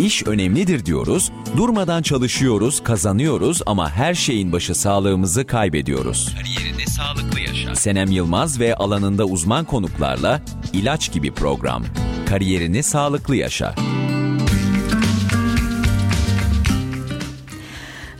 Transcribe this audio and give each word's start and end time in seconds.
İş 0.00 0.26
önemlidir 0.26 0.86
diyoruz, 0.86 1.32
durmadan 1.56 2.02
çalışıyoruz, 2.02 2.82
kazanıyoruz 2.84 3.62
ama 3.66 3.90
her 3.90 4.14
şeyin 4.14 4.52
başı 4.52 4.74
sağlığımızı 4.74 5.46
kaybediyoruz. 5.46 6.34
Kariyerinde 6.36 6.86
sağlıklı 6.86 7.40
yaşa. 7.40 7.74
Senem 7.74 8.10
Yılmaz 8.10 8.60
ve 8.60 8.74
alanında 8.74 9.24
uzman 9.24 9.64
konuklarla 9.64 10.42
ilaç 10.72 11.12
gibi 11.12 11.30
program. 11.30 11.84
Kariyerini 12.26 12.82
sağlıklı 12.82 13.36
yaşa. 13.36 13.74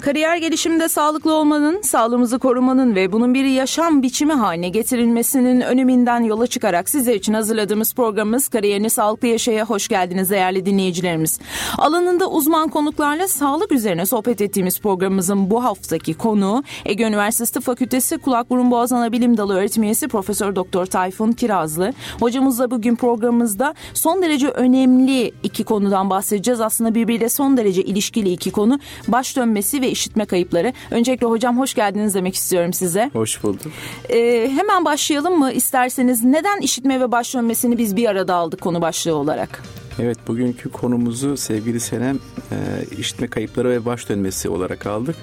Kariyer 0.01 0.37
gelişiminde 0.37 0.89
sağlıklı 0.89 1.35
olmanın, 1.35 1.83
sağlığımızı 1.83 2.39
korumanın 2.39 2.95
ve 2.95 3.13
bunun 3.13 3.35
bir 3.35 3.45
yaşam 3.45 4.03
biçimi 4.03 4.33
haline 4.33 4.69
getirilmesinin 4.69 5.61
öneminden 5.61 6.21
yola 6.21 6.47
çıkarak 6.47 6.89
sizler 6.89 7.15
için 7.15 7.35
hazırladığımız 7.35 7.95
programımız 7.95 8.49
Kariyerini 8.49 8.91
Sağlıklı 8.91 9.29
Yaşaya 9.29 9.65
hoş 9.65 9.89
geldiniz 9.89 10.31
değerli 10.31 10.67
dinleyicilerimiz. 10.67 11.39
Alanında 11.79 12.31
uzman 12.31 12.69
konuklarla 12.69 13.29
sağlık 13.29 13.73
üzerine 13.73 14.07
sohbet 14.07 14.41
ettiğimiz 14.41 14.81
programımızın 14.81 15.51
bu 15.51 15.65
haftaki 15.65 16.15
konuğu 16.15 16.63
Ege 16.85 17.05
Üniversitesi 17.05 17.53
Tıp 17.53 17.63
Fakültesi 17.63 18.19
Kulak 18.19 18.51
Burun 18.51 18.71
Boğaz 18.71 18.93
Ana 18.93 19.13
Bilim 19.13 19.37
Dalı 19.37 19.55
öğretim 19.55 19.83
üyesi 19.83 20.09
Profesör 20.09 20.57
Doktor 20.57 20.87
Tayfun 20.87 21.33
Kirazlı. 21.33 21.93
Hocamızla 22.21 22.71
bugün 22.71 22.97
programımızda 22.97 23.75
son 23.95 24.23
derece 24.23 24.49
önemli 24.49 25.33
iki 25.43 25.65
konudan 25.65 26.11
bahsedeceğiz. 26.11 26.61
Aslında 26.61 26.95
birbiriyle 26.95 27.29
son 27.29 27.57
derece 27.57 27.83
ilişkili 27.83 28.33
iki 28.33 28.51
konu. 28.51 28.79
Baş 29.09 29.37
dönmesi 29.37 29.83
ve 29.83 29.90
işitme 29.91 30.25
kayıpları. 30.25 30.73
Öncelikle 30.91 31.27
hocam 31.27 31.59
hoş 31.59 31.75
geldiniz 31.75 32.15
demek 32.15 32.35
istiyorum 32.35 32.73
size. 32.73 33.11
Hoş 33.13 33.43
bulduk. 33.43 33.73
Ee, 34.09 34.51
hemen 34.55 34.85
başlayalım 34.85 35.39
mı 35.39 35.53
isterseniz? 35.53 36.25
Neden 36.25 36.61
işitme 36.61 37.01
ve 37.01 37.13
baş 37.13 37.35
dönmesini 37.35 37.79
biz 37.79 37.97
bir 37.97 38.09
arada 38.09 38.35
aldık 38.35 38.61
konu 38.61 38.81
başlığı 38.81 39.15
olarak? 39.15 39.63
Evet 39.99 40.19
bugünkü 40.29 40.71
konumuzu 40.71 41.37
sevgili 41.37 41.81
Senem 41.81 42.19
e, 42.51 42.57
işitme 42.99 43.29
kayıpları 43.29 43.71
ve 43.71 43.85
baş 43.85 44.09
dönmesi 44.09 44.49
olarak 44.49 44.87
aldık. 44.87 45.17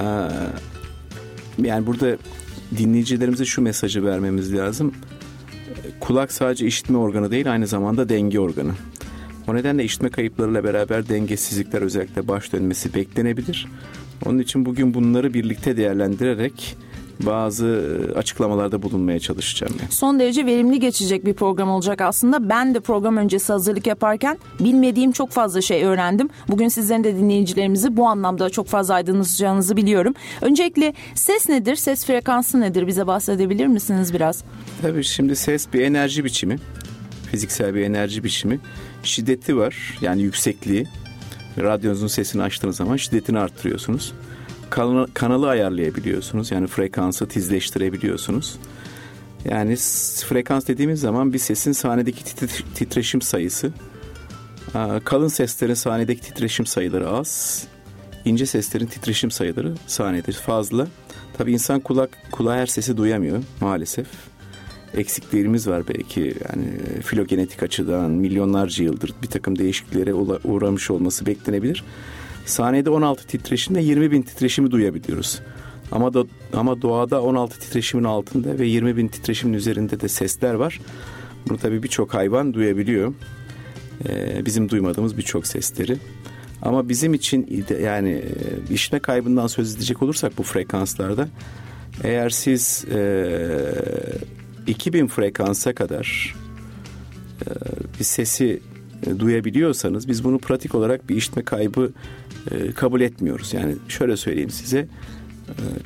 E, 0.00 0.04
yani 1.62 1.86
burada 1.86 2.16
dinleyicilerimize 2.78 3.44
şu 3.44 3.62
mesajı 3.62 4.04
vermemiz 4.04 4.54
lazım. 4.54 4.94
Kulak 6.00 6.32
sadece 6.32 6.66
işitme 6.66 6.98
organı 6.98 7.30
değil 7.30 7.52
aynı 7.52 7.66
zamanda 7.66 8.08
denge 8.08 8.40
organı. 8.40 8.72
O 9.48 9.54
nedenle 9.54 9.84
işitme 9.84 10.08
kayıplarıyla 10.08 10.64
beraber 10.64 11.08
dengesizlikler 11.08 11.82
özellikle 11.82 12.28
baş 12.28 12.52
dönmesi 12.52 12.94
beklenebilir. 12.94 13.66
Onun 14.26 14.38
için 14.38 14.66
bugün 14.66 14.94
bunları 14.94 15.34
birlikte 15.34 15.76
değerlendirerek 15.76 16.76
bazı 17.20 17.66
e, 17.66 18.18
açıklamalarda 18.18 18.82
bulunmaya 18.82 19.20
çalışacağım. 19.20 19.74
Yani. 19.80 19.92
Son 19.92 20.20
derece 20.20 20.46
verimli 20.46 20.80
geçecek 20.80 21.26
bir 21.26 21.34
program 21.34 21.70
olacak 21.70 22.00
aslında. 22.00 22.48
Ben 22.48 22.74
de 22.74 22.80
program 22.80 23.16
öncesi 23.16 23.52
hazırlık 23.52 23.86
yaparken 23.86 24.38
bilmediğim 24.60 25.12
çok 25.12 25.30
fazla 25.30 25.60
şey 25.60 25.84
öğrendim. 25.84 26.28
Bugün 26.48 26.68
sizlerin 26.68 27.04
de 27.04 27.16
dinleyicilerimizi 27.16 27.96
bu 27.96 28.06
anlamda 28.06 28.50
çok 28.50 28.66
fazla 28.66 28.94
aydınlatacağınızı 28.94 29.76
biliyorum. 29.76 30.14
Öncelikle 30.40 30.94
ses 31.14 31.48
nedir? 31.48 31.76
Ses 31.76 32.06
frekansı 32.06 32.60
nedir? 32.60 32.86
Bize 32.86 33.06
bahsedebilir 33.06 33.66
misiniz 33.66 34.14
biraz? 34.14 34.44
Tabii 34.82 35.04
şimdi 35.04 35.36
ses 35.36 35.66
bir 35.72 35.80
enerji 35.80 36.24
biçimi. 36.24 36.58
Fiziksel 37.30 37.74
bir 37.74 37.80
enerji 37.80 38.24
biçimi 38.24 38.60
şiddeti 39.06 39.56
var. 39.56 39.98
Yani 40.00 40.22
yüksekliği. 40.22 40.86
Radyonuzun 41.58 42.06
sesini 42.06 42.42
açtığınız 42.42 42.76
zaman 42.76 42.96
şiddetini 42.96 43.38
arttırıyorsunuz. 43.38 44.12
Kanalı, 45.14 45.48
ayarlayabiliyorsunuz. 45.48 46.50
Yani 46.50 46.66
frekansı 46.66 47.28
tizleştirebiliyorsunuz. 47.28 48.56
Yani 49.44 49.76
frekans 50.28 50.66
dediğimiz 50.66 51.00
zaman 51.00 51.32
bir 51.32 51.38
sesin 51.38 51.72
sahnedeki 51.72 52.24
titreşim 52.74 53.22
sayısı. 53.22 53.72
Kalın 55.04 55.28
seslerin 55.28 55.74
sahnedeki 55.74 56.20
titreşim 56.20 56.66
sayıları 56.66 57.08
az. 57.08 57.62
İnce 58.24 58.46
seslerin 58.46 58.86
titreşim 58.86 59.30
sayıları 59.30 59.74
sahnede 59.86 60.32
fazla. 60.32 60.86
Tabii 61.38 61.52
insan 61.52 61.80
kulak 61.80 62.18
kulağı 62.32 62.56
her 62.56 62.66
sesi 62.66 62.96
duyamıyor 62.96 63.42
maalesef 63.60 64.06
eksiklerimiz 64.96 65.68
var 65.68 65.82
belki 65.88 66.20
yani 66.20 67.00
filogenetik 67.02 67.62
açıdan 67.62 68.10
milyonlarca 68.10 68.84
yıldır 68.84 69.14
bir 69.22 69.28
takım 69.28 69.58
değişikliklere 69.58 70.14
uğramış 70.44 70.90
olması 70.90 71.26
beklenebilir. 71.26 71.84
Saniyede 72.46 72.90
16 72.90 73.26
titreşimde 73.26 73.80
20 73.80 74.10
bin 74.10 74.22
titreşimi 74.22 74.70
duyabiliyoruz. 74.70 75.40
Ama 75.92 76.14
da 76.14 76.24
ama 76.52 76.82
doğada 76.82 77.22
16 77.22 77.60
titreşimin 77.60 78.04
altında 78.04 78.58
ve 78.58 78.66
20 78.66 78.96
bin 78.96 79.08
titreşimin 79.08 79.54
üzerinde 79.54 80.00
de 80.00 80.08
sesler 80.08 80.54
var. 80.54 80.80
Bunu 81.48 81.58
tabii 81.58 81.82
birçok 81.82 82.14
hayvan 82.14 82.54
duyabiliyor. 82.54 83.14
Ee, 84.08 84.46
bizim 84.46 84.68
duymadığımız 84.68 85.16
birçok 85.16 85.46
sesleri. 85.46 85.96
Ama 86.62 86.88
bizim 86.88 87.14
için 87.14 87.66
yani 87.82 88.10
e, 88.10 88.74
işine 88.74 88.98
kaybından 88.98 89.46
söz 89.46 89.76
edecek 89.76 90.02
olursak 90.02 90.38
bu 90.38 90.42
frekanslarda 90.42 91.28
eğer 92.04 92.30
siz 92.30 92.84
e, 92.94 92.98
2000 94.66 95.06
frekansa 95.06 95.74
kadar 95.74 96.34
e, 97.42 97.48
bir 97.98 98.04
sesi 98.04 98.60
e, 99.06 99.18
duyabiliyorsanız 99.18 100.08
biz 100.08 100.24
bunu 100.24 100.38
pratik 100.38 100.74
olarak 100.74 101.08
bir 101.08 101.16
işitme 101.16 101.42
kaybı 101.42 101.92
e, 102.50 102.72
kabul 102.72 103.00
etmiyoruz. 103.00 103.54
Yani 103.54 103.76
şöyle 103.88 104.16
söyleyeyim 104.16 104.50
size 104.50 104.88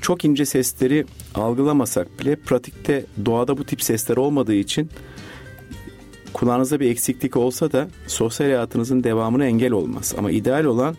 çok 0.00 0.24
ince 0.24 0.44
sesleri 0.44 1.06
algılamasak 1.34 2.20
bile 2.20 2.36
pratikte 2.36 3.04
doğada 3.24 3.58
bu 3.58 3.64
tip 3.64 3.82
sesler 3.82 4.16
olmadığı 4.16 4.54
için 4.54 4.90
kulağınızda 6.32 6.80
bir 6.80 6.90
eksiklik 6.90 7.36
olsa 7.36 7.72
da 7.72 7.88
sosyal 8.06 8.46
hayatınızın 8.46 9.04
devamına 9.04 9.44
engel 9.44 9.72
olmaz. 9.72 10.14
Ama 10.18 10.30
ideal 10.30 10.64
olan 10.64 10.96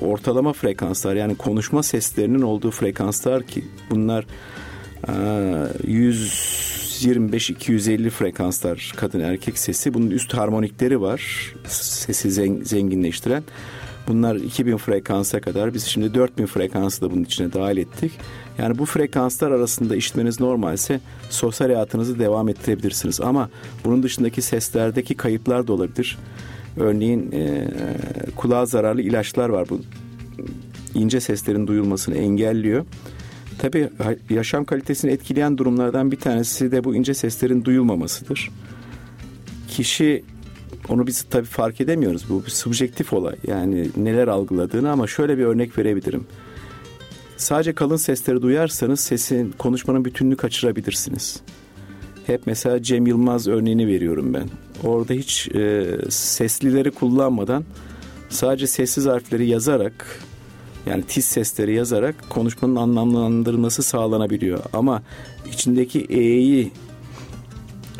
ortalama 0.00 0.52
frekanslar 0.52 1.14
yani 1.14 1.34
konuşma 1.34 1.82
seslerinin 1.82 2.42
olduğu 2.42 2.70
frekanslar 2.70 3.42
ki 3.42 3.64
bunlar 3.90 4.26
100 5.86 6.85
125-250 7.04 8.10
frekanslar 8.10 8.92
kadın 8.96 9.20
erkek 9.20 9.58
sesi. 9.58 9.94
Bunun 9.94 10.10
üst 10.10 10.34
harmonikleri 10.34 11.00
var. 11.00 11.52
Sesi 11.68 12.30
zenginleştiren. 12.64 13.42
Bunlar 14.08 14.36
2000 14.36 14.76
frekansa 14.76 15.40
kadar 15.40 15.74
biz 15.74 15.84
şimdi 15.84 16.14
4000 16.14 16.46
frekansı 16.46 17.02
da 17.02 17.10
bunun 17.10 17.24
içine 17.24 17.52
dahil 17.52 17.76
ettik. 17.76 18.12
Yani 18.58 18.78
bu 18.78 18.84
frekanslar 18.84 19.50
arasında 19.50 19.96
işitmeniz 19.96 20.40
normalse 20.40 21.00
sosyal 21.30 21.66
hayatınızı 21.66 22.18
devam 22.18 22.48
ettirebilirsiniz. 22.48 23.20
Ama 23.20 23.50
bunun 23.84 24.02
dışındaki 24.02 24.42
seslerdeki 24.42 25.14
kayıplar 25.14 25.66
da 25.66 25.72
olabilir. 25.72 26.18
Örneğin 26.76 27.32
e, 27.32 27.68
kulağa 28.36 28.66
zararlı 28.66 29.02
ilaçlar 29.02 29.48
var. 29.48 29.68
Bu 29.68 29.80
ince 30.94 31.20
seslerin 31.20 31.66
duyulmasını 31.66 32.14
engelliyor. 32.14 32.84
Tabii 33.58 33.88
yaşam 34.30 34.64
kalitesini 34.64 35.10
etkileyen 35.10 35.58
durumlardan 35.58 36.12
bir 36.12 36.16
tanesi 36.16 36.72
de 36.72 36.84
bu 36.84 36.94
ince 36.94 37.14
seslerin 37.14 37.64
duyulmamasıdır. 37.64 38.50
Kişi 39.68 40.24
onu 40.88 41.06
biz 41.06 41.22
tabii 41.22 41.46
fark 41.46 41.80
edemiyoruz. 41.80 42.24
Bu 42.28 42.44
bir 42.44 42.50
subjektif 42.50 43.12
olay. 43.12 43.36
Yani 43.46 43.88
neler 43.96 44.28
algıladığını 44.28 44.90
ama 44.90 45.06
şöyle 45.06 45.38
bir 45.38 45.44
örnek 45.44 45.78
verebilirim. 45.78 46.26
Sadece 47.36 47.72
kalın 47.72 47.96
sesleri 47.96 48.42
duyarsanız 48.42 49.00
sesin, 49.00 49.54
konuşmanın 49.58 50.04
bütününü 50.04 50.36
kaçırabilirsiniz. 50.36 51.40
Hep 52.26 52.40
mesela 52.46 52.82
Cem 52.82 53.06
Yılmaz 53.06 53.48
örneğini 53.48 53.86
veriyorum 53.86 54.34
ben. 54.34 54.48
Orada 54.84 55.12
hiç 55.12 55.48
e, 55.54 55.86
seslileri 56.08 56.90
kullanmadan 56.90 57.64
sadece 58.28 58.66
sessiz 58.66 59.06
harfleri 59.06 59.46
yazarak 59.46 60.20
yani 60.86 61.02
tiz 61.02 61.24
sesleri 61.24 61.74
yazarak 61.74 62.30
konuşmanın 62.30 62.76
anlamlandırılması 62.76 63.82
sağlanabiliyor. 63.82 64.60
Ama 64.72 65.02
içindeki 65.52 66.00
e'yi 66.00 66.72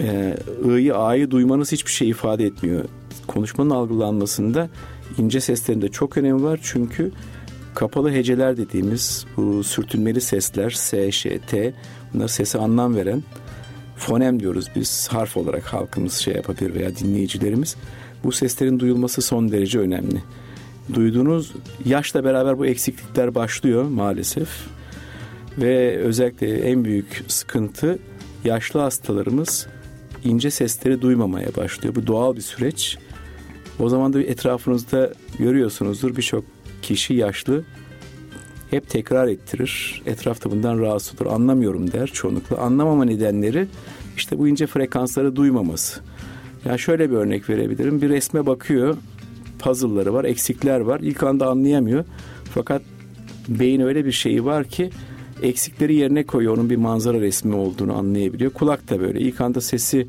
e, 0.01 0.37
i'yi 0.65 0.95
a'yı 0.95 1.31
duymanız 1.31 1.73
hiçbir 1.73 1.93
şey 1.93 2.09
ifade 2.09 2.45
etmiyor. 2.45 2.85
Konuşmanın 3.27 3.71
algılanmasında 3.71 4.69
ince 5.19 5.41
seslerin 5.41 5.83
de 5.83 5.89
çok 5.89 6.19
önemi 6.19 6.43
var 6.43 6.61
çünkü 6.63 7.13
kapalı 7.75 8.11
heceler 8.13 8.57
dediğimiz 8.57 9.27
bu 9.37 9.65
sürtünmeli 9.65 10.21
sesler 10.21 10.71
S, 10.71 11.13
Ş, 11.13 11.39
T 11.39 11.75
bunlar 12.15 12.29
sese 12.29 12.59
anlam 12.59 12.97
veren 12.97 13.23
fonem 13.97 14.41
diyoruz 14.41 14.67
biz 14.77 15.09
harf 15.09 15.37
olarak 15.37 15.65
halkımız 15.65 16.15
şey 16.15 16.35
yapabilir 16.35 16.75
veya 16.75 16.97
dinleyicilerimiz. 16.97 17.77
Bu 18.25 18.33
seslerin 18.33 18.79
duyulması 18.79 19.23
son 19.23 19.53
derece 19.53 19.79
önemli 19.79 20.23
duyduğunuz 20.95 21.53
yaşla 21.85 22.25
beraber 22.25 22.59
bu 22.59 22.67
eksiklikler 22.67 23.35
başlıyor 23.35 23.85
maalesef. 23.85 24.49
Ve 25.59 25.97
özellikle 25.97 26.59
en 26.59 26.85
büyük 26.85 27.25
sıkıntı 27.29 27.99
yaşlı 28.45 28.81
hastalarımız 28.81 29.67
ince 30.25 30.51
sesleri 30.51 31.03
duymamaya 31.03 31.49
başlıyor. 31.57 31.95
Bu 31.95 32.07
doğal 32.07 32.37
bir 32.37 32.41
süreç. 32.41 32.99
O 33.79 33.89
zaman 33.89 34.13
da 34.13 34.23
etrafınızda 34.23 35.13
görüyorsunuzdur 35.39 36.17
birçok 36.17 36.45
kişi 36.83 37.15
yaşlı 37.15 37.65
hep 38.71 38.91
tekrar 38.91 39.29
ettirir. 39.29 40.03
Etrafta 40.07 40.51
bundan 40.51 40.79
rahatsız 40.79 41.21
olur. 41.21 41.31
Anlamıyorum 41.31 41.93
der 41.93 42.07
çoğunlukla. 42.07 42.57
Anlamama 42.57 43.05
nedenleri 43.05 43.67
işte 44.17 44.39
bu 44.39 44.49
ince 44.49 44.67
frekansları 44.67 45.37
duymaması. 45.37 46.01
Ya 46.01 46.71
yani 46.71 46.79
şöyle 46.79 47.11
bir 47.11 47.17
örnek 47.17 47.51
verebilirim. 47.51 48.03
Bir 48.03 48.09
resme 48.09 48.47
bakıyor 48.47 48.97
puzzle'ları 49.59 50.15
var, 50.15 50.25
eksikler 50.25 50.81
var. 50.81 51.01
İlk 51.01 51.23
anda 51.23 51.47
anlayamıyor. 51.47 52.05
Fakat 52.55 52.83
beyin 53.49 53.81
öyle 53.81 54.05
bir 54.05 54.13
şeyi 54.13 54.45
var 54.45 54.65
ki 54.65 54.91
eksikleri 55.43 55.95
yerine 55.95 56.25
koyuyor. 56.25 56.57
Onun 56.57 56.71
bir 56.71 56.77
manzara 56.77 57.21
resmi 57.21 57.55
olduğunu 57.55 57.99
anlayabiliyor. 57.99 58.51
Kulak 58.51 58.91
da 58.91 59.01
böyle. 59.01 59.21
İlk 59.21 59.41
anda 59.41 59.61
sesi 59.61 60.07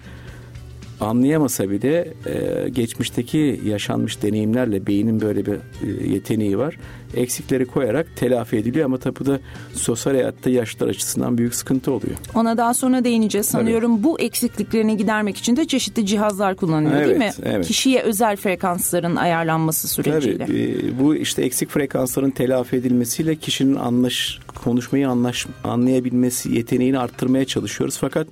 anlayamasa 1.00 1.70
bile 1.70 2.14
e, 2.26 2.70
geçmişteki 2.70 3.62
yaşanmış 3.66 4.22
deneyimlerle 4.22 4.88
beynin 4.88 5.22
böyle 5.22 5.46
bir 5.46 5.54
e, 5.54 6.08
yeteneği 6.08 6.58
var. 6.58 6.78
Eksikleri 7.14 7.66
koyarak 7.66 8.08
telafi 8.16 8.58
ediliyor 8.58 8.86
ama 8.86 8.98
tabi 8.98 9.26
da 9.26 9.40
sosyal 9.74 10.14
hayatta 10.14 10.50
yaşlar 10.50 10.88
açısından 10.88 11.38
büyük 11.38 11.56
sıkıntı 11.56 11.92
oluyor. 11.92 12.16
Ona 12.36 12.58
daha 12.58 12.74
sonra 12.74 13.04
değineceğiz. 13.04 13.48
Sanıyorum 13.48 13.96
Tabii. 13.96 14.04
bu 14.04 14.20
eksikliklerini 14.20 14.98
gidermek 14.98 15.38
için 15.38 15.56
de 15.56 15.68
çeşitli 15.68 16.06
cihazlar 16.06 16.56
kullanılıyor 16.56 17.02
evet, 17.02 17.10
değil 17.10 17.18
mi? 17.18 17.32
Evet. 17.44 17.68
Kişiye 17.68 18.02
özel 18.02 18.36
frekansların 18.36 19.16
ayarlanması 19.16 19.88
süreciyle. 19.88 20.46
Tabii. 20.46 20.82
E, 20.84 21.00
bu 21.00 21.16
işte 21.16 21.42
eksik 21.42 21.70
frekansların 21.70 22.30
telafi 22.30 22.76
edilmesiyle 22.76 23.36
kişinin 23.36 23.76
anlaş 23.76 24.40
konuşmayı 24.64 25.10
anlaş 25.10 25.48
anlayabilmesi 25.64 26.56
yeteneğini 26.56 27.00
arttırmaya 27.00 27.46
çalışıyoruz. 27.46 27.98
Fakat 27.98 28.28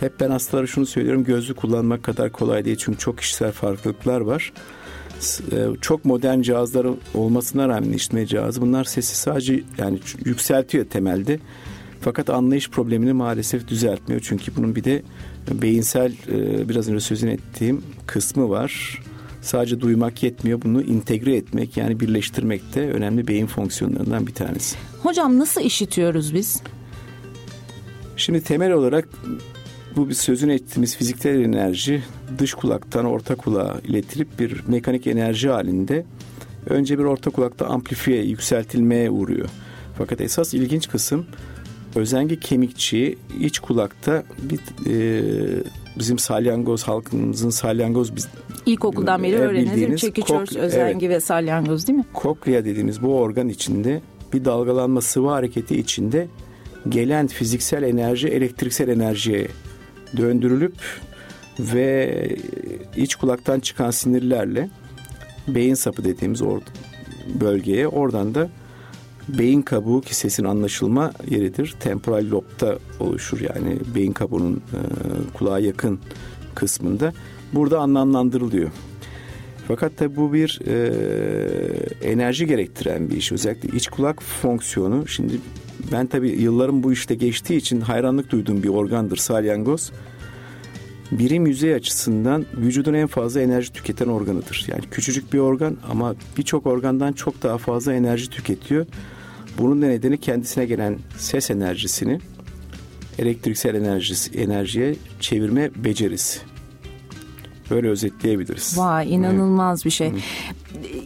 hep 0.00 0.20
ben 0.20 0.30
hastalara 0.30 0.66
şunu 0.66 0.86
söylüyorum 0.86 1.24
gözlük 1.24 1.56
kullanmak 1.56 2.02
kadar 2.02 2.32
kolay 2.32 2.64
değil 2.64 2.76
çünkü 2.76 2.98
çok 2.98 3.18
kişisel 3.18 3.52
farklılıklar 3.52 4.20
var. 4.20 4.52
E, 5.52 5.66
çok 5.80 6.04
modern 6.04 6.40
cihazlar 6.40 6.86
olmasına 7.14 7.68
rağmen 7.68 7.92
işitme 7.92 8.26
cihazı 8.26 8.60
bunlar 8.60 8.84
sesi 8.84 9.16
sadece 9.16 9.62
yani 9.78 9.98
yükseltiyor 10.24 10.84
temelde. 10.84 11.38
Fakat 12.00 12.30
anlayış 12.30 12.70
problemini 12.70 13.12
maalesef 13.12 13.68
düzeltmiyor. 13.68 14.20
Çünkü 14.24 14.56
bunun 14.56 14.76
bir 14.76 14.84
de 14.84 15.02
beyinsel 15.52 16.12
e, 16.28 16.68
biraz 16.68 16.88
önce 16.88 17.00
sözünü 17.00 17.30
ettiğim 17.30 17.82
kısmı 18.06 18.50
var. 18.50 19.02
Sadece 19.42 19.80
duymak 19.80 20.22
yetmiyor. 20.22 20.62
Bunu 20.62 20.82
integre 20.82 21.36
etmek 21.36 21.76
yani 21.76 22.00
birleştirmek 22.00 22.74
de 22.74 22.92
önemli 22.92 23.28
beyin 23.28 23.46
fonksiyonlarından 23.46 24.26
bir 24.26 24.34
tanesi. 24.34 24.76
Hocam 25.02 25.38
nasıl 25.38 25.60
işitiyoruz 25.60 26.34
biz? 26.34 26.62
Şimdi 28.16 28.40
temel 28.40 28.72
olarak 28.72 29.08
bu 29.96 30.08
bir 30.08 30.14
sözünü 30.14 30.54
ettiğimiz 30.54 30.96
fiziksel 30.96 31.40
enerji 31.40 32.02
dış 32.38 32.54
kulaktan 32.54 33.04
orta 33.04 33.34
kulağa 33.34 33.80
iletilip 33.84 34.38
bir 34.38 34.62
mekanik 34.68 35.06
enerji 35.06 35.48
halinde 35.48 36.04
önce 36.66 36.98
bir 36.98 37.04
orta 37.04 37.30
kulakta 37.30 37.66
amplifiye, 37.66 38.22
yükseltilmeye 38.22 39.10
uğruyor. 39.10 39.48
Fakat 39.98 40.20
esas 40.20 40.54
ilginç 40.54 40.88
kısım 40.88 41.26
özengi 41.94 42.40
kemikçi 42.40 43.18
iç 43.40 43.58
kulakta 43.58 44.22
bir 44.38 44.60
e, 44.86 45.22
bizim 45.98 46.18
salyangoz 46.18 46.82
halkımızın 46.82 47.50
salyangoz 47.50 48.16
biz 48.16 48.28
ilkokuldan 48.66 49.22
beri 49.22 49.36
öğreniriz. 49.36 50.00
Çekiç 50.00 50.30
özengi 50.56 51.06
evet, 51.06 51.16
ve 51.16 51.20
salyangoz 51.20 51.86
değil 51.86 51.98
mi? 51.98 52.04
Koklea 52.12 52.64
dediğimiz 52.64 53.02
bu 53.02 53.14
organ 53.14 53.48
içinde 53.48 54.00
bir 54.32 54.44
dalgalanma 54.44 55.00
sıvı 55.00 55.28
hareketi 55.28 55.78
içinde 55.78 56.28
gelen 56.88 57.26
fiziksel 57.26 57.82
enerji 57.82 58.28
elektriksel 58.28 58.88
enerjiye 58.88 59.48
döndürülüp 60.16 60.74
ve 61.58 62.36
iç 62.96 63.14
kulaktan 63.14 63.60
çıkan 63.60 63.90
sinirlerle 63.90 64.70
beyin 65.48 65.74
sapı 65.74 66.04
dediğimiz 66.04 66.42
or 66.42 66.60
bölgeye 67.40 67.88
oradan 67.88 68.34
da 68.34 68.48
beyin 69.28 69.62
kabuğu 69.62 70.00
ki 70.00 70.14
sesin 70.14 70.44
anlaşılma 70.44 71.12
yeridir. 71.30 71.76
Temporal 71.80 72.30
lobda 72.30 72.78
oluşur 73.00 73.40
yani 73.40 73.78
beyin 73.94 74.12
kabuğunun 74.12 74.56
e, 74.56 74.80
kulağa 75.32 75.58
yakın 75.58 76.00
kısmında. 76.54 77.12
Burada 77.52 77.78
anlamlandırılıyor. 77.78 78.70
Fakat 79.68 79.96
tabi 79.96 80.16
bu 80.16 80.32
bir 80.32 80.60
e, 80.66 80.74
enerji 82.02 82.46
gerektiren 82.46 83.10
bir 83.10 83.16
iş. 83.16 83.32
Özellikle 83.32 83.76
iç 83.76 83.88
kulak 83.88 84.22
fonksiyonu. 84.22 85.08
Şimdi 85.08 85.40
ben 85.92 86.06
tabii 86.06 86.30
yıllarım 86.30 86.82
bu 86.82 86.92
işte 86.92 87.14
geçtiği 87.14 87.56
için 87.56 87.80
hayranlık 87.80 88.30
duyduğum 88.30 88.62
bir 88.62 88.68
organdır 88.68 89.16
salyangoz. 89.16 89.92
Birim 91.10 91.46
yüzey 91.46 91.74
açısından 91.74 92.46
vücudun 92.56 92.94
en 92.94 93.06
fazla 93.06 93.40
enerji 93.40 93.72
tüketen 93.72 94.08
organıdır. 94.08 94.66
Yani 94.68 94.82
küçücük 94.90 95.32
bir 95.32 95.38
organ 95.38 95.76
ama 95.90 96.14
birçok 96.38 96.66
organdan 96.66 97.12
çok 97.12 97.42
daha 97.42 97.58
fazla 97.58 97.92
enerji 97.92 98.30
tüketiyor. 98.30 98.86
Bunun 99.58 99.82
da 99.82 99.86
nedeni 99.86 100.18
kendisine 100.18 100.64
gelen 100.64 100.98
ses 101.16 101.50
enerjisini 101.50 102.20
elektriksel 103.18 103.74
enerjisi, 103.74 104.38
enerjiye 104.38 104.96
çevirme 105.20 105.70
becerisi. 105.76 106.40
Böyle 107.70 107.88
özetleyebiliriz. 107.88 108.78
Vay 108.78 109.14
inanılmaz 109.14 109.78
evet. 109.78 109.84
bir 109.84 109.90
şey. 109.90 110.12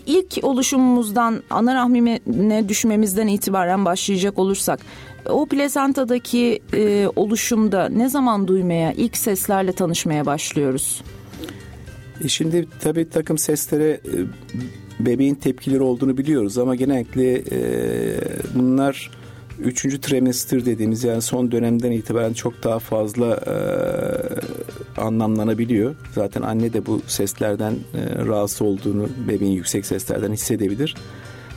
İlk 0.07 0.45
oluşumumuzdan 0.45 1.43
ana 1.51 1.75
rahmine 1.75 2.69
düşmemizden 2.69 3.27
itibaren 3.27 3.85
başlayacak 3.85 4.39
olursak 4.39 4.81
o 5.27 5.47
plezantadaki 5.47 6.63
e, 6.75 7.09
oluşumda 7.17 7.89
ne 7.89 8.09
zaman 8.09 8.49
duymaya, 8.49 8.93
ilk 8.93 9.17
seslerle 9.17 9.73
tanışmaya 9.73 10.27
başlıyoruz? 10.27 11.03
E 12.25 12.29
şimdi 12.29 12.69
tabii 12.81 13.11
takım 13.11 13.39
seslere 13.39 13.91
e, 13.91 14.01
bebeğin 15.01 15.35
tepkileri 15.35 15.83
olduğunu 15.83 16.19
biliyoruz 16.19 16.59
ama 16.59 16.75
genellikle 16.75 17.35
e, 17.35 17.61
bunlar 18.55 19.11
üçüncü 19.59 20.01
trimester 20.01 20.67
dediğimiz 20.67 21.05
yani 21.05 21.23
son 21.23 21.53
dönemden 21.53 21.93
itibaren 21.93 22.33
çok 22.33 22.65
daha 22.65 22.79
fazla 22.79 23.27
e, 23.27 23.55
anlamlanabiliyor. 24.97 25.95
Zaten 26.15 26.43
anne 26.43 26.73
de 26.73 26.87
bu 26.87 27.01
seslerden 27.07 27.73
e, 27.73 28.25
rahatsız 28.27 28.63
olduğunu 28.63 29.09
bebeğin 29.29 29.53
yüksek 29.53 29.87
seslerden 29.87 30.33
hissedebilir. 30.33 30.95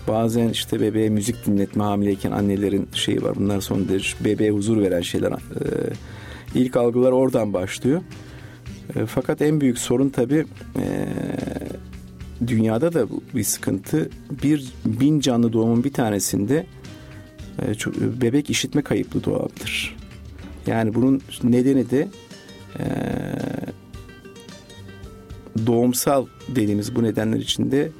Bazen 0.07 0.49
işte 0.49 0.81
bebeğe 0.81 1.09
müzik 1.09 1.45
dinletme 1.45 1.83
hamileyken 1.83 2.31
annelerin 2.31 2.87
şeyi 2.93 3.23
var. 3.23 3.35
Bunlar 3.35 3.61
son 3.61 3.87
derece 3.89 4.09
bebeğe 4.25 4.51
huzur 4.51 4.81
veren 4.81 5.01
şeyler. 5.01 5.31
E, 5.31 5.37
ilk 6.55 6.77
algılar 6.77 7.11
oradan 7.11 7.53
başlıyor. 7.53 8.01
E, 8.95 9.05
fakat 9.05 9.41
en 9.41 9.61
büyük 9.61 9.77
sorun 9.77 10.09
tabii 10.09 10.45
e, 10.79 11.07
dünyada 12.47 12.93
da 12.93 13.07
bir 13.35 13.43
sıkıntı. 13.43 14.09
Bir 14.43 14.73
bin 14.85 15.19
canlı 15.19 15.53
doğumun 15.53 15.83
bir 15.83 15.93
tanesinde 15.93 16.65
e, 17.61 18.21
bebek 18.21 18.49
işitme 18.49 18.81
kayıplı 18.81 19.23
doğabilir. 19.23 19.95
Yani 20.67 20.93
bunun 20.93 21.21
nedeni 21.43 21.89
de 21.89 22.07
e, 22.79 22.85
doğumsal 25.67 26.25
dediğimiz 26.47 26.95
bu 26.95 27.03
nedenler 27.03 27.39
içinde 27.39 27.91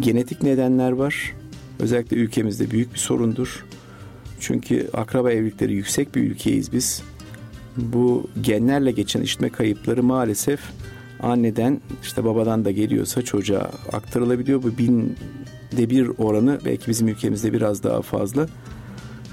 genetik 0.00 0.42
nedenler 0.42 0.92
var. 0.92 1.34
Özellikle 1.78 2.16
ülkemizde 2.16 2.70
büyük 2.70 2.94
bir 2.94 2.98
sorundur. 2.98 3.64
Çünkü 4.40 4.88
akraba 4.92 5.32
evlilikleri 5.32 5.74
yüksek 5.74 6.14
bir 6.14 6.22
ülkeyiz 6.22 6.72
biz. 6.72 7.02
Bu 7.76 8.30
genlerle 8.40 8.92
geçen 8.92 9.20
işitme 9.20 9.48
kayıpları 9.48 10.02
maalesef 10.02 10.60
anneden 11.20 11.80
işte 12.02 12.24
babadan 12.24 12.64
da 12.64 12.70
geliyorsa 12.70 13.22
çocuğa 13.22 13.70
aktarılabiliyor. 13.92 14.62
Bu 14.62 14.78
binde 14.78 15.90
bir 15.90 16.10
oranı 16.18 16.58
belki 16.64 16.88
bizim 16.88 17.08
ülkemizde 17.08 17.52
biraz 17.52 17.82
daha 17.82 18.02
fazla. 18.02 18.46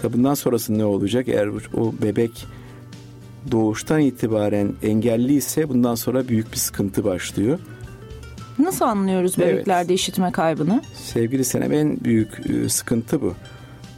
Tabi 0.02 0.14
bundan 0.14 0.34
sonrası 0.34 0.78
ne 0.78 0.86
olacak? 0.86 1.28
Eğer 1.28 1.50
o 1.74 1.94
bebek 2.02 2.48
doğuştan 3.52 4.00
itibaren 4.00 4.74
engelli 4.84 5.34
ise 5.34 5.70
bundan 5.70 5.96
sonra 5.96 6.28
büyük 6.28 6.52
bir 6.52 6.58
sıkıntı 6.58 7.04
başlıyor. 7.04 7.60
Nasıl 8.60 8.86
anlıyoruz 8.86 9.38
bebeklerde 9.38 9.92
evet. 9.92 10.00
işitme 10.00 10.32
kaybını? 10.32 10.82
Sevgili 10.94 11.46
Senem 11.46 11.74
en 11.74 12.00
büyük 12.04 12.50
e, 12.50 12.70
sıkıntı 12.70 13.22
bu. 13.22 13.34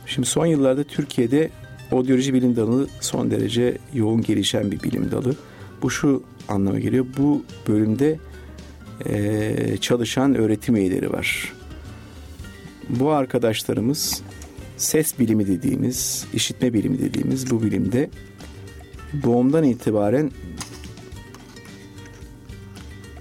Şimdi 0.06 0.28
son 0.28 0.46
yıllarda 0.46 0.84
Türkiye'de 0.84 1.50
odyoloji 1.92 2.34
bilim 2.34 2.56
dalı 2.56 2.88
son 3.02 3.32
derece 3.32 3.78
yoğun 3.94 4.22
gelişen 4.22 4.72
bir 4.72 4.84
bilim 4.84 5.12
dalı. 5.12 5.36
Bu 5.82 5.90
şu 5.90 6.24
anlama 6.48 6.80
geliyor. 6.80 7.06
Bu 7.18 7.44
bölümde 7.68 8.20
e, 9.06 9.78
çalışan 9.82 10.36
öğretim 10.36 10.76
üyeleri 10.76 11.14
var. 11.14 11.54
Bu 12.90 13.12
arkadaşlarımız 13.12 14.22
ses 14.78 15.20
bilimi 15.20 15.48
dediğimiz, 15.48 16.26
işitme 16.34 16.74
bilimi 16.74 17.00
dediğimiz 17.00 17.52
bu 17.52 17.64
bilimde 17.64 18.10
doğumdan 19.24 19.64
itibaren 19.64 20.32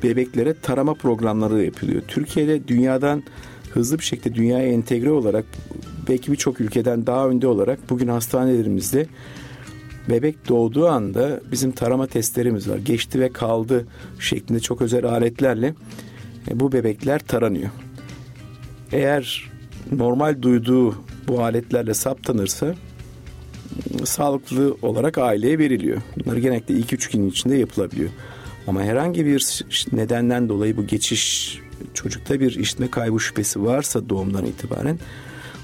bebeklere 0.03 0.55
tarama 0.55 0.95
programları 0.95 1.65
yapılıyor. 1.65 2.03
Türkiye'de 2.09 2.69
dünyadan 2.69 3.23
hızlı 3.71 3.99
bir 3.99 4.05
şekilde 4.05 4.35
dünyaya 4.35 4.67
entegre 4.67 5.11
olarak 5.11 5.45
belki 6.09 6.33
birçok 6.33 6.61
ülkeden 6.61 7.07
daha 7.07 7.29
önde 7.29 7.47
olarak 7.47 7.91
bugün 7.91 8.09
hastanelerimizde 8.09 9.07
bebek 10.09 10.49
doğduğu 10.49 10.89
anda 10.89 11.41
bizim 11.53 11.73
tarama 11.73 12.07
testlerimiz 12.07 12.69
var. 12.69 12.79
Geçti 12.79 13.21
ve 13.21 13.29
kaldı 13.29 13.87
şeklinde 14.19 14.61
çok 14.61 14.83
özel 14.83 15.05
aletlerle 15.05 15.75
e, 16.51 16.61
bu 16.61 16.73
bebekler 16.73 17.19
taranıyor. 17.19 17.71
Eğer 18.93 19.51
normal 19.93 20.43
duyduğu 20.43 20.95
bu 21.29 21.43
aletlerle 21.43 21.95
saptanırsa 21.95 22.75
sağlıklı 24.05 24.77
olarak 24.83 25.19
aileye 25.19 25.59
veriliyor. 25.59 26.03
Bunlar 26.17 26.37
genellikle 26.37 26.75
ilk 26.75 26.93
üç 26.93 27.11
gün 27.11 27.31
içinde 27.31 27.57
yapılabiliyor. 27.57 28.11
Ama 28.67 28.83
herhangi 28.83 29.27
bir 29.27 29.65
nedenden 29.93 30.49
dolayı 30.49 30.77
bu 30.77 30.87
geçiş 30.87 31.59
çocukta 31.95 32.41
bir 32.41 32.55
işitme 32.55 32.91
kaybı 32.91 33.21
şüphesi 33.21 33.65
varsa 33.65 34.09
doğumdan 34.09 34.47
itibaren 34.47 34.99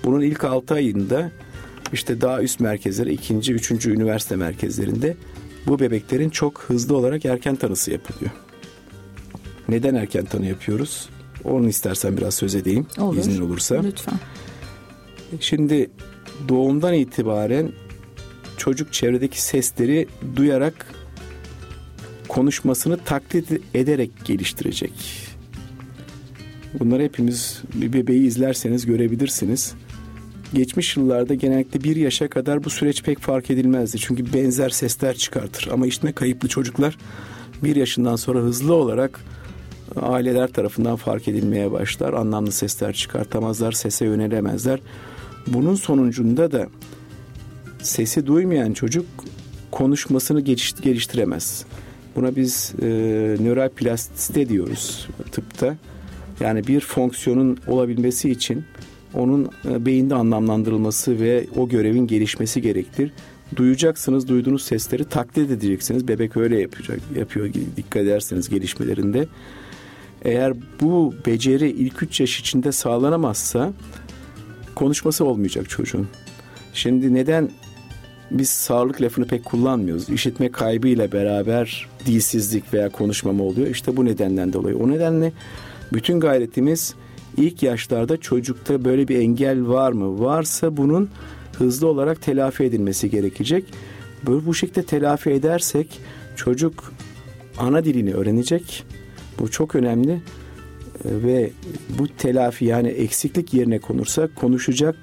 bunun 0.04 0.20
ilk 0.20 0.44
6 0.44 0.74
ayında 0.74 1.30
işte 1.92 2.20
daha 2.20 2.42
üst 2.42 2.60
merkezlere, 2.60 3.12
ikinci, 3.12 3.52
üçüncü 3.52 3.94
üniversite 3.94 4.36
merkezlerinde 4.36 5.16
bu 5.66 5.78
bebeklerin 5.78 6.30
çok 6.30 6.60
hızlı 6.60 6.96
olarak 6.96 7.24
erken 7.24 7.56
tanısı 7.56 7.90
yapılıyor. 7.90 8.30
Neden 9.68 9.94
erken 9.94 10.24
tanı 10.24 10.46
yapıyoruz? 10.46 11.08
Onu 11.44 11.68
istersen 11.68 12.16
biraz 12.16 12.34
söz 12.34 12.54
edeyim 12.54 12.86
Olur. 12.98 13.16
iznin 13.16 13.40
olursa. 13.40 13.82
Lütfen. 13.82 14.14
Şimdi 15.40 15.90
doğumdan 16.48 16.94
itibaren 16.94 17.72
çocuk 18.58 18.92
çevredeki 18.92 19.42
sesleri 19.42 20.06
duyarak 20.36 20.94
konuşmasını 22.28 22.96
taklit 22.96 23.52
ederek 23.74 24.10
geliştirecek. 24.24 24.92
Bunları 26.74 27.02
hepimiz 27.02 27.62
bir 27.74 27.92
bebeği 27.92 28.26
izlerseniz 28.26 28.86
görebilirsiniz. 28.86 29.74
Geçmiş 30.54 30.96
yıllarda 30.96 31.34
genellikle 31.34 31.84
bir 31.84 31.96
yaşa 31.96 32.28
kadar 32.28 32.64
bu 32.64 32.70
süreç 32.70 33.02
pek 33.02 33.18
fark 33.18 33.50
edilmezdi. 33.50 33.98
Çünkü 33.98 34.32
benzer 34.32 34.68
sesler 34.68 35.16
çıkartır. 35.16 35.68
Ama 35.72 35.86
işitme 35.86 36.12
kayıplı 36.12 36.48
çocuklar 36.48 36.98
bir 37.64 37.76
yaşından 37.76 38.16
sonra 38.16 38.38
hızlı 38.38 38.74
olarak 38.74 39.20
aileler 39.96 40.52
tarafından 40.52 40.96
fark 40.96 41.28
edilmeye 41.28 41.72
başlar. 41.72 42.12
Anlamlı 42.12 42.52
sesler 42.52 42.92
çıkartamazlar, 42.92 43.72
sese 43.72 44.04
yönelemezler. 44.04 44.80
Bunun 45.46 45.74
sonucunda 45.74 46.52
da 46.52 46.68
sesi 47.82 48.26
duymayan 48.26 48.72
çocuk 48.72 49.06
konuşmasını 49.70 50.40
geliştiremez. 50.82 51.64
Buna 52.16 52.36
biz 52.36 52.72
e, 52.82 52.86
nöral 53.40 53.68
plastisite 53.68 54.48
diyoruz 54.48 55.08
tıpta. 55.32 55.76
Yani 56.40 56.66
bir 56.66 56.80
fonksiyonun 56.80 57.58
olabilmesi 57.66 58.30
için 58.30 58.64
onun 59.14 59.50
e, 59.64 59.86
beyinde 59.86 60.14
anlamlandırılması 60.14 61.20
ve 61.20 61.46
o 61.56 61.68
görevin 61.68 62.06
gelişmesi 62.06 62.62
gerektir. 62.62 63.12
Duyacaksınız, 63.56 64.28
duyduğunuz 64.28 64.62
sesleri 64.62 65.04
taklit 65.04 65.50
edeceksiniz. 65.50 66.08
Bebek 66.08 66.36
öyle 66.36 66.60
yapacak, 66.60 67.00
yapıyor 67.16 67.52
dikkat 67.76 68.02
ederseniz 68.02 68.48
gelişmelerinde. 68.48 69.28
Eğer 70.22 70.52
bu 70.80 71.14
beceri 71.26 71.70
ilk 71.70 72.02
3 72.02 72.20
yaş 72.20 72.40
içinde 72.40 72.72
sağlanamazsa 72.72 73.72
konuşması 74.74 75.24
olmayacak 75.24 75.68
çocuğun. 75.70 76.08
Şimdi 76.74 77.14
neden 77.14 77.50
biz 78.30 78.48
sağlık 78.50 79.02
lafını 79.02 79.26
pek 79.26 79.44
kullanmıyoruz. 79.44 80.08
İşitme 80.08 80.52
kaybıyla 80.52 81.12
beraber 81.12 81.88
dilsizlik 82.06 82.74
veya 82.74 82.88
konuşmama 82.88 83.44
oluyor. 83.44 83.66
İşte 83.66 83.96
bu 83.96 84.04
nedenden 84.04 84.52
dolayı. 84.52 84.76
O 84.76 84.88
nedenle 84.88 85.32
bütün 85.92 86.20
gayretimiz 86.20 86.94
ilk 87.36 87.62
yaşlarda 87.62 88.16
çocukta 88.16 88.84
böyle 88.84 89.08
bir 89.08 89.18
engel 89.18 89.68
var 89.68 89.92
mı? 89.92 90.20
Varsa 90.20 90.76
bunun 90.76 91.10
hızlı 91.58 91.86
olarak 91.86 92.22
telafi 92.22 92.64
edilmesi 92.64 93.10
gerekecek. 93.10 93.64
Böyle 94.26 94.46
bu 94.46 94.54
şekilde 94.54 94.82
telafi 94.82 95.30
edersek 95.30 96.00
çocuk 96.36 96.92
ana 97.58 97.84
dilini 97.84 98.14
öğrenecek. 98.14 98.84
Bu 99.38 99.50
çok 99.50 99.74
önemli 99.74 100.20
ve 101.04 101.50
bu 101.98 102.08
telafi 102.08 102.64
yani 102.64 102.88
eksiklik 102.88 103.54
yerine 103.54 103.78
konursa 103.78 104.28
konuşacak 104.34 104.96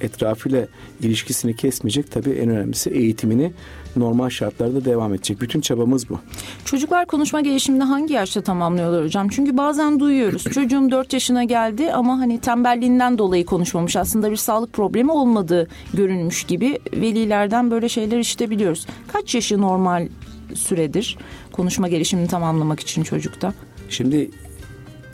etrafıyla 0.00 0.66
ilişkisini 1.00 1.56
kesmeyecek. 1.56 2.10
Tabii 2.10 2.30
en 2.30 2.48
önemlisi 2.50 2.90
eğitimini 2.90 3.52
normal 3.96 4.30
şartlarda 4.30 4.84
devam 4.84 5.14
edecek. 5.14 5.40
Bütün 5.40 5.60
çabamız 5.60 6.08
bu. 6.08 6.18
Çocuklar 6.64 7.06
konuşma 7.06 7.40
gelişimini 7.40 7.82
hangi 7.82 8.14
yaşta 8.14 8.40
tamamlıyorlar 8.40 9.04
hocam? 9.04 9.28
Çünkü 9.28 9.56
bazen 9.56 10.00
duyuyoruz. 10.00 10.44
Çocuğum 10.54 10.90
4 10.90 11.12
yaşına 11.12 11.44
geldi 11.44 11.92
ama 11.92 12.18
hani 12.18 12.40
tembelliğinden 12.40 13.18
dolayı 13.18 13.46
konuşmamış. 13.46 13.96
Aslında 13.96 14.30
bir 14.30 14.36
sağlık 14.36 14.72
problemi 14.72 15.12
olmadığı 15.12 15.68
görünmüş 15.94 16.44
gibi 16.44 16.78
velilerden 16.92 17.70
böyle 17.70 17.88
şeyler 17.88 18.18
işitebiliyoruz. 18.18 18.86
Kaç 19.12 19.34
yaşı 19.34 19.60
normal 19.60 20.08
süredir 20.54 21.18
konuşma 21.52 21.88
gelişimini 21.88 22.28
tamamlamak 22.28 22.80
için 22.80 23.02
çocukta? 23.02 23.54
Şimdi 23.88 24.30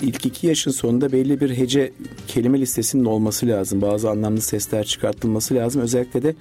ilk 0.03 0.27
iki 0.27 0.47
yaşın 0.47 0.71
sonunda 0.71 1.13
belli 1.13 1.41
bir 1.41 1.51
hece 1.51 1.93
kelime 2.29 2.61
listesinin 2.61 3.05
olması 3.05 3.47
lazım. 3.47 3.83
Bazı 3.83 4.11
anlamlı 4.11 4.41
sesler 4.41 4.85
çıkartılması 4.85 5.55
lazım. 5.55 5.83
Özellikle 5.83 6.23
de 6.23 6.35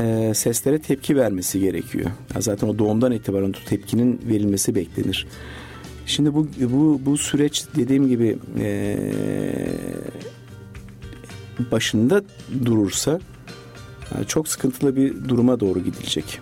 e, 0.00 0.34
seslere 0.34 0.78
tepki 0.78 1.16
vermesi 1.16 1.60
gerekiyor. 1.60 2.10
Ya 2.34 2.40
zaten 2.40 2.68
o 2.68 2.78
doğumdan 2.78 3.12
itibaren 3.12 3.54
tepkinin 3.66 4.20
verilmesi 4.28 4.74
beklenir. 4.74 5.26
Şimdi 6.06 6.34
bu 6.34 6.48
bu 6.60 7.00
bu 7.06 7.16
süreç 7.16 7.64
dediğim 7.76 8.08
gibi 8.08 8.38
e, 8.58 8.98
başında 11.70 12.22
durursa 12.64 13.20
e, 14.20 14.24
çok 14.24 14.48
sıkıntılı 14.48 14.96
bir 14.96 15.28
duruma 15.28 15.60
doğru 15.60 15.78
gidilecek. 15.78 16.40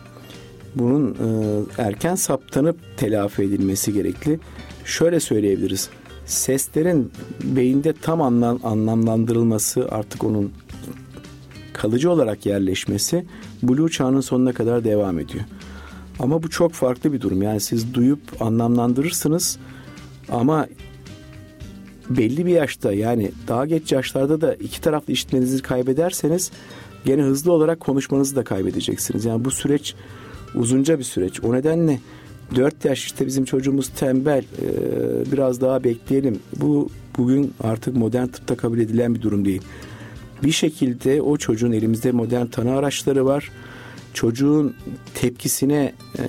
Bunun 0.75 1.14
e, 1.14 1.82
erken 1.82 2.14
saptanıp 2.14 2.78
telafi 2.96 3.42
edilmesi 3.42 3.92
gerekli. 3.92 4.40
Şöyle 4.84 5.20
söyleyebiliriz 5.20 5.88
seslerin 6.30 7.12
beyinde 7.42 7.92
tam 7.92 8.22
anlam, 8.22 8.60
anlamlandırılması 8.62 9.88
artık 9.90 10.25
onun 10.25 10.52
kalıcı 11.72 12.10
olarak 12.10 12.46
yerleşmesi 12.46 13.26
Blue 13.62 13.90
çağının 13.90 14.20
sonuna 14.20 14.52
kadar 14.52 14.84
devam 14.84 15.18
ediyor. 15.18 15.44
Ama 16.18 16.42
bu 16.42 16.50
çok 16.50 16.72
farklı 16.72 17.12
bir 17.12 17.20
durum. 17.20 17.42
Yani 17.42 17.60
siz 17.60 17.94
duyup 17.94 18.20
anlamlandırırsınız 18.42 19.58
ama 20.28 20.66
belli 22.10 22.46
bir 22.46 22.50
yaşta 22.50 22.92
yani 22.92 23.30
daha 23.49 23.66
geç 23.66 23.92
yaşlarda 23.92 24.40
da 24.40 24.54
iki 24.54 24.80
taraflı 24.80 25.12
işitmenizi 25.12 25.62
kaybederseniz 25.62 26.50
gene 27.04 27.22
hızlı 27.22 27.52
olarak 27.52 27.80
konuşmanızı 27.80 28.37
da 28.37 28.44
kaybedeceksiniz. 28.44 29.25
Yani 29.25 29.44
bu 29.44 29.50
süreç 29.50 29.94
uzunca 30.54 30.99
bir 30.99 31.04
süreç. 31.04 31.44
O 31.44 31.52
nedenle 31.52 32.00
4 32.54 32.85
yaş 32.85 33.04
işte 33.04 33.26
bizim 33.26 33.45
çocuğumuz 33.45 33.88
tembel 33.88 34.45
e, 34.62 35.33
biraz 35.33 35.61
daha 35.61 35.85
bekleyelim. 35.85 36.38
Bu 36.57 36.88
bugün 37.19 37.54
artık 37.61 37.97
modern 37.97 38.26
tıpta 38.26 38.57
kabul 38.57 38.78
edilen 38.78 39.14
bir 39.14 39.23
durum 39.23 39.45
değil. 39.45 39.62
Bir 40.42 40.52
şekilde 40.52 41.23
o 41.23 41.37
çocuğun 41.37 41.73
elimizde 41.73 42.12
modern 42.12 42.47
tanı 42.47 42.76
araçları 42.76 43.26
var. 43.26 43.50
Çocuğun 44.14 44.75
tepkisine 45.14 45.92
e, 46.19 46.25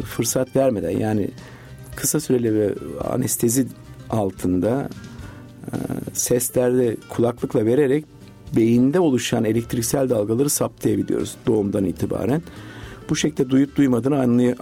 fırsat 0.00 0.56
vermeden 0.56 0.98
yani 0.98 1.30
kısa 1.96 2.20
süreli 2.20 2.54
ve 2.54 2.74
anestezi 3.10 3.66
altında 4.10 4.88
e, 5.66 5.74
seslerde 6.12 6.96
kulaklıkla 7.08 7.66
vererek 7.66 8.04
beyinde 8.56 9.00
oluşan 9.00 9.44
elektriksel 9.44 10.10
dalgaları 10.10 10.50
saptayabiliyoruz 10.50 11.36
doğumdan 11.46 11.84
itibaren 11.84 12.42
bu 13.10 13.16
şekilde 13.16 13.50
duyup 13.50 13.76
duymadığını 13.76 14.20
anlay 14.20 14.54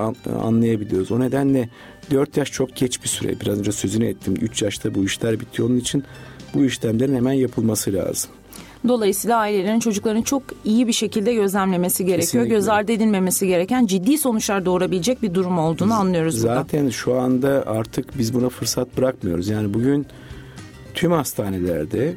anlayabiliyoruz. 0.43 1.13
O 1.13 1.21
nedenle 1.21 1.69
4 2.11 2.37
yaş 2.37 2.53
çok 2.53 2.77
geç 2.77 3.03
bir 3.03 3.09
süre. 3.09 3.41
Biraz 3.41 3.59
önce 3.59 3.73
sözünü 3.73 4.07
ettim. 4.07 4.35
3 4.41 4.63
yaşta 4.63 4.95
bu 4.95 5.05
işler 5.05 5.41
bitiyor. 5.41 5.69
Onun 5.69 5.77
için 5.79 6.05
bu 6.55 6.65
işlemlerin 6.65 7.15
hemen 7.15 7.33
yapılması 7.33 7.93
lazım. 7.93 8.31
Dolayısıyla 8.89 9.39
ailelerin 9.39 9.81
çocukların 9.81 10.23
çok 10.23 10.43
iyi 10.65 10.87
bir 10.87 10.93
şekilde 10.93 11.35
gözlemlemesi 11.35 12.05
gerekiyor. 12.05 12.23
Kesinlikle. 12.27 12.55
Göz 12.55 12.69
ardı 12.69 12.93
edilmemesi 12.93 13.47
gereken 13.47 13.87
ciddi 13.87 14.19
sonuçlar 14.19 14.65
doğurabilecek 14.65 15.23
bir 15.23 15.35
durum 15.35 15.59
olduğunu 15.59 15.95
anlıyoruz 15.95 16.39
Zaten 16.39 16.81
burada. 16.81 16.91
şu 16.93 17.21
anda 17.21 17.65
artık 17.67 18.19
biz 18.19 18.35
buna 18.35 18.49
fırsat 18.49 18.97
bırakmıyoruz. 18.99 19.49
Yani 19.49 19.75
bugün 19.75 20.07
tüm 20.95 21.13
hastanelerde 21.13 22.15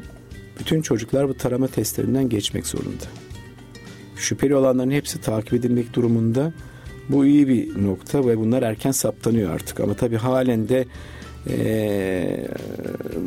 bütün 0.59 0.81
çocuklar 0.81 1.29
bu 1.29 1.33
tarama 1.33 1.67
testlerinden 1.67 2.29
geçmek 2.29 2.67
zorunda 2.67 3.03
şüpheli 4.17 4.55
olanların 4.55 4.91
hepsi 4.91 5.21
takip 5.21 5.53
edilmek 5.53 5.93
durumunda. 5.93 6.53
Bu 7.09 7.25
iyi 7.25 7.47
bir 7.47 7.83
nokta 7.83 8.27
ve 8.27 8.37
bunlar 8.37 8.63
erken 8.63 8.91
saptanıyor 8.91 9.51
artık. 9.51 9.79
Ama 9.79 9.93
tabii 9.93 10.17
halen 10.17 10.69
de 10.69 10.85
e, 11.49 12.47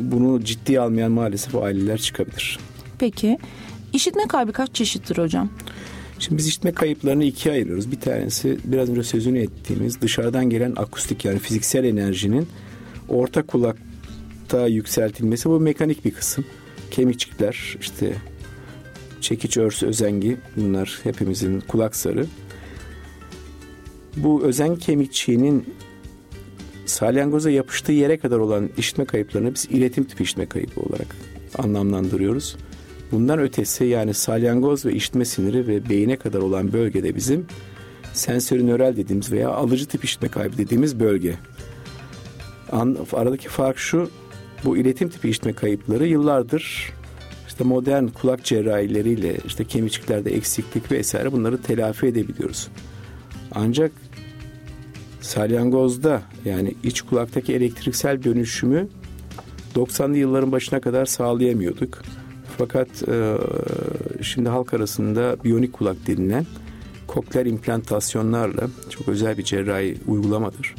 bunu 0.01 0.43
ciddiye 0.43 0.79
almayan 0.79 1.11
maalesef 1.11 1.55
aileler 1.55 1.97
çıkabilir. 1.97 2.59
Peki 2.99 3.37
işitme 3.93 4.27
kaybı 4.27 4.53
kaç 4.53 4.75
çeşittir 4.75 5.17
hocam? 5.17 5.49
Şimdi 6.19 6.37
biz 6.37 6.47
işitme 6.47 6.71
kayıplarını 6.71 7.23
ikiye 7.23 7.55
ayırıyoruz. 7.55 7.91
Bir 7.91 7.99
tanesi 7.99 8.57
biraz 8.63 8.89
önce 8.89 9.03
sözünü 9.03 9.39
ettiğimiz 9.39 10.01
dışarıdan 10.01 10.49
gelen 10.49 10.73
akustik 10.75 11.25
yani 11.25 11.39
fiziksel 11.39 11.83
enerjinin 11.83 12.47
orta 13.09 13.41
kulakta 13.41 14.67
yükseltilmesi 14.67 15.49
bu 15.49 15.59
mekanik 15.59 16.05
bir 16.05 16.11
kısım. 16.11 16.45
Kemikçikler 16.91 17.77
işte 17.81 18.13
çekiç 19.21 19.57
örsü 19.57 19.87
özengi 19.87 20.37
bunlar 20.55 20.99
hepimizin 21.03 21.59
kulak 21.59 21.95
sarı. 21.95 22.25
Bu 24.17 24.43
özen 24.43 24.75
kemikçiğinin 24.75 25.65
salyangoza 26.85 27.49
yapıştığı 27.49 27.91
yere 27.91 28.17
kadar 28.17 28.37
olan 28.37 28.69
işitme 28.77 29.05
kayıplarını 29.05 29.53
biz 29.53 29.65
iletim 29.65 30.03
tipi 30.03 30.23
işitme 30.23 30.45
kayıpı 30.45 30.81
olarak 30.81 31.07
anlamlandırıyoruz. 31.57 32.57
Bundan 33.11 33.39
ötesi 33.39 33.85
yani 33.85 34.13
salyangoz 34.13 34.85
ve 34.85 34.93
işitme 34.93 35.25
siniri 35.25 35.67
ve 35.67 35.89
beyine 35.89 36.15
kadar 36.15 36.39
olan 36.39 36.73
bölgede 36.73 37.15
bizim 37.15 37.45
sensörü 38.13 38.67
nöral 38.67 38.95
dediğimiz 38.95 39.31
veya 39.31 39.49
alıcı 39.49 39.85
tip 39.85 40.03
işitme 40.03 40.27
kaybı 40.27 40.57
dediğimiz 40.57 40.99
bölge. 40.99 41.35
Aradaki 43.13 43.49
fark 43.49 43.77
şu 43.77 44.09
bu 44.65 44.77
iletim 44.77 45.09
tipi 45.09 45.29
işitme 45.29 45.53
kayıpları 45.53 46.07
yıllardır 46.07 46.93
işte 47.59 47.69
modern 47.69 48.07
kulak 48.07 48.43
cerrahileriyle 48.43 49.37
işte 49.45 49.65
kemikçiklerde 49.65 50.35
eksiklik 50.35 50.91
vesaire 50.91 51.31
bunları 51.31 51.61
telafi 51.61 52.07
edebiliyoruz. 52.07 52.67
Ancak 53.51 53.91
salyangozda 55.21 56.21
yani 56.45 56.73
iç 56.83 57.01
kulaktaki 57.01 57.53
elektriksel 57.53 58.23
dönüşümü 58.23 58.87
90'lı 59.75 60.17
yılların 60.17 60.51
başına 60.51 60.81
kadar 60.81 61.05
sağlayamıyorduk. 61.05 62.01
Fakat 62.57 62.87
e, 63.09 63.37
şimdi 64.21 64.49
halk 64.49 64.73
arasında 64.73 65.35
biyonik 65.43 65.73
kulak 65.73 66.07
denilen 66.07 66.45
kokler 67.07 67.45
implantasyonlarla 67.45 68.67
çok 68.89 69.09
özel 69.09 69.37
bir 69.37 69.43
cerrahi 69.43 69.97
uygulamadır. 70.07 70.75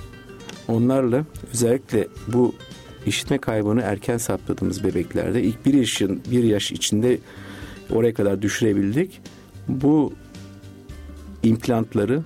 Onlarla 0.69 1.25
özellikle 1.53 2.09
bu 2.33 2.55
işitme 3.07 3.39
kaybını 3.39 3.83
erken 3.83 4.19
saptadığımız 4.19 4.85
bebeklerde 4.85 5.43
ilk 5.43 5.67
bir 5.67 5.75
yaşın 5.75 6.23
bir 6.31 6.45
yaş 6.45 6.73
içinde 6.73 7.19
oraya 7.91 8.15
kadar 8.15 8.43
düşürebildik. 8.43 9.21
Bu 9.69 10.13
implantları 11.43 12.23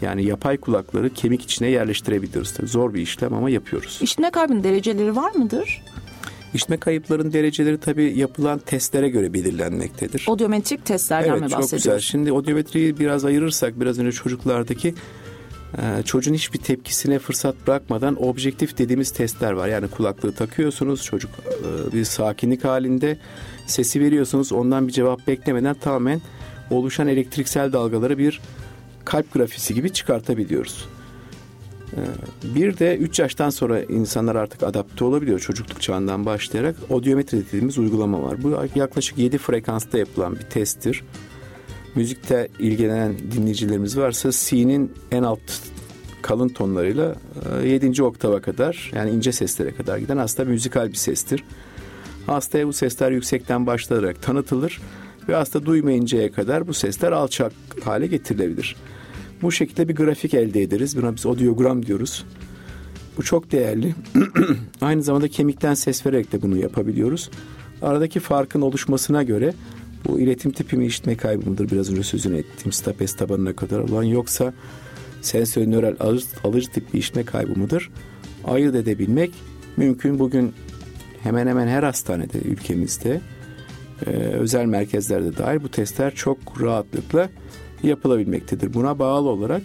yani 0.00 0.24
yapay 0.24 0.56
kulakları 0.56 1.10
kemik 1.10 1.42
içine 1.42 1.68
yerleştirebiliyoruz. 1.68 2.52
Tabii 2.52 2.68
zor 2.68 2.94
bir 2.94 3.00
işlem 3.00 3.34
ama 3.34 3.50
yapıyoruz. 3.50 3.98
İşitme 4.02 4.30
kaybının 4.30 4.64
dereceleri 4.64 5.16
var 5.16 5.34
mıdır? 5.34 5.82
İşitme 6.54 6.76
kayıpların 6.76 7.32
dereceleri 7.32 7.78
tabii 7.78 8.18
yapılan 8.18 8.58
testlere 8.58 9.08
göre 9.08 9.34
belirlenmektedir. 9.34 10.24
Odyometrik 10.28 10.84
testlerden 10.84 11.30
evet, 11.30 11.40
mi 11.40 11.44
bahsediyoruz? 11.44 11.62
bahsediyoruz? 11.62 11.84
çok 11.84 11.94
güzel. 11.94 12.10
Şimdi 12.10 12.32
odyometriyi 12.32 12.98
biraz 12.98 13.24
ayırırsak 13.24 13.80
biraz 13.80 13.98
önce 13.98 14.12
çocuklardaki 14.12 14.94
çocuğun 16.04 16.34
hiçbir 16.34 16.58
tepkisine 16.58 17.18
fırsat 17.18 17.54
bırakmadan 17.66 18.24
objektif 18.24 18.78
dediğimiz 18.78 19.10
testler 19.10 19.52
var. 19.52 19.68
Yani 19.68 19.88
kulaklığı 19.88 20.32
takıyorsunuz 20.32 21.02
çocuk 21.02 21.30
e, 21.30 21.92
bir 21.92 22.04
sakinlik 22.04 22.64
halinde 22.64 23.18
sesi 23.66 24.00
veriyorsunuz 24.00 24.52
ondan 24.52 24.88
bir 24.88 24.92
cevap 24.92 25.26
beklemeden 25.26 25.74
tamamen 25.74 26.20
oluşan 26.70 27.08
elektriksel 27.08 27.72
dalgaları 27.72 28.18
bir 28.18 28.40
kalp 29.04 29.32
grafisi 29.32 29.74
gibi 29.74 29.92
çıkartabiliyoruz. 29.92 30.88
E, 31.92 32.00
bir 32.54 32.78
de 32.78 32.96
3 32.96 33.18
yaştan 33.18 33.50
sonra 33.50 33.82
insanlar 33.82 34.36
artık 34.36 34.62
adapte 34.62 35.04
olabiliyor 35.04 35.38
çocukluk 35.38 35.82
çağından 35.82 36.26
başlayarak 36.26 36.76
odyometri 36.90 37.46
dediğimiz 37.46 37.78
uygulama 37.78 38.22
var. 38.22 38.42
Bu 38.42 38.56
yaklaşık 38.74 39.18
7 39.18 39.38
frekansta 39.38 39.98
yapılan 39.98 40.34
bir 40.34 40.42
testtir 40.42 41.02
müzikte 41.96 42.48
ilgilenen 42.58 43.14
dinleyicilerimiz 43.32 43.98
varsa 43.98 44.30
C'nin 44.32 44.92
en 45.12 45.22
alt 45.22 45.40
kalın 46.22 46.48
tonlarıyla 46.48 47.16
7. 47.64 48.02
oktava 48.02 48.40
kadar 48.40 48.90
yani 48.94 49.10
ince 49.10 49.32
seslere 49.32 49.74
kadar 49.74 49.98
giden 49.98 50.16
aslında 50.16 50.50
müzikal 50.50 50.88
bir 50.88 50.94
sestir. 50.94 51.44
Hastaya 52.26 52.66
bu 52.66 52.72
sesler 52.72 53.10
yüksekten 53.10 53.66
başlayarak 53.66 54.22
tanıtılır 54.22 54.80
ve 55.28 55.34
hasta 55.34 55.66
duymayıncaya 55.66 56.32
kadar 56.32 56.68
bu 56.68 56.74
sesler 56.74 57.12
alçak 57.12 57.52
hale 57.84 58.06
getirilebilir. 58.06 58.76
Bu 59.42 59.52
şekilde 59.52 59.88
bir 59.88 59.96
grafik 59.96 60.34
elde 60.34 60.62
ederiz. 60.62 60.96
Buna 60.96 61.16
biz 61.16 61.26
audiogram 61.26 61.86
diyoruz. 61.86 62.24
Bu 63.16 63.22
çok 63.22 63.52
değerli. 63.52 63.94
Aynı 64.80 65.02
zamanda 65.02 65.28
kemikten 65.28 65.74
ses 65.74 66.06
vererek 66.06 66.32
de 66.32 66.42
bunu 66.42 66.56
yapabiliyoruz. 66.56 67.30
Aradaki 67.82 68.20
farkın 68.20 68.60
oluşmasına 68.60 69.22
göre 69.22 69.54
bu 70.08 70.20
iletim 70.20 70.52
tipi 70.52 70.76
mi 70.76 70.86
işitme 70.86 71.16
kaybı 71.16 71.50
mıdır 71.50 71.70
biraz 71.70 71.90
önce 71.90 72.02
sözünü 72.02 72.36
ettiğim 72.38 72.72
stapes 72.72 73.16
tabanına 73.16 73.56
kadar 73.56 73.78
olan 73.78 74.02
yoksa 74.02 74.54
sensörnöral 75.22 75.96
alıcı, 76.00 76.26
alıcı 76.44 76.70
tip 76.70 76.94
bir 76.94 76.98
işitme 76.98 77.24
kaybı 77.24 77.58
mıdır? 77.58 77.90
Ayırt 78.44 78.74
edebilmek 78.74 79.34
mümkün. 79.76 80.18
Bugün 80.18 80.52
hemen 81.22 81.46
hemen 81.46 81.68
her 81.68 81.82
hastanede 81.82 82.38
ülkemizde 82.38 83.20
e, 84.06 84.10
özel 84.10 84.64
merkezlerde 84.64 85.36
dahil 85.36 85.62
bu 85.62 85.68
testler 85.68 86.14
çok 86.14 86.62
rahatlıkla 86.62 87.28
yapılabilmektedir. 87.82 88.74
Buna 88.74 88.98
bağlı 88.98 89.28
olarak 89.28 89.62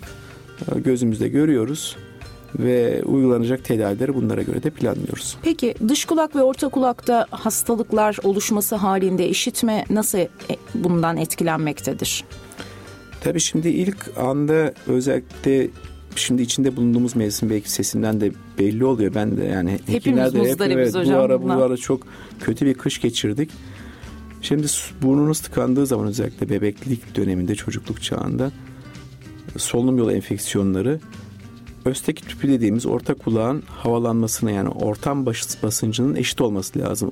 e, 0.75 0.79
gözümüzde 0.79 1.27
görüyoruz 1.27 1.97
ve 2.59 3.03
uygulanacak 3.03 3.63
tedavileri 3.63 4.15
bunlara 4.15 4.41
göre 4.41 4.63
de 4.63 4.69
planlıyoruz. 4.69 5.37
Peki 5.41 5.75
dış 5.87 6.05
kulak 6.05 6.35
ve 6.35 6.43
orta 6.43 6.69
kulakta 6.69 7.25
hastalıklar 7.31 8.17
oluşması 8.23 8.75
halinde 8.75 9.29
işitme 9.29 9.85
nasıl 9.89 10.17
e, 10.17 10.29
bundan 10.75 11.17
etkilenmektedir? 11.17 12.23
Tabii 13.21 13.39
şimdi 13.39 13.69
ilk 13.69 14.17
anda 14.17 14.73
özellikle 14.87 15.67
şimdi 16.15 16.41
içinde 16.41 16.75
bulunduğumuz 16.75 17.15
mevsim 17.15 17.49
belki 17.49 17.71
sesinden 17.71 18.21
de 18.21 18.31
belli 18.59 18.85
oluyor. 18.85 19.15
Ben 19.15 19.37
de 19.37 19.43
yani 19.43 19.79
hekimler 19.87 20.33
de 20.33 20.51
hep 20.51 20.61
evet, 20.61 20.95
hocam, 20.95 21.15
bu 21.15 21.19
ara 21.19 21.41
bu 21.41 21.51
ara 21.51 21.77
çok 21.77 22.01
kötü 22.39 22.65
bir 22.65 22.73
kış 22.73 23.01
geçirdik. 23.01 23.51
Şimdi 24.41 24.67
burnunuz 25.01 25.39
tıkandığı 25.39 25.85
zaman 25.85 26.07
özellikle 26.07 26.49
bebeklik 26.49 27.15
döneminde 27.15 27.55
çocukluk 27.55 28.01
çağında 28.01 28.51
solunum 29.57 29.97
yolu 29.97 30.11
enfeksiyonları 30.11 30.99
Östeki 31.85 32.27
tüpü 32.27 32.47
dediğimiz 32.47 32.85
orta 32.85 33.13
kulağın 33.13 33.63
havalanmasına 33.67 34.51
yani 34.51 34.69
ortam 34.69 35.25
basıncının 35.63 36.15
eşit 36.15 36.41
olması 36.41 36.79
lazım. 36.79 37.11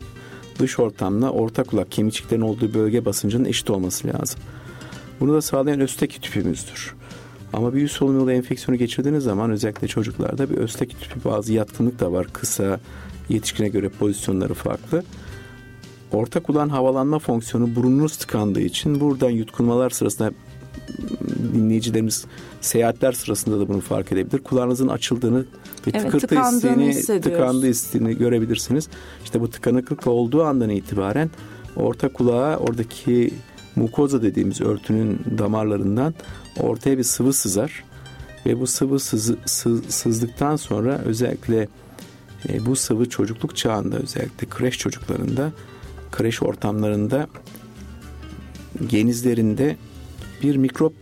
Dış 0.59 0.79
ortamla 0.79 1.29
orta 1.29 1.63
kulak 1.63 1.91
kemikçiklerin 1.91 2.41
olduğu 2.41 2.73
bölge 2.73 3.05
basıncının 3.05 3.45
eşit 3.45 3.69
olması 3.69 4.07
lazım. 4.07 4.39
Bunu 5.19 5.33
da 5.33 5.41
sağlayan 5.41 5.79
östeki 5.79 6.21
tüpümüzdür. 6.21 6.95
Ama 7.53 7.73
bir 7.73 7.81
üst 7.81 7.95
solunum 7.95 8.19
yolu 8.19 8.31
enfeksiyonu 8.31 8.79
geçirdiğiniz 8.79 9.23
zaman 9.23 9.51
özellikle 9.51 9.87
çocuklarda 9.87 10.49
bir 10.49 10.57
östeki 10.57 10.99
tüpü 10.99 11.29
bazı 11.29 11.53
yatkınlık 11.53 11.99
da 11.99 12.11
var. 12.11 12.27
Kısa, 12.33 12.79
yetişkine 13.29 13.69
göre 13.69 13.89
pozisyonları 13.89 14.53
farklı. 14.53 15.03
Orta 16.11 16.39
kulağın 16.39 16.69
havalanma 16.69 17.19
fonksiyonu 17.19 17.75
burnunuz 17.75 18.17
tıkandığı 18.17 18.61
için 18.61 18.99
buradan 18.99 19.29
yutkunmalar 19.29 19.89
sırasında 19.89 20.31
dinleyicilerimiz 21.53 22.25
seyahatler 22.61 23.11
sırasında 23.11 23.59
da 23.59 23.67
bunu 23.67 23.79
fark 23.79 24.11
edebilir. 24.11 24.43
Kulağınızın 24.43 24.87
açıldığını 24.87 25.39
ve 25.39 25.45
evet, 25.93 26.01
tıkırtı 26.01 26.41
hissini, 26.41 27.21
tıkandı 27.21 27.67
hissini 27.67 28.17
görebilirsiniz. 28.17 28.87
İşte 29.23 29.41
bu 29.41 29.49
tıkanıklık 29.49 30.07
olduğu 30.07 30.43
andan 30.43 30.69
itibaren 30.69 31.29
orta 31.75 32.13
kulağa 32.13 32.57
oradaki 32.57 33.33
mukoza 33.75 34.21
dediğimiz 34.21 34.61
örtünün 34.61 35.19
damarlarından 35.37 36.13
ortaya 36.59 36.97
bir 36.97 37.03
sıvı 37.03 37.33
sızar 37.33 37.83
ve 38.45 38.59
bu 38.59 38.67
sıvı 38.67 38.99
sızı, 38.99 39.37
sız, 39.45 39.85
sızdıktan 39.85 40.55
sonra 40.55 40.97
özellikle 41.05 41.67
e, 42.49 42.65
bu 42.65 42.75
sıvı 42.75 43.09
çocukluk 43.09 43.55
çağında 43.55 43.97
özellikle 43.97 44.47
kreş 44.49 44.77
çocuklarında 44.77 45.51
kreş 46.11 46.43
ortamlarında 46.43 47.27
genizlerinde 48.87 49.77
bir 50.43 50.55
mikrop 50.55 50.93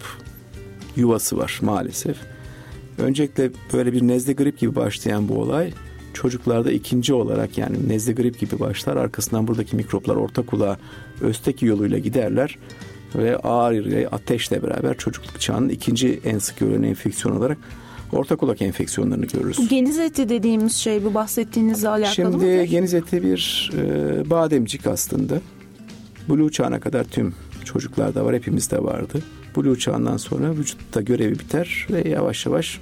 yuvası 0.97 1.38
var 1.38 1.60
maalesef. 1.62 2.17
Öncelikle 2.97 3.51
böyle 3.73 3.93
bir 3.93 4.01
nezle 4.01 4.33
grip 4.33 4.60
gibi 4.60 4.75
başlayan 4.75 5.29
bu 5.29 5.41
olay 5.41 5.73
çocuklarda 6.13 6.71
ikinci 6.71 7.13
olarak 7.13 7.57
yani 7.57 7.89
nezle 7.89 8.13
grip 8.13 8.39
gibi 8.39 8.60
başlar. 8.60 8.97
Arkasından 8.97 9.47
buradaki 9.47 9.75
mikroplar 9.75 10.15
orta 10.15 10.45
kulağa 10.45 10.77
östeki 11.21 11.65
yoluyla 11.65 11.97
giderler 11.97 12.57
ve 13.15 13.38
ağır 13.38 13.73
ile 13.73 14.07
ateşle 14.07 14.63
beraber 14.63 14.97
çocukluk 14.97 15.41
çağının 15.41 15.69
ikinci 15.69 16.19
en 16.25 16.39
sık 16.39 16.60
görülen 16.60 16.83
enfeksiyon 16.83 17.36
olarak 17.36 17.57
orta 18.12 18.36
kulak 18.36 18.62
enfeksiyonlarını 18.62 19.25
görürüz. 19.25 19.57
Bu 19.57 19.67
geniz 19.67 19.99
eti 19.99 20.29
dediğimiz 20.29 20.75
şey 20.75 21.03
bu 21.03 21.13
bahsettiğinizle 21.13 21.89
alakalı 21.89 22.13
Şimdi, 22.13 22.36
mı? 22.36 22.41
Şimdi 22.41 22.67
geniz 22.67 22.93
eti 22.93 23.23
bir 23.23 23.71
e, 23.77 24.29
bademcik 24.29 24.88
aslında. 24.88 25.41
Blue 26.29 26.51
çağına 26.51 26.79
kadar 26.79 27.03
tüm 27.03 27.33
çocuklarda 27.65 28.25
var 28.25 28.36
hepimizde 28.36 28.83
vardı. 28.83 29.19
Blue 29.58 29.80
çağından 29.80 30.17
sonra 30.17 30.52
vücutta 30.52 31.02
görevi 31.02 31.39
biter 31.39 31.88
ve 31.91 32.10
yavaş 32.10 32.46
yavaş 32.46 32.80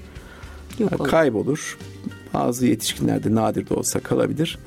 Yok 0.80 1.10
kaybolur. 1.10 1.78
Bazı 2.34 2.66
yetişkinlerde 2.66 3.36
nadir 3.36 3.70
de 3.70 3.74
olsa 3.74 4.00
kalabilir. 4.00 4.58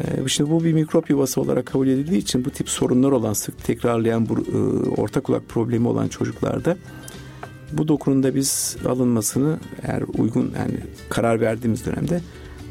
Ee, 0.00 0.28
şimdi 0.28 0.50
bu 0.50 0.64
bir 0.64 0.72
mikrop 0.72 1.10
yuvası 1.10 1.40
olarak 1.40 1.66
kabul 1.66 1.88
edildiği 1.88 2.18
için 2.18 2.44
bu 2.44 2.50
tip 2.50 2.68
sorunlar 2.68 3.12
olan 3.12 3.32
sık 3.32 3.64
tekrarlayan 3.64 4.28
bu 4.28 4.34
e, 4.34 4.58
orta 5.00 5.20
kulak 5.20 5.48
problemi 5.48 5.88
olan 5.88 6.08
çocuklarda 6.08 6.76
bu 7.72 7.88
dokunun 7.88 8.22
da 8.22 8.34
biz 8.34 8.76
alınmasını 8.86 9.58
eğer 9.82 10.02
uygun 10.18 10.52
yani 10.58 10.80
karar 11.08 11.40
verdiğimiz 11.40 11.86
dönemde 11.86 12.20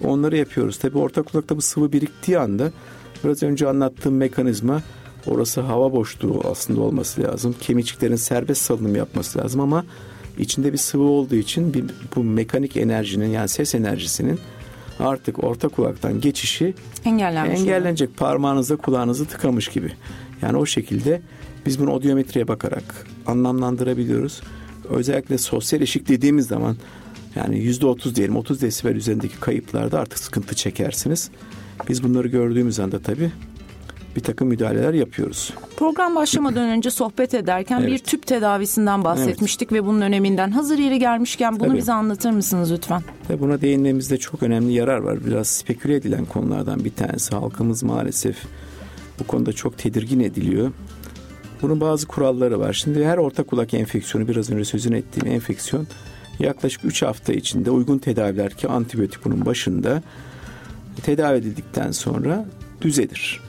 onları 0.04 0.38
yapıyoruz. 0.38 0.78
Tabi 0.78 0.98
orta 0.98 1.22
kulakta 1.22 1.58
bu 1.58 1.62
sıvı 1.62 1.92
biriktiği 1.92 2.40
anda 2.40 2.72
biraz 3.24 3.44
önce 3.44 3.68
anlattığım 3.68 4.16
mekanizma 4.16 4.82
Orası 5.28 5.62
hava 5.62 5.94
boşluğu 5.94 6.42
aslında 6.52 6.82
olması 6.82 7.24
lazım. 7.24 7.56
Kemikçiklerin 7.62 8.16
serbest 8.16 8.62
salınım 8.62 8.96
yapması 8.96 9.40
lazım 9.40 9.62
ama 9.62 9.86
içinde 10.38 10.74
bir 10.74 10.78
sıvı 10.78 11.04
olduğu 11.04 11.36
için 11.36 11.74
bir, 11.74 11.86
bu 12.16 12.24
mekanik 12.24 12.78
enerjinin 12.78 13.30
yani 13.30 13.48
ses 13.48 13.76
enerjisinin 13.76 14.40
artık 15.00 15.44
orta 15.44 15.68
kulaktan 15.68 16.22
geçişi 16.22 16.74
engellenmiş. 17.06 17.60
Engellenecek. 17.60 18.10
Oluyor. 18.10 18.20
Parmağınızda 18.20 18.76
kulağınızı 18.76 19.26
tıkamış 19.26 19.68
gibi. 19.68 19.92
Yani 20.42 20.58
o 20.58 20.66
şekilde 20.66 21.22
biz 21.66 21.80
bunu 21.80 21.92
odyometriye 21.92 22.48
bakarak 22.48 23.08
anlamlandırabiliyoruz. 23.26 24.42
Özellikle 24.90 25.38
sosyal 25.38 25.82
eşik 25.82 26.08
dediğimiz 26.08 26.48
zaman 26.48 26.78
Yani 27.36 27.60
yüzde 27.60 27.86
otuz 27.86 28.16
diyelim 28.16 28.36
30 28.36 28.62
desibel 28.62 28.96
üzerindeki 28.96 29.40
kayıplarda 29.40 30.00
artık 30.00 30.20
sıkıntı 30.20 30.56
çekersiniz. 30.56 31.30
Biz 31.90 32.04
bunları 32.04 32.28
gördüğümüz 32.28 32.80
anda 32.80 33.00
tabii 33.00 33.32
bir 34.18 34.22
takım 34.24 34.48
müdahaleler 34.48 34.94
yapıyoruz. 34.94 35.54
Program 35.78 36.16
başlamadan 36.16 36.70
önce 36.70 36.92
sohbet 36.92 37.34
ederken 37.34 37.80
evet. 37.80 37.90
bir 37.90 37.98
tüp 37.98 38.28
tedavisinden 38.28 39.04
bahsetmiştik 39.04 39.72
evet. 39.72 39.82
ve 39.84 39.88
bunun 39.88 40.02
öneminden. 40.02 40.52
Hazır 40.52 40.78
yeri 40.78 41.00
gelmişken 41.00 41.60
bunu 41.60 41.68
Tabii. 41.68 41.78
bize 41.78 41.94
anlatır 41.94 42.32
mısınız 42.32 42.72
lütfen? 42.72 43.02
Tabii 43.28 43.40
buna 43.40 43.62
değinmemizde 43.62 44.18
çok 44.18 44.44
önemli 44.44 44.74
yarar 44.74 44.98
var. 44.98 45.26
Biraz 45.26 45.48
speküle 45.48 45.96
edilen 45.96 46.26
konulardan 46.26 46.86
bir 46.86 46.94
tanesi. 46.94 47.36
Halkımız 47.36 47.84
maalesef 47.84 48.38
bu 49.20 49.28
konuda 49.28 49.54
çok 49.54 49.78
tedirgin 49.78 50.20
ediliyor. 50.20 50.72
Bunun 51.62 51.82
bazı 51.82 52.08
kuralları 52.08 52.60
var. 52.60 52.74
Şimdi 52.74 53.06
her 53.06 53.18
orta 53.18 53.44
kulak 53.44 53.74
enfeksiyonu 53.74 54.28
biraz 54.28 54.50
önce 54.50 54.66
sözünü 54.66 54.98
ettiğim 54.98 55.28
enfeksiyon 55.28 55.88
yaklaşık 56.40 56.86
3 56.86 57.02
hafta 57.02 57.34
içinde 57.34 57.72
uygun 57.72 57.98
tedaviler 57.98 58.54
ki 58.54 58.68
antibiyotik 58.68 59.26
bunun 59.26 59.46
başında 59.46 60.04
tedavi 61.04 61.38
edildikten 61.38 61.92
sonra 61.92 62.46
düzelir. 62.82 63.47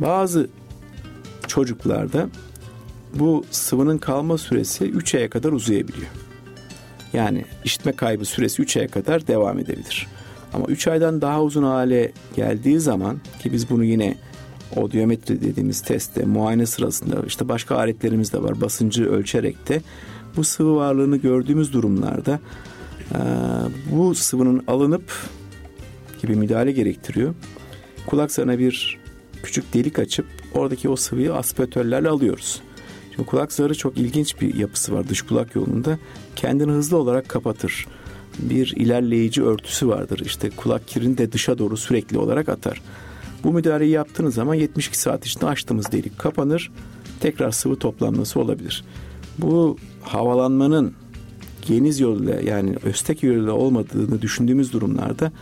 Bazı 0.00 0.48
çocuklarda 1.46 2.28
bu 3.14 3.44
sıvının 3.50 3.98
kalma 3.98 4.38
süresi 4.38 4.84
3 4.84 5.14
aya 5.14 5.30
kadar 5.30 5.52
uzayabiliyor. 5.52 6.08
Yani 7.12 7.44
işitme 7.64 7.92
kaybı 7.92 8.24
süresi 8.24 8.62
3 8.62 8.76
aya 8.76 8.88
kadar 8.88 9.26
devam 9.26 9.58
edebilir. 9.58 10.06
Ama 10.52 10.66
3 10.66 10.88
aydan 10.88 11.20
daha 11.20 11.42
uzun 11.42 11.62
hale 11.62 12.12
geldiği 12.36 12.80
zaman 12.80 13.18
ki 13.42 13.52
biz 13.52 13.70
bunu 13.70 13.84
yine 13.84 14.16
odiometri 14.76 15.40
dediğimiz 15.40 15.80
testte 15.82 16.24
muayene 16.24 16.66
sırasında 16.66 17.16
işte 17.26 17.48
başka 17.48 17.76
aletlerimiz 17.76 18.32
de 18.32 18.42
var 18.42 18.60
basıncı 18.60 19.10
ölçerek 19.10 19.68
de 19.68 19.82
bu 20.36 20.44
sıvı 20.44 20.76
varlığını 20.76 21.16
gördüğümüz 21.16 21.72
durumlarda 21.72 22.40
bu 23.92 24.14
sıvının 24.14 24.64
alınıp 24.66 25.12
gibi 26.22 26.36
müdahale 26.36 26.72
gerektiriyor. 26.72 27.34
Kulak 28.06 28.32
zarına 28.32 28.58
bir 28.58 28.97
küçük 29.42 29.74
delik 29.74 29.98
açıp 29.98 30.26
oradaki 30.54 30.88
o 30.88 30.96
sıvıyı 30.96 31.34
aspiratörlerle 31.34 32.08
alıyoruz. 32.08 32.60
Şimdi 33.14 33.28
kulak 33.28 33.52
zarı 33.52 33.74
çok 33.74 33.98
ilginç 33.98 34.40
bir 34.40 34.54
yapısı 34.54 34.92
var 34.92 35.08
dış 35.08 35.22
kulak 35.22 35.54
yolunda. 35.54 35.98
Kendini 36.36 36.72
hızlı 36.72 36.96
olarak 36.96 37.28
kapatır. 37.28 37.86
Bir 38.38 38.74
ilerleyici 38.76 39.42
örtüsü 39.42 39.88
vardır. 39.88 40.22
İşte 40.24 40.50
kulak 40.50 40.88
kirini 40.88 41.18
de 41.18 41.32
dışa 41.32 41.58
doğru 41.58 41.76
sürekli 41.76 42.18
olarak 42.18 42.48
atar. 42.48 42.82
Bu 43.44 43.52
müdahaleyi 43.52 43.90
yaptığınız 43.90 44.34
zaman 44.34 44.54
72 44.54 44.98
saat 44.98 45.26
içinde 45.26 45.46
açtığımız 45.46 45.92
delik 45.92 46.18
kapanır. 46.18 46.70
Tekrar 47.20 47.50
sıvı 47.50 47.76
toplanması 47.76 48.40
olabilir. 48.40 48.84
Bu 49.38 49.76
havalanmanın 50.02 50.94
geniz 51.66 52.00
yoluyla 52.00 52.40
yani 52.40 52.76
östek 52.84 53.22
yoluyla 53.22 53.52
olmadığını 53.52 54.22
düşündüğümüz 54.22 54.72
durumlarda 54.72 55.32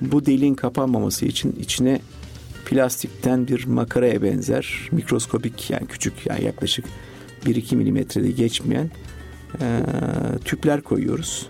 bu 0.00 0.26
deliğin 0.26 0.54
kapanmaması 0.54 1.26
için 1.26 1.56
içine 1.60 2.00
plastikten 2.68 3.48
bir 3.48 3.66
makaraya 3.66 4.22
benzer 4.22 4.88
mikroskopik 4.92 5.70
yani 5.70 5.86
küçük 5.86 6.26
yani 6.26 6.44
yaklaşık 6.44 6.84
1-2 7.46 7.76
milimetrede 7.76 8.30
geçmeyen 8.30 8.90
e, 9.60 9.82
tüpler 10.44 10.80
koyuyoruz. 10.80 11.48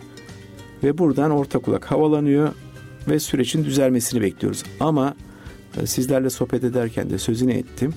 Ve 0.85 0.99
buradan 0.99 1.31
orta 1.31 1.59
kulak 1.59 1.85
havalanıyor 1.85 2.53
ve 3.09 3.21
sürecin 3.21 3.65
düzelmesini 3.65 4.21
bekliyoruz. 4.21 4.65
Ama 4.81 5.15
e, 5.83 5.87
sizlerle 5.87 6.31
sohbet 6.31 6.65
ederken 6.65 7.11
de 7.11 7.19
sözünü 7.19 7.53
ettim. 7.53 7.95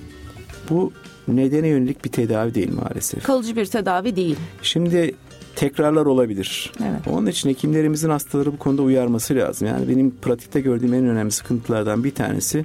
Bu 0.70 0.92
nedene 1.28 1.68
yönelik 1.68 2.04
bir 2.04 2.10
tedavi 2.10 2.54
değil 2.54 2.72
maalesef. 2.72 3.22
Kalıcı 3.22 3.56
bir 3.56 3.66
tedavi 3.66 4.16
değil. 4.16 4.36
Şimdi 4.62 5.14
tekrarlar 5.56 6.06
olabilir. 6.06 6.72
Evet. 6.80 7.08
Onun 7.10 7.26
için 7.26 7.48
hekimlerimizin 7.50 8.10
hastaları 8.10 8.52
bu 8.52 8.58
konuda 8.58 8.82
uyarması 8.82 9.34
lazım. 9.34 9.68
Yani 9.68 9.88
benim 9.88 10.10
pratikte 10.10 10.60
gördüğüm 10.60 10.94
en 10.94 11.06
önemli 11.06 11.30
sıkıntılardan 11.30 12.04
bir 12.04 12.14
tanesi 12.14 12.64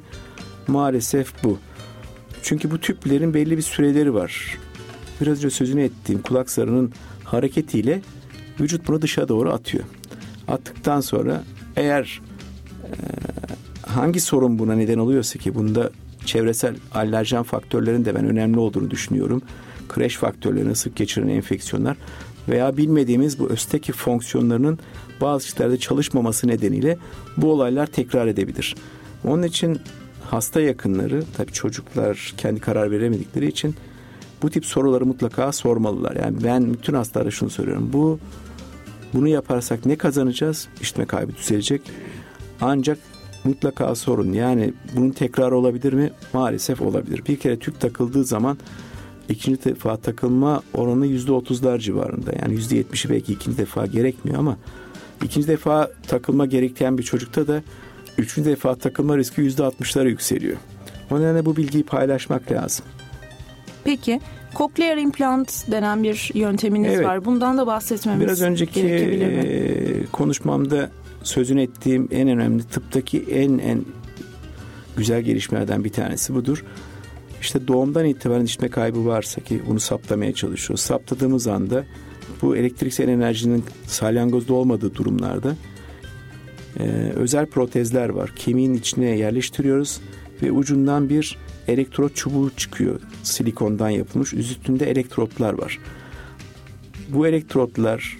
maalesef 0.67 1.43
bu. 1.43 1.57
Çünkü 2.43 2.71
bu 2.71 2.77
tüplerin 2.77 3.33
belli 3.33 3.57
bir 3.57 3.61
süreleri 3.61 4.13
var. 4.13 4.57
Biraz 5.21 5.37
önce 5.37 5.49
sözünü 5.49 5.81
ettiğim 5.81 6.21
kulak 6.21 6.49
zarının 6.49 6.91
hareketiyle 7.23 8.01
vücut 8.59 8.87
bunu 8.87 9.01
dışa 9.01 9.27
doğru 9.27 9.53
atıyor. 9.53 9.83
Attıktan 10.47 11.01
sonra 11.01 11.43
eğer 11.75 12.21
e, 12.83 12.95
hangi 13.81 14.19
sorun 14.19 14.59
buna 14.59 14.73
neden 14.73 14.97
oluyorsa 14.97 15.39
ki 15.39 15.55
bunda 15.55 15.91
çevresel 16.25 16.75
alerjen 16.93 17.43
faktörlerin 17.43 18.05
de 18.05 18.15
ben 18.15 18.25
önemli 18.25 18.59
olduğunu 18.59 18.91
düşünüyorum. 18.91 19.41
Kreş 19.89 20.17
faktörlerini 20.17 20.75
sık 20.75 20.95
geçiren 20.95 21.27
enfeksiyonlar 21.27 21.97
veya 22.49 22.77
bilmediğimiz 22.77 23.39
bu 23.39 23.49
östeki 23.49 23.91
fonksiyonlarının 23.91 24.79
bazı 25.21 25.45
kişilerde 25.45 25.77
çalışmaması 25.77 26.47
nedeniyle 26.47 26.97
bu 27.37 27.51
olaylar 27.51 27.87
tekrar 27.87 28.27
edebilir. 28.27 28.75
Onun 29.23 29.43
için 29.43 29.79
hasta 30.29 30.61
yakınları 30.61 31.23
tabii 31.37 31.51
çocuklar 31.51 32.33
kendi 32.37 32.59
karar 32.59 32.91
veremedikleri 32.91 33.47
için 33.47 33.75
bu 34.41 34.49
tip 34.49 34.65
soruları 34.65 35.05
mutlaka 35.05 35.51
sormalılar. 35.51 36.15
Yani 36.15 36.43
ben 36.43 36.73
bütün 36.73 36.93
hastalara 36.93 37.31
şunu 37.31 37.49
söylüyorum. 37.49 37.89
Bu 37.93 38.19
bunu 39.13 39.27
yaparsak 39.27 39.85
ne 39.85 39.95
kazanacağız? 39.95 40.67
İşitme 40.81 41.05
kaybı 41.05 41.35
düzelecek. 41.35 41.81
Ancak 42.61 42.97
mutlaka 43.43 43.95
sorun. 43.95 44.33
Yani 44.33 44.73
bunun 44.95 45.09
tekrar 45.09 45.51
olabilir 45.51 45.93
mi? 45.93 46.11
Maalesef 46.33 46.81
olabilir. 46.81 47.21
Bir 47.27 47.39
kere 47.39 47.59
tüp 47.59 47.79
takıldığı 47.79 48.25
zaman 48.25 48.57
ikinci 49.29 49.63
defa 49.63 49.97
takılma 49.97 50.61
oranı 50.73 51.07
yüzde 51.07 51.31
otuzlar 51.31 51.79
civarında. 51.79 52.31
Yani 52.41 52.53
yüzde 52.53 52.75
yetmişi 52.75 53.09
belki 53.09 53.33
ikinci 53.33 53.57
defa 53.57 53.85
gerekmiyor 53.85 54.39
ama 54.39 54.57
ikinci 55.23 55.47
defa 55.47 55.91
takılma 56.07 56.45
gerektiren 56.45 56.97
bir 56.97 57.03
çocukta 57.03 57.47
da 57.47 57.63
üçüncü 58.17 58.49
defa 58.49 58.75
takılma 58.75 59.17
riski 59.17 59.41
yüzde 59.41 59.63
altmışlara 59.63 60.09
yükseliyor. 60.09 60.57
O 61.11 61.19
nedenle 61.19 61.45
bu 61.45 61.57
bilgiyi 61.57 61.83
paylaşmak 61.83 62.51
lazım. 62.51 62.85
Peki 63.83 64.21
Cochlear 64.55 64.97
implant 64.97 65.71
denen 65.71 66.03
bir 66.03 66.31
yönteminiz 66.33 66.93
evet. 66.93 67.05
var. 67.05 67.25
Bundan 67.25 67.57
da 67.57 67.67
bahsetmemiz 67.67 68.21
Biraz 68.21 68.41
önceki 68.41 68.81
e, 68.81 70.05
konuşmamda 70.11 70.91
sözünü 71.23 71.61
ettiğim 71.61 72.07
en 72.11 72.27
önemli 72.27 72.63
tıptaki 72.63 73.25
en 73.31 73.57
en 73.57 73.85
güzel 74.97 75.21
gelişmelerden 75.21 75.83
bir 75.83 75.89
tanesi 75.89 76.35
budur. 76.35 76.63
İşte 77.41 77.67
doğumdan 77.67 78.05
itibaren 78.05 78.45
işitme 78.45 78.67
kaybı 78.69 79.05
varsa 79.05 79.41
ki 79.41 79.61
bunu 79.67 79.79
saptamaya 79.79 80.33
çalışıyoruz. 80.33 80.85
Saptadığımız 80.85 81.47
anda 81.47 81.85
bu 82.41 82.55
elektriksel 82.55 83.07
enerjinin 83.07 83.63
salyangozda 83.87 84.53
olmadığı 84.53 84.95
durumlarda 84.95 85.55
e, 86.79 86.83
özel 87.15 87.45
protezler 87.45 88.09
var. 88.09 88.33
Kemiğin 88.35 88.73
içine 88.73 89.17
yerleştiriyoruz 89.17 90.01
ve 90.43 90.51
ucundan 90.51 91.09
bir 91.09 91.37
elektrot 91.67 92.15
çubuğu 92.15 92.51
çıkıyor. 92.57 92.99
Silikondan 93.23 93.89
yapılmış. 93.89 94.33
Üstünde 94.33 94.91
elektrotlar 94.91 95.53
var. 95.53 95.79
Bu 97.09 97.27
elektrotlar 97.27 98.17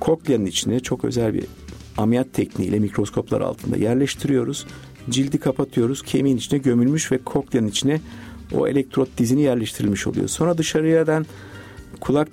kokleyanın 0.00 0.46
içine 0.46 0.80
çok 0.80 1.04
özel 1.04 1.34
bir 1.34 1.44
ameliyat 1.96 2.32
tekniğiyle 2.32 2.78
mikroskoplar 2.78 3.40
altında 3.40 3.76
yerleştiriyoruz. 3.76 4.66
Cildi 5.10 5.38
kapatıyoruz. 5.38 6.02
Kemiğin 6.02 6.36
içine 6.36 6.58
gömülmüş 6.58 7.12
ve 7.12 7.18
kokleyanın 7.18 7.68
içine 7.68 8.00
o 8.52 8.68
elektrot 8.68 9.18
dizini 9.18 9.42
yerleştirilmiş 9.42 10.06
oluyor. 10.06 10.28
Sonra 10.28 10.58
dışarıdan 10.58 11.26
kulak 12.00 12.28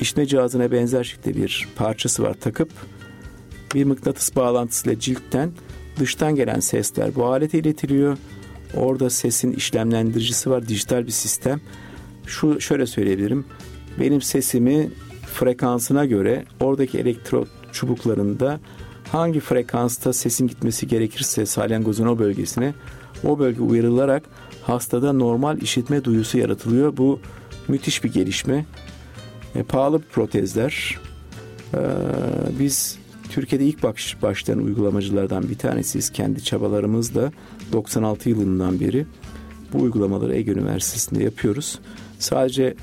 işne 0.00 0.26
cihazına 0.26 0.72
benzer 0.72 1.04
şekilde 1.04 1.36
bir 1.42 1.68
parçası 1.76 2.22
var 2.22 2.34
takıp 2.34 2.68
bir 3.74 3.84
mıknatıs 3.84 4.36
bağlantısıyla 4.36 4.98
ciltten 5.00 5.52
dıştan 5.98 6.34
gelen 6.34 6.60
sesler 6.60 7.14
bu 7.14 7.26
alete 7.26 7.58
iletiliyor. 7.58 8.18
Orada 8.76 9.10
sesin 9.10 9.52
işlemlendiricisi 9.52 10.50
var, 10.50 10.68
dijital 10.68 11.06
bir 11.06 11.12
sistem. 11.12 11.60
Şu 12.26 12.60
şöyle 12.60 12.86
söyleyebilirim. 12.86 13.44
Benim 14.00 14.22
sesimi 14.22 14.90
frekansına 15.34 16.04
göre 16.04 16.44
oradaki 16.60 16.98
elektrot 16.98 17.48
çubuklarında 17.72 18.60
hangi 19.12 19.40
frekansta 19.40 20.12
sesin 20.12 20.46
gitmesi 20.46 20.88
gerekirse 20.88 21.46
salyangozun 21.46 22.06
o 22.06 22.18
bölgesine 22.18 22.74
o 23.24 23.38
bölge 23.38 23.60
uyarılarak 23.60 24.22
hastada 24.62 25.12
normal 25.12 25.62
işitme 25.62 26.04
duyusu 26.04 26.38
yaratılıyor. 26.38 26.96
Bu 26.96 27.20
müthiş 27.68 28.04
bir 28.04 28.12
gelişme. 28.12 28.66
E, 29.54 29.62
pahalı 29.62 29.98
protezler. 29.98 30.98
Ee, 31.74 31.78
biz 32.58 32.98
Türkiye'de 33.32 33.64
ilk 33.64 33.82
baş, 33.82 34.16
başlayan 34.22 34.58
uygulamacılardan 34.58 35.48
bir 35.48 35.54
tanesiyiz. 35.54 36.10
Kendi 36.10 36.44
çabalarımızla 36.44 37.32
96 37.72 38.28
yılından 38.28 38.80
beri 38.80 39.06
bu 39.72 39.82
uygulamaları 39.82 40.34
Ege 40.34 40.52
Üniversitesi'nde 40.52 41.24
yapıyoruz. 41.24 41.78
Sadece 42.18 42.74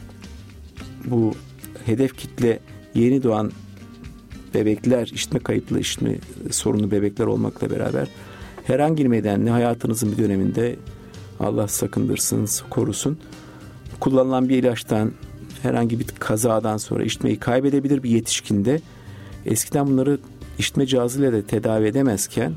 bu 1.05 1.33
hedef 1.85 2.17
kitle 2.17 2.59
yeni 2.95 3.23
doğan 3.23 3.51
bebekler, 4.53 5.07
işitme 5.13 5.39
kayıplı 5.39 5.79
işitme 5.79 6.15
sorunlu 6.51 6.91
bebekler 6.91 7.25
olmakla 7.25 7.69
beraber 7.69 8.07
herhangi 8.63 9.05
bir 9.05 9.11
nedenle 9.11 9.49
hayatınızın 9.49 10.11
bir 10.11 10.17
döneminde 10.17 10.75
Allah 11.39 11.67
sakındırsın, 11.67 12.47
korusun. 12.69 13.19
Kullanılan 13.99 14.49
bir 14.49 14.57
ilaçtan 14.57 15.11
herhangi 15.61 15.99
bir 15.99 16.07
kazadan 16.19 16.77
sonra 16.77 17.03
işitmeyi 17.03 17.39
kaybedebilir 17.39 18.03
bir 18.03 18.09
yetişkinde 18.09 18.81
Eskiden 19.45 19.87
bunları 19.87 20.19
işitme 20.59 20.85
cihazıyla 20.85 21.33
da 21.33 21.41
tedavi 21.41 21.87
edemezken 21.87 22.53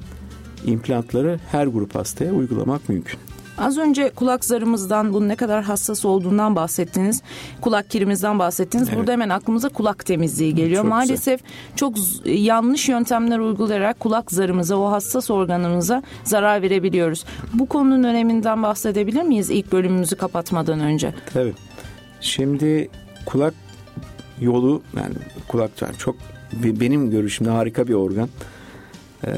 implantları 0.67 1.41
her 1.51 1.67
grup 1.67 1.95
hastaya 1.95 2.33
uygulamak 2.33 2.89
mümkün. 2.89 3.21
Az 3.59 3.79
önce 3.79 4.11
kulak 4.11 4.45
zarımızdan 4.45 5.15
bunun 5.15 5.29
ne 5.29 5.37
kadar 5.37 5.65
hassas 5.65 6.05
olduğundan 6.05 6.57
bahsettiniz. 6.57 7.23
Kulak 7.61 7.91
kirimizden 7.91 8.39
bahsettiniz. 8.39 8.89
Evet. 8.89 8.99
Burada 8.99 9.13
hemen 9.13 9.29
aklımıza 9.29 9.69
kulak 9.69 10.07
temizliği 10.07 10.55
geliyor. 10.55 10.83
Çok 10.83 10.91
Maalesef 10.91 11.41
güzel. 11.41 11.77
çok 11.77 11.95
yanlış 12.25 12.89
yöntemler 12.89 13.39
uygulayarak 13.39 14.01
kulak 14.01 14.33
zarımıza, 14.33 14.77
o 14.77 14.91
hassas 14.91 15.31
organımıza 15.31 16.03
zarar 16.25 16.63
verebiliyoruz. 16.63 17.25
Bu 17.55 17.67
konunun 17.67 18.05
öneminden 18.05 18.63
bahsedebilir 18.63 19.23
miyiz 19.23 19.51
ilk 19.51 19.73
bölümümüzü 19.73 20.17
kapatmadan 20.17 20.81
önce? 20.81 21.15
Tabii. 21.33 21.55
Şimdi 22.21 22.91
kulak 23.27 23.55
yolu 24.41 24.83
yani 24.97 25.15
kulak 25.49 25.83
yani 25.83 25.97
çok 25.99 26.17
benim 26.53 27.11
görüşümde 27.11 27.51
harika 27.51 27.89
bir 27.89 27.95
organ. 27.95 28.29
Ee, 29.27 29.33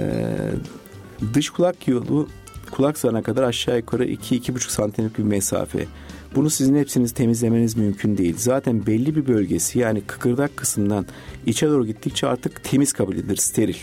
dış 1.35 1.51
kulak 1.51 1.89
yolu 1.89 2.29
kulak 2.71 2.99
zarına 2.99 3.23
kadar 3.23 3.43
aşağı 3.43 3.77
yukarı 3.77 4.07
2-2,5 4.07 4.71
santimlik 4.71 5.19
bir 5.19 5.23
mesafe. 5.23 5.87
Bunu 6.35 6.51
sizin 6.51 6.77
hepsiniz 6.77 7.13
temizlemeniz 7.13 7.77
mümkün 7.77 8.17
değil. 8.17 8.35
Zaten 8.39 8.87
belli 8.87 9.17
bir 9.17 9.27
bölgesi 9.27 9.79
yani 9.79 10.01
kıkırdak 10.01 10.57
kısmından 10.57 11.07
içe 11.47 11.69
doğru 11.69 11.87
gittikçe 11.87 12.27
artık 12.27 12.65
temiz 12.65 12.93
kabul 12.93 13.17
edilir, 13.17 13.37
steril. 13.37 13.77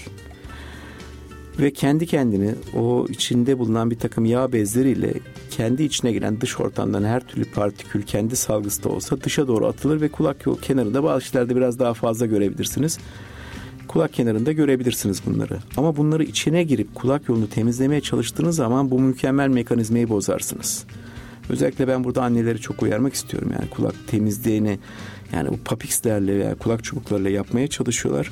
Ve 1.59 1.73
kendi 1.73 2.07
kendini 2.07 2.55
o 2.75 3.05
içinde 3.09 3.59
bulunan 3.59 3.91
bir 3.91 3.99
takım 3.99 4.25
yağ 4.25 4.53
bezleriyle 4.53 5.13
kendi 5.61 5.83
içine 5.83 6.11
giren 6.11 6.41
dış 6.41 6.59
ortamdan 6.59 7.03
her 7.03 7.19
türlü 7.27 7.45
partikül 7.45 8.01
kendi 8.01 8.35
salgısı 8.35 8.83
da 8.83 8.89
olsa 8.89 9.21
dışa 9.21 9.47
doğru 9.47 9.67
atılır 9.67 10.01
ve 10.01 10.09
kulak 10.09 10.45
yol 10.45 10.57
kenarında 10.57 11.03
bazı 11.03 11.25
şeylerde 11.25 11.55
biraz 11.55 11.79
daha 11.79 11.93
fazla 11.93 12.25
görebilirsiniz 12.25 12.97
kulak 13.87 14.13
kenarında 14.13 14.51
görebilirsiniz 14.51 15.21
bunları. 15.25 15.59
Ama 15.77 15.97
bunları 15.97 16.23
içine 16.23 16.63
girip 16.63 16.95
kulak 16.95 17.29
yolunu 17.29 17.49
temizlemeye 17.49 18.01
çalıştığınız 18.01 18.55
zaman 18.55 18.91
bu 18.91 18.99
mükemmel 18.99 19.47
mekanizmayı 19.47 20.09
bozarsınız. 20.09 20.85
Özellikle 21.49 21.87
ben 21.87 22.03
burada 22.03 22.23
anneleri 22.23 22.59
çok 22.59 22.83
uyarmak 22.83 23.13
istiyorum. 23.13 23.51
Yani 23.59 23.69
kulak 23.69 23.95
temizliğini 24.07 24.79
yani 25.33 25.49
bu 25.49 25.57
papixlerle 25.57 26.39
veya 26.39 26.55
kulak 26.55 26.83
çubuklarıyla 26.83 27.29
yapmaya 27.29 27.67
çalışıyorlar. 27.67 28.31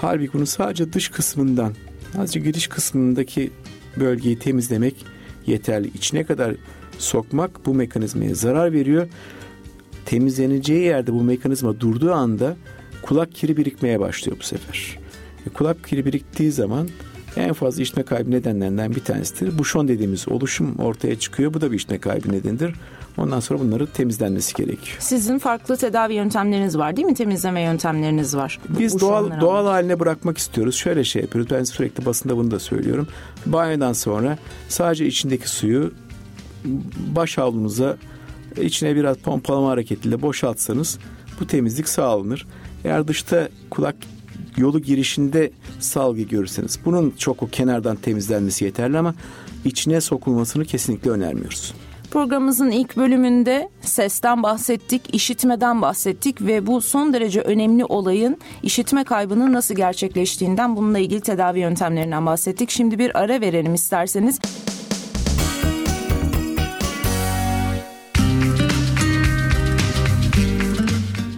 Halbuki 0.00 0.32
bunu 0.32 0.46
sadece 0.46 0.92
dış 0.92 1.08
kısmından, 1.08 1.72
sadece 2.16 2.40
giriş 2.40 2.66
kısmındaki 2.66 3.50
bölgeyi 3.96 4.38
temizlemek 4.38 5.13
yeterli. 5.46 5.90
İçine 5.94 6.24
kadar 6.24 6.54
sokmak 6.98 7.66
bu 7.66 7.74
mekanizmaya 7.74 8.34
zarar 8.34 8.72
veriyor. 8.72 9.08
Temizleneceği 10.06 10.82
yerde 10.82 11.12
bu 11.12 11.22
mekanizma 11.22 11.80
durduğu 11.80 12.12
anda 12.12 12.56
kulak 13.02 13.34
kiri 13.34 13.56
birikmeye 13.56 14.00
başlıyor 14.00 14.36
bu 14.40 14.44
sefer. 14.44 14.98
E, 15.46 15.50
kulak 15.50 15.84
kiri 15.84 16.06
biriktiği 16.06 16.52
zaman 16.52 16.88
en 17.36 17.52
fazla 17.52 17.82
işitme 17.82 18.02
kaybı 18.02 18.30
nedenlerinden 18.30 18.94
bir 18.94 19.00
tanesidir. 19.00 19.58
Buşon 19.58 19.88
dediğimiz 19.88 20.28
oluşum 20.28 20.76
ortaya 20.76 21.18
çıkıyor. 21.18 21.54
Bu 21.54 21.60
da 21.60 21.70
bir 21.70 21.76
işitme 21.76 21.98
kaybı 21.98 22.32
nedenidir. 22.32 22.74
Ondan 23.18 23.40
sonra 23.40 23.60
bunların 23.60 23.86
temizlenmesi 23.86 24.54
gerekiyor. 24.54 24.96
Sizin 24.98 25.38
farklı 25.38 25.76
tedavi 25.76 26.14
yöntemleriniz 26.14 26.78
var 26.78 26.96
değil 26.96 27.06
mi? 27.06 27.14
Temizleme 27.14 27.60
yöntemleriniz 27.60 28.36
var. 28.36 28.60
Biz 28.78 29.00
doğal 29.00 29.40
doğal 29.40 29.66
haline 29.66 30.00
bırakmak 30.00 30.38
istiyoruz. 30.38 30.74
Şöyle 30.74 31.04
şey 31.04 31.22
yapıyoruz. 31.22 31.50
Ben 31.50 31.64
sürekli 31.64 32.06
basında 32.06 32.36
bunu 32.36 32.50
da 32.50 32.58
söylüyorum. 32.58 33.08
Banyodan 33.46 33.92
sonra 33.92 34.38
sadece 34.68 35.06
içindeki 35.06 35.48
suyu 35.48 35.92
baş 37.16 37.38
havlunuza 37.38 37.96
içine 38.62 38.96
biraz 38.96 39.16
pompalama 39.16 39.68
hareketiyle 39.70 40.22
boşaltsanız 40.22 40.98
bu 41.40 41.46
temizlik 41.46 41.88
sağlanır. 41.88 42.46
Eğer 42.84 43.08
dışta 43.08 43.48
kulak 43.70 43.96
yolu 44.56 44.80
girişinde 44.80 45.50
salgı 45.80 46.22
görürseniz 46.22 46.78
bunun 46.84 47.14
çok 47.18 47.42
o 47.42 47.46
kenardan 47.46 47.96
temizlenmesi 47.96 48.64
yeterli 48.64 48.98
ama 48.98 49.14
içine 49.64 50.00
sokulmasını 50.00 50.64
kesinlikle 50.64 51.10
önermiyoruz. 51.10 51.74
Programımızın 52.14 52.70
ilk 52.70 52.96
bölümünde 52.96 53.68
sesten 53.80 54.42
bahsettik, 54.42 55.14
işitmeden 55.14 55.82
bahsettik 55.82 56.40
ve 56.40 56.66
bu 56.66 56.80
son 56.80 57.12
derece 57.12 57.40
önemli 57.40 57.84
olayın 57.84 58.38
işitme 58.62 59.04
kaybının 59.04 59.52
nasıl 59.52 59.74
gerçekleştiğinden 59.74 60.76
bununla 60.76 60.98
ilgili 60.98 61.20
tedavi 61.20 61.60
yöntemlerinden 61.60 62.26
bahsettik. 62.26 62.70
Şimdi 62.70 62.98
bir 62.98 63.18
ara 63.18 63.40
verelim 63.40 63.74
isterseniz. 63.74 64.40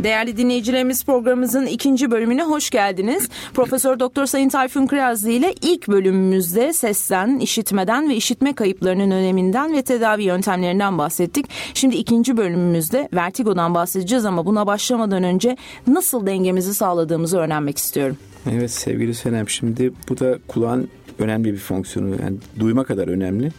Değerli 0.06 0.36
dinleyicilerimiz 0.36 1.04
programımızın 1.04 1.66
ikinci 1.66 2.10
bölümüne 2.10 2.42
hoş 2.42 2.70
geldiniz. 2.70 3.28
Profesör 3.54 4.00
Doktor 4.00 4.26
Sayın 4.26 4.48
Tayfun 4.48 4.86
Kırazlı 4.86 5.30
ile 5.30 5.54
ilk 5.62 5.88
bölümümüzde 5.88 6.72
sesten, 6.72 7.38
işitmeden 7.38 8.08
ve 8.08 8.14
işitme 8.14 8.52
kayıplarının 8.52 9.10
öneminden 9.10 9.76
ve 9.76 9.82
tedavi 9.82 10.22
yöntemlerinden 10.22 10.98
bahsettik. 10.98 11.46
Şimdi 11.74 11.96
ikinci 11.96 12.36
bölümümüzde 12.36 13.08
vertigodan 13.14 13.74
bahsedeceğiz 13.74 14.24
ama 14.24 14.46
buna 14.46 14.66
başlamadan 14.66 15.22
önce 15.22 15.56
nasıl 15.86 16.26
dengemizi 16.26 16.74
sağladığımızı 16.74 17.38
öğrenmek 17.38 17.78
istiyorum. 17.78 18.16
Evet 18.50 18.70
sevgili 18.70 19.14
Senem 19.14 19.48
şimdi 19.48 19.92
bu 20.08 20.18
da 20.18 20.38
kulağın 20.48 20.88
önemli 21.18 21.52
bir 21.52 21.58
fonksiyonu 21.58 22.10
yani 22.10 22.36
duyma 22.60 22.84
kadar 22.84 23.08
önemli. 23.08 23.50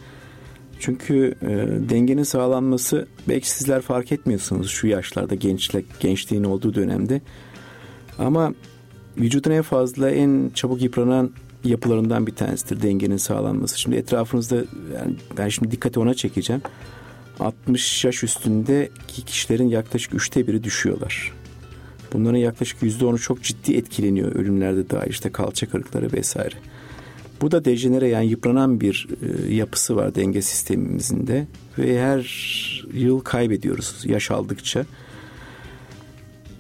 Çünkü 0.80 1.36
e, 1.42 1.48
dengenin 1.90 2.24
sağlanması 2.24 3.08
belki 3.28 3.50
sizler 3.50 3.82
fark 3.82 4.12
etmiyorsunuz 4.12 4.70
şu 4.70 4.88
yaşlarda 4.88 5.36
gençlik 5.36 6.00
gençliğin 6.00 6.44
olduğu 6.44 6.74
dönemde. 6.74 7.22
Ama 8.20 8.54
vücudun 9.18 9.52
en 9.52 9.62
fazla 9.62 10.12
en 10.12 10.52
çabuk 10.54 10.82
yıpranan 10.82 11.32
yapılarından 11.64 12.28
bir 12.28 12.36
tanesidir 12.36 12.82
dengenin 12.82 13.18
sağlanması. 13.18 13.80
Şimdi 13.80 13.96
etrafınızda 13.96 14.56
yani 14.96 15.16
ben 15.38 15.50
şimdi 15.50 15.72
dikkati 15.72 16.00
ona 16.00 16.14
çekeceğim. 16.14 16.62
60 17.40 18.06
yaş 18.06 18.24
üstündeki 18.24 19.26
kişilerin 19.26 19.68
yaklaşık 19.68 20.14
üçte 20.14 20.48
biri 20.48 20.64
düşüyorlar. 20.64 21.34
Bunların 22.14 22.38
yaklaşık 22.38 22.84
yüzde 22.84 23.06
onu 23.06 23.20
çok 23.20 23.44
ciddi 23.44 23.74
etkileniyor 23.74 24.36
ölümlerde 24.36 24.90
dahil 24.90 25.10
işte 25.10 25.32
kalça 25.32 25.70
kırıkları 25.70 26.14
vesaire. 26.14 26.56
Bu 27.42 27.52
da 27.52 27.66
dejenere 27.66 28.08
yani 28.08 28.28
yıpranan 28.28 28.82
bir 28.82 29.08
e, 29.22 29.54
yapısı 29.54 29.96
var 29.96 30.16
denge 30.16 30.42
sistemimizin 30.42 31.28
de 31.28 31.48
ve 31.78 32.02
her 32.02 32.22
yıl 32.94 33.20
kaybediyoruz 33.20 34.04
yaş 34.06 34.32
aldıkça. 34.32 34.86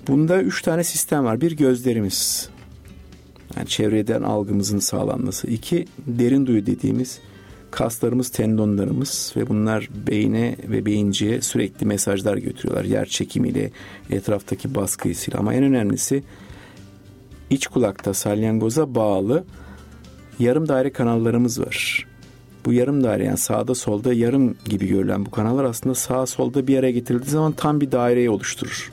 Bunda 0.07 0.41
üç 0.41 0.61
tane 0.61 0.83
sistem 0.83 1.25
var. 1.25 1.41
Bir 1.41 1.51
gözlerimiz. 1.51 2.49
Yani 3.57 3.67
çevreden 3.67 4.21
algımızın 4.21 4.79
sağlanması. 4.79 5.47
İki 5.47 5.85
derin 6.07 6.45
duyu 6.45 6.65
dediğimiz 6.65 7.19
kaslarımız, 7.71 8.29
tendonlarımız 8.29 9.33
ve 9.37 9.49
bunlar 9.49 9.89
beyne 10.07 10.55
ve 10.63 10.85
beyinciye 10.85 11.41
sürekli 11.41 11.85
mesajlar 11.85 12.37
götürüyorlar. 12.37 12.85
Yer 12.85 13.05
çekimiyle, 13.05 13.71
etraftaki 14.09 14.75
baskısıyla 14.75 15.39
ama 15.39 15.53
en 15.53 15.63
önemlisi 15.63 16.23
iç 17.49 17.67
kulakta 17.67 18.13
salyangoza 18.13 18.95
bağlı 18.95 19.43
yarım 20.39 20.67
daire 20.67 20.89
kanallarımız 20.89 21.61
var. 21.61 22.05
Bu 22.65 22.73
yarım 22.73 23.03
daire 23.03 23.23
yani 23.23 23.37
sağda 23.37 23.75
solda 23.75 24.13
yarım 24.13 24.55
gibi 24.65 24.87
görülen 24.87 25.25
bu 25.25 25.31
kanallar 25.31 25.63
aslında 25.63 25.95
sağ 25.95 26.25
solda 26.25 26.67
bir 26.67 26.77
araya 26.77 26.91
getirildiği 26.91 27.31
zaman 27.31 27.51
tam 27.51 27.81
bir 27.81 27.91
daireyi 27.91 28.29
oluşturur. 28.29 28.91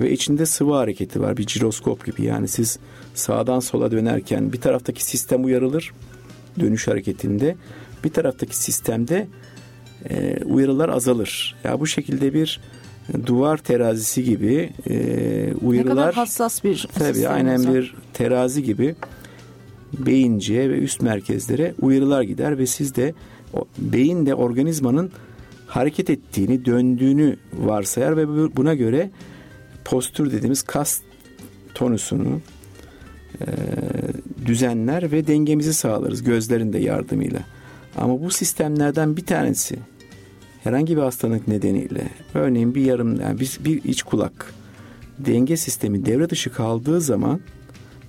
Ve 0.00 0.12
içinde 0.12 0.46
sıvı 0.46 0.74
hareketi 0.74 1.20
var 1.20 1.36
bir 1.36 1.46
jiroskop 1.46 2.06
gibi 2.06 2.22
yani 2.22 2.48
siz 2.48 2.78
sağdan 3.14 3.60
sola 3.60 3.90
dönerken 3.90 4.52
bir 4.52 4.60
taraftaki 4.60 5.04
sistem 5.04 5.44
uyarılır 5.44 5.92
dönüş 6.60 6.88
hareketinde 6.88 7.56
bir 8.04 8.10
taraftaki 8.10 8.56
sistemde 8.56 9.28
e, 10.10 10.44
uyarılar 10.44 10.88
azalır. 10.88 11.56
Ya 11.64 11.80
bu 11.80 11.86
şekilde 11.86 12.34
bir 12.34 12.60
duvar 13.26 13.56
terazisi 13.56 14.24
gibi 14.24 14.70
e, 14.90 14.94
uyarılar. 15.62 15.96
Ne 15.96 16.00
kadar 16.00 16.14
hassas 16.14 16.64
bir 16.64 16.88
Tabii 16.98 17.28
aynen 17.28 17.74
bir 17.74 17.94
terazi 18.14 18.62
gibi 18.62 18.94
beyinciye 19.92 20.70
ve 20.70 20.78
üst 20.78 21.02
merkezlere 21.02 21.74
uyarılar 21.80 22.22
gider 22.22 22.58
ve 22.58 22.66
siz 22.66 22.94
de 22.94 23.14
beyin 23.78 24.26
de 24.26 24.34
organizmanın 24.34 25.10
hareket 25.66 26.10
ettiğini, 26.10 26.64
döndüğünü 26.64 27.36
varsayar 27.52 28.16
ve 28.16 28.56
buna 28.56 28.74
göre 28.74 29.10
postür 29.84 30.32
dediğimiz 30.32 30.62
kas 30.62 31.00
tonusunu 31.74 32.40
e, 33.40 33.46
düzenler 34.46 35.12
ve 35.12 35.26
dengemizi 35.26 35.74
sağlarız 35.74 36.22
gözlerin 36.22 36.72
de 36.72 36.78
yardımıyla. 36.78 37.40
Ama 37.96 38.22
bu 38.22 38.30
sistemlerden 38.30 39.16
bir 39.16 39.26
tanesi 39.26 39.78
herhangi 40.64 40.96
bir 40.96 41.02
hastalık 41.02 41.48
nedeniyle 41.48 42.10
örneğin 42.34 42.74
bir 42.74 42.84
yarım 42.84 43.20
yani 43.20 43.40
bir, 43.40 43.58
bir 43.64 43.84
iç 43.84 44.02
kulak 44.02 44.54
denge 45.18 45.56
sistemi 45.56 46.06
devre 46.06 46.30
dışı 46.30 46.52
kaldığı 46.52 47.00
zaman 47.00 47.40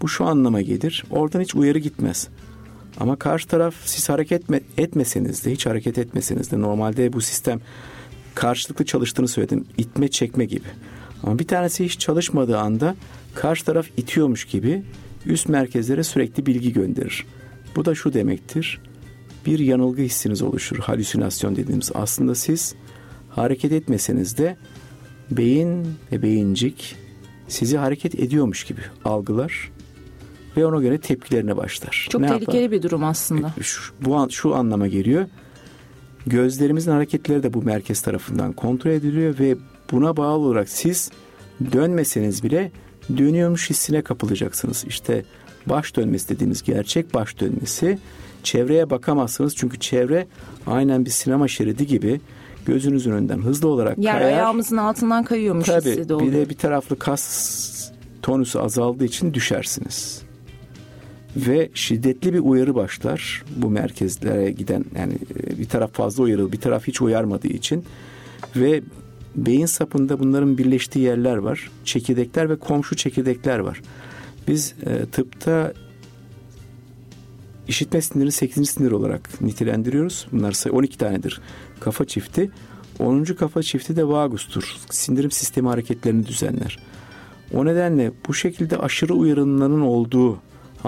bu 0.02 0.08
şu 0.08 0.26
anlama 0.26 0.62
gelir. 0.62 1.04
Oradan 1.10 1.42
hiç 1.42 1.56
uyarı 1.56 1.80
gitmez. 1.80 2.28
Ama 3.00 3.16
karşı 3.16 3.48
taraf 3.48 3.76
siz 3.86 4.10
hareket 4.10 4.44
etmeseniz 4.78 5.46
de 5.46 5.52
hiç 5.52 5.66
hareket 5.66 5.98
etmeseniz 5.98 6.52
de 6.52 6.62
normalde 6.62 7.14
bu 7.14 7.22
sistem 7.22 7.60
karşılıklı 8.36 8.86
çalıştığını 8.86 9.28
söyledim. 9.28 9.66
İtme 9.78 10.08
çekme 10.08 10.46
gibi. 10.46 10.68
Ama 11.24 11.40
bir 11.40 11.48
tanesi 11.48 11.86
hiç 11.86 12.00
çalışmadığı 12.00 12.58
anda 12.58 12.96
karşı 13.36 13.66
taraf 13.66 13.88
itiyormuş 13.98 14.46
gibi 14.46 14.84
üst 15.26 15.50
merkezlere 15.50 16.04
sürekli 16.04 16.46
bilgi 16.46 16.74
gönderir. 16.74 17.26
Bu 17.76 17.86
da 17.86 17.96
şu 17.96 18.14
demektir. 18.14 18.82
Bir 19.46 19.60
yanılgı 19.60 20.02
hissiniz 20.02 20.42
oluşur. 20.42 20.78
Halüsinasyon 20.78 21.56
dediğimiz. 21.56 21.92
Aslında 21.96 22.36
siz 22.36 22.76
hareket 23.30 23.72
etmeseniz 23.72 24.38
de 24.38 24.58
beyin 25.32 25.88
ve 26.12 26.22
beyincik 26.22 26.96
sizi 27.48 27.78
hareket 27.78 28.16
ediyormuş 28.16 28.64
gibi 28.64 28.82
algılar 29.06 29.72
ve 30.58 30.66
ona 30.66 30.82
göre 30.82 30.98
tepkilerine 30.98 31.58
başlar. 31.58 32.08
Çok 32.10 32.22
ne 32.22 32.28
tehlikeli 32.28 32.58
yapar? 32.62 32.72
bir 32.72 32.82
durum 32.84 33.04
aslında. 33.04 33.54
Şu, 33.62 33.82
bu 34.02 34.16
an, 34.16 34.28
şu 34.28 34.56
anlama 34.56 34.88
geliyor. 34.88 35.26
Gözlerimizin 36.28 36.92
hareketleri 36.92 37.44
de 37.44 37.54
bu 37.54 37.62
merkez 37.62 38.02
tarafından 38.02 38.54
kontrol 38.54 38.92
ediliyor 38.92 39.40
ve 39.40 39.56
buna 39.92 40.18
bağlı 40.18 40.46
olarak 40.46 40.70
siz 40.70 41.12
dönmeseniz 41.74 42.44
bile 42.44 42.72
dönüyormuş 43.18 43.70
hissine 43.70 44.02
kapılacaksınız. 44.02 44.86
İşte 44.88 45.26
baş 45.66 45.96
dönmesi 45.96 46.30
dediğimiz 46.30 46.64
gerçek 46.64 47.14
baş 47.14 47.40
dönmesi. 47.40 48.00
Çevreye 48.44 48.90
bakamazsınız 48.90 49.56
çünkü 49.56 49.80
çevre 49.80 50.28
aynen 50.68 51.06
bir 51.06 51.10
sinema 51.10 51.48
şeridi 51.48 51.88
gibi 51.88 52.22
gözünüzün 52.66 53.12
önünden 53.12 53.40
hızlı 53.42 53.68
olarak 53.68 53.98
Yer 53.98 54.14
kayar. 54.20 54.28
ayağımızın 54.28 54.78
altından 54.78 55.24
kayıyormuş 55.24 55.66
Tabii 55.66 55.90
hissi 55.90 56.10
de 56.10 56.14
oluyor. 56.14 56.32
bir 56.32 56.38
de 56.38 56.50
bir 56.50 56.56
taraflı 56.58 57.00
kas 57.00 57.92
tonüsü 58.22 58.60
azaldığı 58.60 59.06
için 59.06 59.34
düşersiniz. 59.34 60.22
Ve 61.36 61.70
şiddetli 61.74 62.34
bir 62.34 62.40
uyarı 62.40 62.76
başlar 62.76 63.44
bu 63.56 63.70
merkezlere 63.70 64.52
giden 64.52 64.86
yani 64.98 65.14
e, 65.14 65.60
bir 65.60 65.70
taraf 65.70 65.94
fazla 65.94 66.24
uyarıl 66.24 66.52
bir 66.52 66.62
taraf 66.62 66.88
hiç 66.88 67.02
uyarmadığı 67.02 67.48
için 67.48 67.86
ve 68.56 68.82
beyin 69.36 69.66
sapında 69.66 70.20
bunların 70.20 70.58
birleştiği 70.58 71.00
yerler 71.00 71.38
var. 71.38 71.72
Çekirdekler 71.86 72.50
ve 72.50 72.56
komşu 72.56 72.96
çekirdekler 72.96 73.60
var. 73.60 73.82
Biz 74.48 74.76
e, 74.86 75.06
tıpta 75.06 75.74
işitme 77.68 78.02
sinirini 78.02 78.32
8. 78.32 78.70
sinir 78.70 78.92
olarak 78.92 79.42
nitelendiriyoruz. 79.42 80.28
Bunlar 80.32 80.52
ise 80.52 80.72
12 80.72 80.98
tanedir 80.98 81.42
kafa 81.80 82.06
çifti. 82.06 82.52
10. 83.00 83.24
kafa 83.24 83.64
çifti 83.64 83.96
de 83.96 84.08
vagustur. 84.08 84.76
Sindirim 84.90 85.32
sistemi 85.32 85.68
hareketlerini 85.68 86.26
düzenler. 86.26 86.80
O 87.54 87.66
nedenle 87.66 88.12
bu 88.28 88.34
şekilde 88.34 88.78
aşırı 88.78 89.14
uyarımların 89.14 89.82
olduğu 89.82 90.40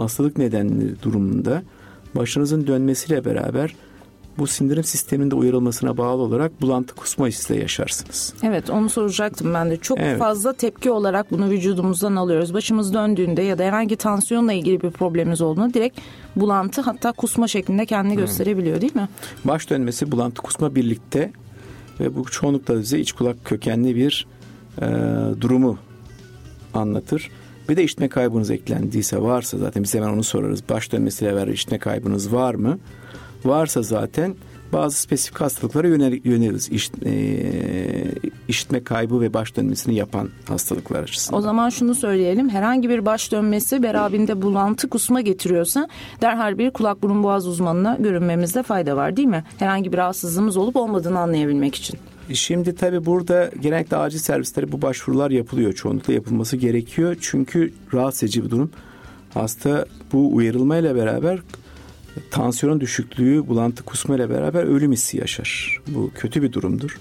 hastalık 0.01 0.37
nedenli 0.37 1.01
durumunda 1.01 1.63
başınızın 2.15 2.67
dönmesiyle 2.67 3.25
beraber 3.25 3.75
bu 4.37 4.47
sindirim 4.47 4.83
sisteminde 4.83 5.35
uyarılmasına 5.35 5.97
bağlı 5.97 6.21
olarak 6.21 6.61
bulantı 6.61 6.95
kusma 6.95 7.27
hissi 7.27 7.53
de 7.53 7.59
yaşarsınız. 7.59 8.33
Evet 8.43 8.69
onu 8.69 8.89
soracaktım 8.89 9.53
ben 9.53 9.69
de. 9.69 9.77
Çok 9.77 9.99
Evet. 9.99 10.19
fazla 10.19 10.53
tepki 10.53 10.91
olarak 10.91 11.31
bunu 11.31 11.49
vücudumuzdan 11.49 12.15
alıyoruz. 12.15 12.53
Başımız 12.53 12.93
döndüğünde 12.93 13.41
ya 13.41 13.57
da 13.57 13.63
herhangi 13.63 13.95
tansiyonla 13.95 14.53
ilgili 14.53 14.81
bir 14.81 14.91
problemimiz 14.91 15.41
olduğunda 15.41 15.73
direkt 15.73 15.99
bulantı 16.35 16.81
hatta 16.81 17.11
kusma 17.11 17.47
şeklinde 17.47 17.85
kendini 17.85 18.15
gösterebiliyor 18.15 18.81
değil 18.81 18.95
mi? 18.95 19.09
Baş 19.45 19.69
dönmesi, 19.69 20.11
bulantı 20.11 20.41
kusma 20.41 20.75
birlikte 20.75 21.31
ve 21.99 22.15
bu 22.15 22.25
çoğunlukla 22.25 22.79
bize 22.79 22.99
iç 22.99 23.11
kulak 23.11 23.45
kökenli 23.45 23.95
bir 23.95 24.27
e, 24.81 24.85
durumu 25.41 25.77
anlatır. 26.73 27.29
Bir 27.69 27.77
de 27.77 27.83
işitme 27.83 28.09
kaybınız 28.09 28.51
eklendiyse 28.51 29.21
varsa 29.21 29.57
zaten 29.57 29.83
biz 29.83 29.93
hemen 29.93 30.09
onu 30.09 30.23
sorarız. 30.23 30.63
Baş 30.69 30.91
dönmesiyle 30.91 31.35
beraber 31.35 31.53
işitme 31.53 31.79
kaybınız 31.79 32.33
var 32.33 32.55
mı? 32.55 32.79
Varsa 33.45 33.81
zaten 33.81 34.35
bazı 34.73 35.01
spesifik 35.01 35.41
hastalıklara 35.41 35.87
yönel, 35.87 36.19
yöneliriz. 36.23 36.69
İş, 36.69 36.91
e, 37.05 37.11
işitme 38.47 38.83
kaybı 38.83 39.21
ve 39.21 39.33
baş 39.33 39.55
dönmesini 39.55 39.95
yapan 39.95 40.29
hastalıklar 40.47 41.03
açısından. 41.03 41.39
O 41.39 41.41
zaman 41.41 41.69
şunu 41.69 41.95
söyleyelim. 41.95 42.49
Herhangi 42.49 42.89
bir 42.89 43.05
baş 43.05 43.31
dönmesi 43.31 43.83
beraberinde 43.83 44.41
bulantı 44.41 44.89
kusma 44.89 45.21
getiriyorsa 45.21 45.87
derhal 46.21 46.57
bir 46.57 46.71
kulak 46.71 47.03
burun 47.03 47.23
boğaz 47.23 47.47
uzmanına 47.47 47.97
görünmemizde 47.99 48.63
fayda 48.63 48.95
var 48.95 49.17
değil 49.17 49.27
mi? 49.27 49.43
Herhangi 49.59 49.91
bir 49.91 49.97
rahatsızlığımız 49.97 50.57
olup 50.57 50.75
olmadığını 50.75 51.19
anlayabilmek 51.19 51.75
için. 51.75 51.99
Şimdi 52.33 52.75
tabii 52.75 53.05
burada 53.05 53.51
genellikle 53.61 53.97
acil 53.97 54.19
servislere 54.19 54.71
bu 54.71 54.81
başvurular 54.81 55.31
yapılıyor. 55.31 55.73
Çoğunlukla 55.73 56.13
yapılması 56.13 56.57
gerekiyor. 56.57 57.15
Çünkü 57.21 57.73
rahatsız 57.93 58.23
edici 58.23 58.43
bir 58.43 58.49
durum. 58.49 58.71
Hasta 59.33 59.85
bu 60.13 60.35
uyarılmayla 60.35 60.95
beraber 60.95 61.39
tansiyonun 62.31 62.81
düşüklüğü, 62.81 63.47
bulantı 63.47 63.83
kusma 63.83 64.15
ile 64.15 64.29
beraber 64.29 64.63
ölüm 64.63 64.91
hissi 64.91 65.17
yaşar. 65.17 65.81
Bu 65.87 66.11
kötü 66.15 66.41
bir 66.41 66.53
durumdur. 66.53 66.99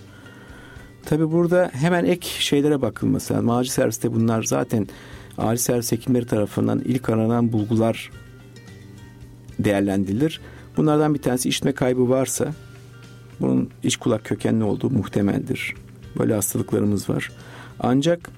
Tabii 1.04 1.32
burada 1.32 1.70
hemen 1.74 2.04
ek 2.04 2.28
şeylere 2.38 2.82
bakılması 2.82 3.34
lazım. 3.34 3.50
Acil 3.50 3.70
serviste 3.70 4.12
bunlar 4.12 4.42
zaten 4.42 4.88
acil 5.38 5.62
servis 5.62 5.92
hekimleri 5.92 6.26
tarafından 6.26 6.80
ilk 6.84 7.10
aranan 7.10 7.52
bulgular 7.52 8.10
değerlendirilir. 9.58 10.40
Bunlardan 10.76 11.14
bir 11.14 11.22
tanesi 11.22 11.48
işitme 11.48 11.72
kaybı 11.72 12.08
varsa 12.08 12.54
bunun 13.40 13.70
iç 13.82 13.96
kulak 13.96 14.24
kökenli 14.24 14.64
olduğu 14.64 14.90
muhtemeldir. 14.90 15.74
Böyle 16.18 16.34
hastalıklarımız 16.34 17.08
var. 17.08 17.32
Ancak 17.80 18.30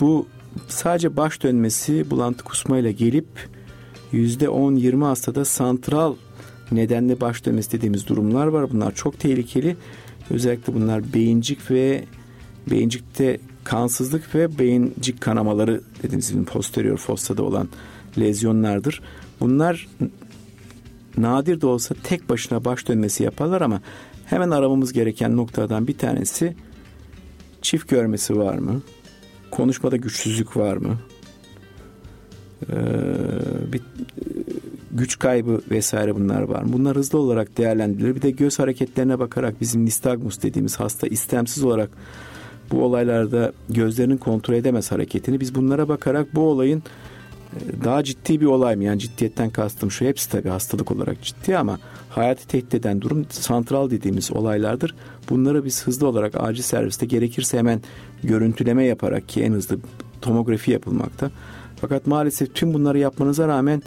bu 0.00 0.26
sadece 0.68 1.16
baş 1.16 1.42
dönmesi 1.42 2.10
bulantı 2.10 2.44
kusmayla 2.44 2.90
gelip 2.90 3.26
%10-20 4.12 5.04
hastada 5.04 5.44
santral 5.44 6.14
nedenli 6.72 7.20
baş 7.20 7.46
dönmesi 7.46 7.72
dediğimiz 7.72 8.06
durumlar 8.06 8.46
var. 8.46 8.70
Bunlar 8.70 8.94
çok 8.94 9.20
tehlikeli. 9.20 9.76
Özellikle 10.30 10.74
bunlar 10.74 11.14
beyincik 11.14 11.70
ve 11.70 12.04
beyincikte 12.70 13.40
kansızlık 13.64 14.34
ve 14.34 14.58
beyincik 14.58 15.20
kanamaları 15.20 15.80
dediğimiz 16.02 16.32
gibi 16.32 16.44
posterior 16.44 16.96
fossada 16.96 17.42
olan 17.42 17.68
lezyonlardır. 18.18 19.02
Bunlar 19.40 19.88
nadir 21.18 21.60
de 21.60 21.66
olsa 21.66 21.94
tek 22.02 22.28
başına 22.28 22.64
baş 22.64 22.88
dönmesi 22.88 23.22
yaparlar 23.22 23.60
ama 23.60 23.80
hemen 24.30 24.50
aramamız 24.50 24.92
gereken 24.92 25.36
noktadan 25.36 25.86
bir 25.86 25.98
tanesi 25.98 26.54
çift 27.62 27.88
görmesi 27.88 28.36
var 28.36 28.58
mı? 28.58 28.82
Konuşmada 29.50 29.96
güçsüzlük 29.96 30.56
var 30.56 30.76
mı? 30.76 30.98
Ee, 32.70 32.76
bir 33.72 33.80
güç 34.92 35.18
kaybı 35.18 35.60
vesaire 35.70 36.14
bunlar 36.14 36.42
var? 36.42 36.72
Bunlar 36.72 36.96
hızlı 36.96 37.18
olarak 37.18 37.58
değerlendirilir. 37.58 38.14
Bir 38.14 38.22
de 38.22 38.30
göz 38.30 38.58
hareketlerine 38.58 39.18
bakarak 39.18 39.60
bizim 39.60 39.84
nistagmus 39.84 40.42
dediğimiz 40.42 40.80
hasta 40.80 41.06
istemsiz 41.06 41.64
olarak 41.64 41.90
bu 42.70 42.84
olaylarda 42.84 43.52
gözlerinin 43.68 44.16
kontrol 44.16 44.54
edemez 44.54 44.92
hareketini. 44.92 45.40
Biz 45.40 45.54
bunlara 45.54 45.88
bakarak 45.88 46.34
bu 46.34 46.40
olayın 46.40 46.78
e, 46.78 46.82
daha 47.84 48.04
ciddi 48.04 48.40
bir 48.40 48.46
olay 48.46 48.76
mı? 48.76 48.84
Yani 48.84 48.98
ciddiyetten 48.98 49.50
kastım 49.50 49.90
şu 49.90 50.04
hepsi 50.04 50.30
tabii 50.30 50.48
hastalık 50.48 50.90
olarak 50.90 51.22
ciddi 51.22 51.58
ama 51.58 51.78
hayatı 52.08 52.46
tehdit 52.48 52.74
eden 52.74 53.00
durum 53.00 53.26
santral 53.30 53.90
dediğimiz 53.90 54.32
olaylardır. 54.32 54.94
Bunları 55.30 55.64
biz 55.64 55.86
hızlı 55.86 56.08
olarak 56.08 56.34
acil 56.36 56.62
serviste 56.62 57.06
gerekirse 57.06 57.58
hemen 57.58 57.80
görüntüleme 58.24 58.84
yaparak 58.84 59.28
ki 59.28 59.42
en 59.42 59.52
hızlı 59.52 59.78
tomografi 60.20 60.70
yapılmakta. 60.70 61.30
Fakat 61.80 62.06
maalesef 62.06 62.54
tüm 62.54 62.74
bunları 62.74 62.98
yapmanıza 62.98 63.48
rağmen 63.48 63.82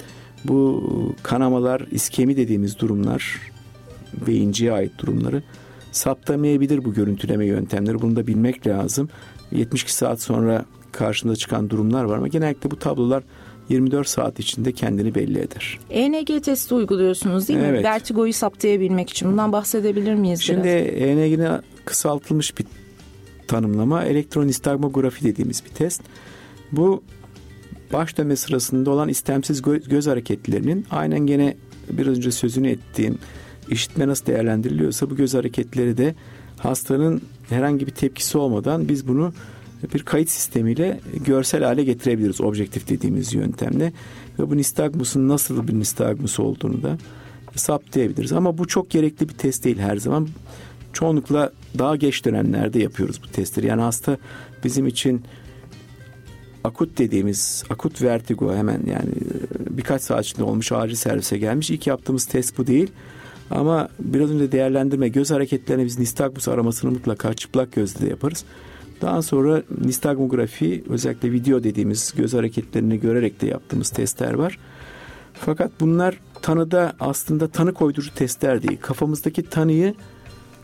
bu 0.45 0.83
kanamalar, 1.23 1.81
iskemi 1.91 2.37
dediğimiz 2.37 2.79
durumlar, 2.79 3.39
beyinciye 4.27 4.71
ait 4.71 4.99
durumları 4.99 5.43
saptamayabilir 5.91 6.83
bu 6.83 6.93
görüntüleme 6.93 7.45
yöntemleri. 7.45 8.01
Bunu 8.01 8.15
da 8.15 8.27
bilmek 8.27 8.67
lazım. 8.67 9.09
72 9.51 9.93
saat 9.93 10.21
sonra 10.21 10.65
karşında 10.91 11.35
çıkan 11.35 11.69
durumlar 11.69 12.03
var 12.03 12.17
ama 12.17 12.27
genellikle 12.27 12.71
bu 12.71 12.79
tablolar 12.79 13.23
24 13.71 14.07
saat 14.07 14.39
içinde 14.39 14.71
kendini 14.71 15.15
belli 15.15 15.39
eder. 15.39 15.79
ENG 15.89 16.43
testi 16.43 16.73
uyguluyorsunuz 16.75 17.47
değil 17.47 17.59
mi? 17.59 17.65
Evet. 17.69 17.83
Vertigoyu 17.83 18.33
saptayabilmek 18.33 19.09
için. 19.09 19.31
Bundan 19.31 19.51
bahsedebilir 19.51 20.13
miyiz 20.13 20.41
Şimdi 20.41 20.63
biraz? 20.63 21.01
ENG'nin 21.01 21.61
kısaltılmış 21.85 22.57
bir 22.57 22.65
tanımlama 23.47 24.05
elektronistagmografi 24.05 25.23
dediğimiz 25.23 25.63
bir 25.65 25.69
test. 25.69 26.01
Bu 26.71 27.03
baş 27.93 28.17
dönme 28.17 28.35
sırasında 28.35 28.91
olan 28.91 29.09
istemsiz 29.09 29.59
gö- 29.59 29.89
göz 29.89 30.07
hareketlerinin 30.07 30.85
aynen 30.91 31.19
gene 31.19 31.57
biraz 31.89 32.17
önce 32.17 32.31
sözünü 32.31 32.69
ettiğim 32.69 33.17
işitme 33.69 34.07
nasıl 34.07 34.25
değerlendiriliyorsa 34.25 35.09
bu 35.09 35.15
göz 35.15 35.33
hareketleri 35.33 35.97
de 35.97 36.15
hastanın 36.57 37.21
herhangi 37.49 37.87
bir 37.87 37.91
tepkisi 37.91 38.37
olmadan 38.37 38.89
biz 38.89 39.07
bunu 39.07 39.33
bir 39.93 40.03
kayıt 40.03 40.29
sistemiyle 40.29 40.99
görsel 41.25 41.63
hale 41.63 41.83
getirebiliriz 41.83 42.41
objektif 42.41 42.87
dediğimiz 42.87 43.33
yöntemle 43.33 43.93
ve 44.39 44.49
bu 44.49 44.57
nistagmusun 44.57 45.27
nasıl 45.27 45.67
bir 45.67 45.73
nistagmus 45.73 46.39
olduğunu 46.39 46.83
da 46.83 46.97
saptayabiliriz. 47.55 48.33
Ama 48.33 48.57
bu 48.57 48.67
çok 48.67 48.89
gerekli 48.89 49.29
bir 49.29 49.33
test 49.33 49.63
değil 49.63 49.79
her 49.79 49.97
zaman. 49.97 50.27
Çoğunlukla 50.93 51.51
daha 51.77 51.95
geç 51.95 52.25
dönemlerde 52.25 52.79
yapıyoruz 52.79 53.21
bu 53.23 53.27
testleri. 53.27 53.67
Yani 53.67 53.81
hasta 53.81 54.17
bizim 54.63 54.87
için 54.87 55.21
akut 56.63 56.97
dediğimiz 56.97 57.63
akut 57.69 58.01
vertigo 58.01 58.55
hemen 58.55 58.81
yani 58.85 59.09
e, 59.09 59.77
birkaç 59.77 60.01
saat 60.01 60.25
içinde 60.25 60.43
olmuş 60.43 60.71
acil 60.71 60.95
servise 60.95 61.37
gelmiş. 61.37 61.69
İlk 61.69 61.87
yaptığımız 61.87 62.25
test 62.25 62.57
bu 62.57 62.67
değil. 62.67 62.91
Ama 63.51 63.89
biraz 63.99 64.31
önce 64.31 64.51
değerlendirme 64.51 65.09
göz 65.09 65.31
hareketlerine 65.31 65.85
biz 65.85 65.99
nistagmus 65.99 66.47
aramasını 66.47 66.91
mutlaka 66.91 67.33
çıplak 67.33 67.71
gözle 67.71 68.05
de 68.05 68.09
yaparız. 68.09 68.45
Daha 69.01 69.21
sonra 69.21 69.63
nistagmografi 69.85 70.83
özellikle 70.89 71.31
video 71.31 71.63
dediğimiz 71.63 72.13
göz 72.17 72.33
hareketlerini 72.33 72.99
görerek 72.99 73.41
de 73.41 73.47
yaptığımız 73.47 73.89
testler 73.89 74.33
var. 74.33 74.57
Fakat 75.33 75.71
bunlar 75.79 76.19
tanıda 76.41 76.93
aslında 76.99 77.47
tanı 77.47 77.73
koydurucu 77.73 78.15
testler 78.15 78.63
değil. 78.63 78.77
Kafamızdaki 78.81 79.43
tanıyı 79.49 79.95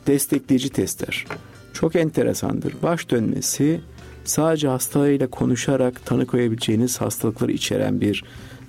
destekleyici 0.07 0.69
testler. 0.69 1.25
Çok 1.73 1.95
enteresandır. 1.95 2.73
Baş 2.83 3.09
dönmesi 3.09 3.81
sadece 4.25 4.67
hastayla 4.67 5.27
konuşarak 5.27 6.05
tanı 6.05 6.25
koyabileceğiniz 6.25 7.01
hastalıkları 7.01 7.51
içeren 7.51 8.01
bir 8.01 8.23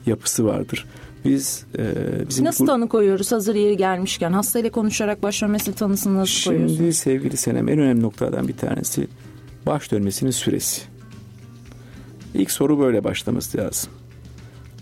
yapısı 0.07 0.45
vardır. 0.45 0.87
Biz 1.25 1.65
e, 1.79 1.85
bizim 2.29 2.45
nasıl 2.45 2.67
tanı 2.67 2.89
koyuyoruz 2.89 3.33
hazır 3.33 3.55
yeri 3.55 3.77
gelmişken 3.77 4.33
hastayla 4.33 4.71
konuşarak 4.71 5.23
baş 5.23 5.43
dönmesi 5.43 5.73
tanısını 5.73 6.17
nasıl 6.17 6.33
Şimdi 6.33 6.57
koyuyorsunuz? 6.57 6.79
Şimdi 6.79 6.95
sevgili 6.95 7.37
Senem 7.37 7.69
en 7.69 7.79
önemli 7.79 8.03
noktalardan 8.03 8.49
bir 8.49 8.57
tanesi 8.57 9.09
baş 9.69 9.93
dönmesinin 9.93 10.31
süresi. 10.31 10.83
İlk 12.35 12.51
soru 12.51 12.79
böyle 12.79 13.05
başlaması 13.05 13.59
lazım. 13.59 13.91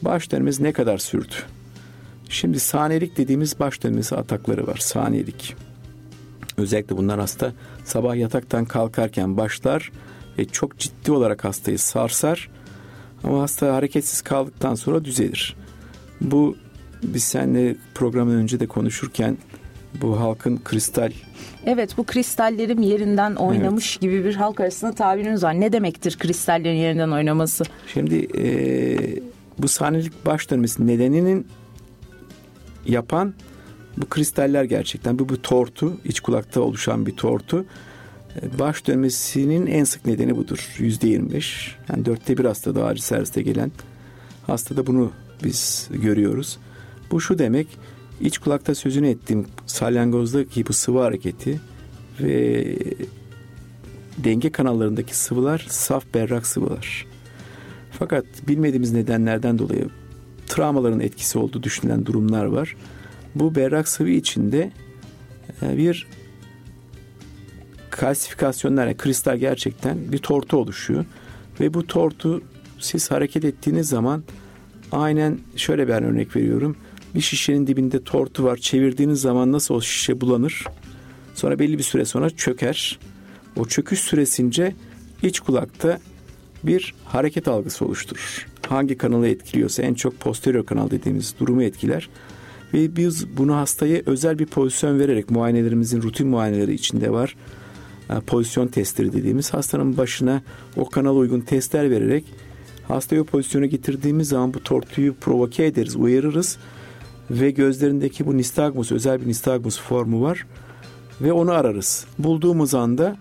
Baş 0.02 0.32
dönmesi 0.32 0.62
ne 0.62 0.72
kadar 0.72 0.98
sürdü? 0.98 1.34
Şimdi 2.28 2.60
saniyelik 2.60 3.16
dediğimiz 3.16 3.60
baş 3.60 3.82
dönmesi 3.82 4.16
atakları 4.16 4.66
var. 4.66 4.76
Saniyelik. 4.76 5.56
Özellikle 6.56 6.96
bunlar 6.96 7.20
hasta 7.20 7.52
sabah 7.84 8.16
yataktan 8.16 8.64
kalkarken 8.64 9.36
başlar 9.36 9.92
ve 10.38 10.44
çok 10.44 10.78
ciddi 10.78 11.12
olarak 11.12 11.44
hastayı 11.44 11.78
sarsar. 11.78 12.50
Ama 13.24 13.42
hasta 13.42 13.74
hareketsiz 13.74 14.22
kaldıktan 14.22 14.74
sonra 14.74 15.04
düzelir. 15.04 15.56
Bu 16.20 16.56
biz 17.02 17.24
seninle 17.24 17.76
programın 17.94 18.36
önce 18.36 18.60
de 18.60 18.66
konuşurken 18.66 19.38
bu 20.02 20.20
halkın 20.20 20.60
kristal 20.64 21.12
Evet 21.66 21.96
bu 21.96 22.04
kristallerim 22.04 22.82
yerinden 22.82 23.34
oynamış 23.34 23.92
evet. 23.92 24.00
gibi 24.00 24.24
bir 24.24 24.34
halk 24.34 24.60
arasında 24.60 24.92
tabiriniz 24.92 25.42
var. 25.42 25.60
Ne 25.60 25.72
demektir 25.72 26.16
kristallerin 26.18 26.76
yerinden 26.76 27.10
oynaması? 27.10 27.64
Şimdi 27.92 28.28
e, 28.38 28.46
bu 29.58 29.68
sahnelik 29.68 30.26
baş 30.26 30.50
dönmesi 30.50 30.86
nedeninin 30.86 31.46
yapan 32.86 33.34
bu 33.96 34.06
kristaller 34.06 34.64
gerçekten. 34.64 35.18
Bu 35.18 35.28
bir 35.28 35.36
tortu, 35.36 36.00
iç 36.04 36.20
kulakta 36.20 36.60
oluşan 36.60 37.06
bir 37.06 37.16
tortu. 37.16 37.64
Baş 38.58 38.86
dönmesinin 38.86 39.66
en 39.66 39.84
sık 39.84 40.06
nedeni 40.06 40.36
budur. 40.36 40.74
Yüzde 40.78 41.08
yirmi 41.08 41.32
beş. 41.32 41.76
Yani 41.88 42.04
dörtte 42.04 42.38
bir 42.38 42.44
hastada 42.44 42.84
acil 42.84 43.02
serviste 43.02 43.42
gelen 43.42 43.72
hastada 44.46 44.86
bunu 44.86 45.12
biz 45.44 45.88
görüyoruz. 45.90 46.58
Bu 47.10 47.20
şu 47.20 47.38
demek 47.38 47.66
iç 48.20 48.38
kulakta 48.38 48.74
sözünü 48.74 49.08
ettiğim 49.08 49.46
salyangozdaki 49.66 50.66
bu 50.66 50.72
sıvı 50.72 51.00
hareketi 51.00 51.60
ve 52.20 52.64
denge 54.18 54.52
kanallarındaki 54.52 55.16
sıvılar 55.16 55.66
saf 55.68 56.04
berrak 56.14 56.46
sıvılar. 56.46 57.06
Fakat 57.90 58.24
bilmediğimiz 58.48 58.92
nedenlerden 58.92 59.58
dolayı 59.58 59.88
travmaların 60.46 61.00
etkisi 61.00 61.38
olduğu 61.38 61.62
düşünülen 61.62 62.06
durumlar 62.06 62.44
var. 62.44 62.76
Bu 63.34 63.54
berrak 63.54 63.88
sıvı 63.88 64.08
içinde 64.08 64.72
e, 65.62 65.76
bir 65.76 66.06
kalsifikasyonlar, 67.90 68.86
yani 68.86 68.96
kristal 68.96 69.36
gerçekten 69.36 70.12
bir 70.12 70.18
tortu 70.18 70.56
oluşuyor. 70.56 71.04
Ve 71.60 71.74
bu 71.74 71.86
tortu 71.86 72.42
siz 72.78 73.10
hareket 73.10 73.44
ettiğiniz 73.44 73.88
zaman 73.88 74.22
aynen 74.92 75.38
şöyle 75.56 75.88
bir 75.88 75.92
örnek 75.92 76.36
veriyorum. 76.36 76.76
Bir 77.16 77.20
şişenin 77.20 77.66
dibinde 77.66 78.04
tortu 78.04 78.44
var. 78.44 78.56
Çevirdiğiniz 78.56 79.20
zaman 79.20 79.52
nasıl 79.52 79.74
o 79.74 79.80
şişe 79.80 80.20
bulanır? 80.20 80.64
Sonra 81.34 81.58
belli 81.58 81.78
bir 81.78 81.82
süre 81.82 82.04
sonra 82.04 82.30
çöker. 82.30 82.98
O 83.56 83.64
çöküş 83.64 84.00
süresince 84.00 84.74
iç 85.22 85.40
kulakta 85.40 85.98
bir 86.62 86.94
hareket 87.04 87.48
algısı 87.48 87.84
oluşturur. 87.84 88.46
Hangi 88.68 88.98
kanalı 88.98 89.28
etkiliyorsa 89.28 89.82
en 89.82 89.94
çok 89.94 90.20
posterior 90.20 90.66
kanal 90.66 90.90
dediğimiz 90.90 91.34
durumu 91.40 91.62
etkiler. 91.62 92.08
Ve 92.74 92.96
biz 92.96 93.36
bunu 93.36 93.56
hastaya 93.56 94.02
özel 94.06 94.38
bir 94.38 94.46
pozisyon 94.46 94.98
vererek 94.98 95.30
muayenelerimizin 95.30 96.02
rutin 96.02 96.28
muayeneleri 96.28 96.74
içinde 96.74 97.10
var. 97.10 97.36
E, 98.10 98.20
pozisyon 98.20 98.66
testleri 98.66 99.12
dediğimiz 99.12 99.54
hastanın 99.54 99.96
başına 99.96 100.42
o 100.76 100.88
kanal 100.88 101.16
uygun 101.16 101.40
testler 101.40 101.90
vererek 101.90 102.24
hastayı 102.88 103.22
o 103.22 103.24
pozisyona 103.24 103.66
getirdiğimiz 103.66 104.28
zaman 104.28 104.54
bu 104.54 104.62
tortuyu 104.62 105.14
provoke 105.14 105.66
ederiz, 105.66 105.96
uyarırız 105.96 106.58
ve 107.30 107.50
gözlerindeki 107.50 108.26
bu 108.26 108.36
nistagmus, 108.36 108.92
özel 108.92 109.20
bir 109.20 109.28
nistagmus 109.28 109.80
formu 109.80 110.22
var 110.22 110.46
ve 111.20 111.32
onu 111.32 111.52
ararız. 111.52 112.06
Bulduğumuz 112.18 112.74
anda 112.74 113.16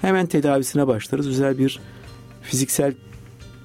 hemen 0.00 0.26
tedavisine 0.26 0.86
başlarız. 0.86 1.28
Özel 1.28 1.58
bir 1.58 1.80
fiziksel 2.42 2.94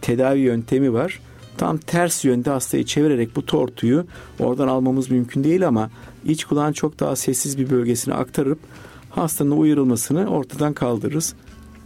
tedavi 0.02 0.40
yöntemi 0.40 0.94
var. 0.94 1.20
Tam 1.58 1.78
ters 1.78 2.26
yönde 2.26 2.50
hastayı 2.50 2.86
çevirerek 2.86 3.36
bu 3.36 3.46
tortuyu 3.46 4.06
oradan 4.40 4.68
almamız 4.68 5.12
mümkün 5.12 5.44
değil 5.44 5.68
ama 5.68 5.90
iç 6.26 6.44
kulağın 6.46 6.74
çok 6.74 7.00
daha 7.00 7.16
sessiz 7.16 7.58
bir 7.58 7.70
bölgesine 7.70 8.14
aktarıp 8.14 8.60
hastanın 9.10 9.52
uyarılmasını 9.52 10.28
ortadan 10.28 10.74
kaldırırız 10.74 11.36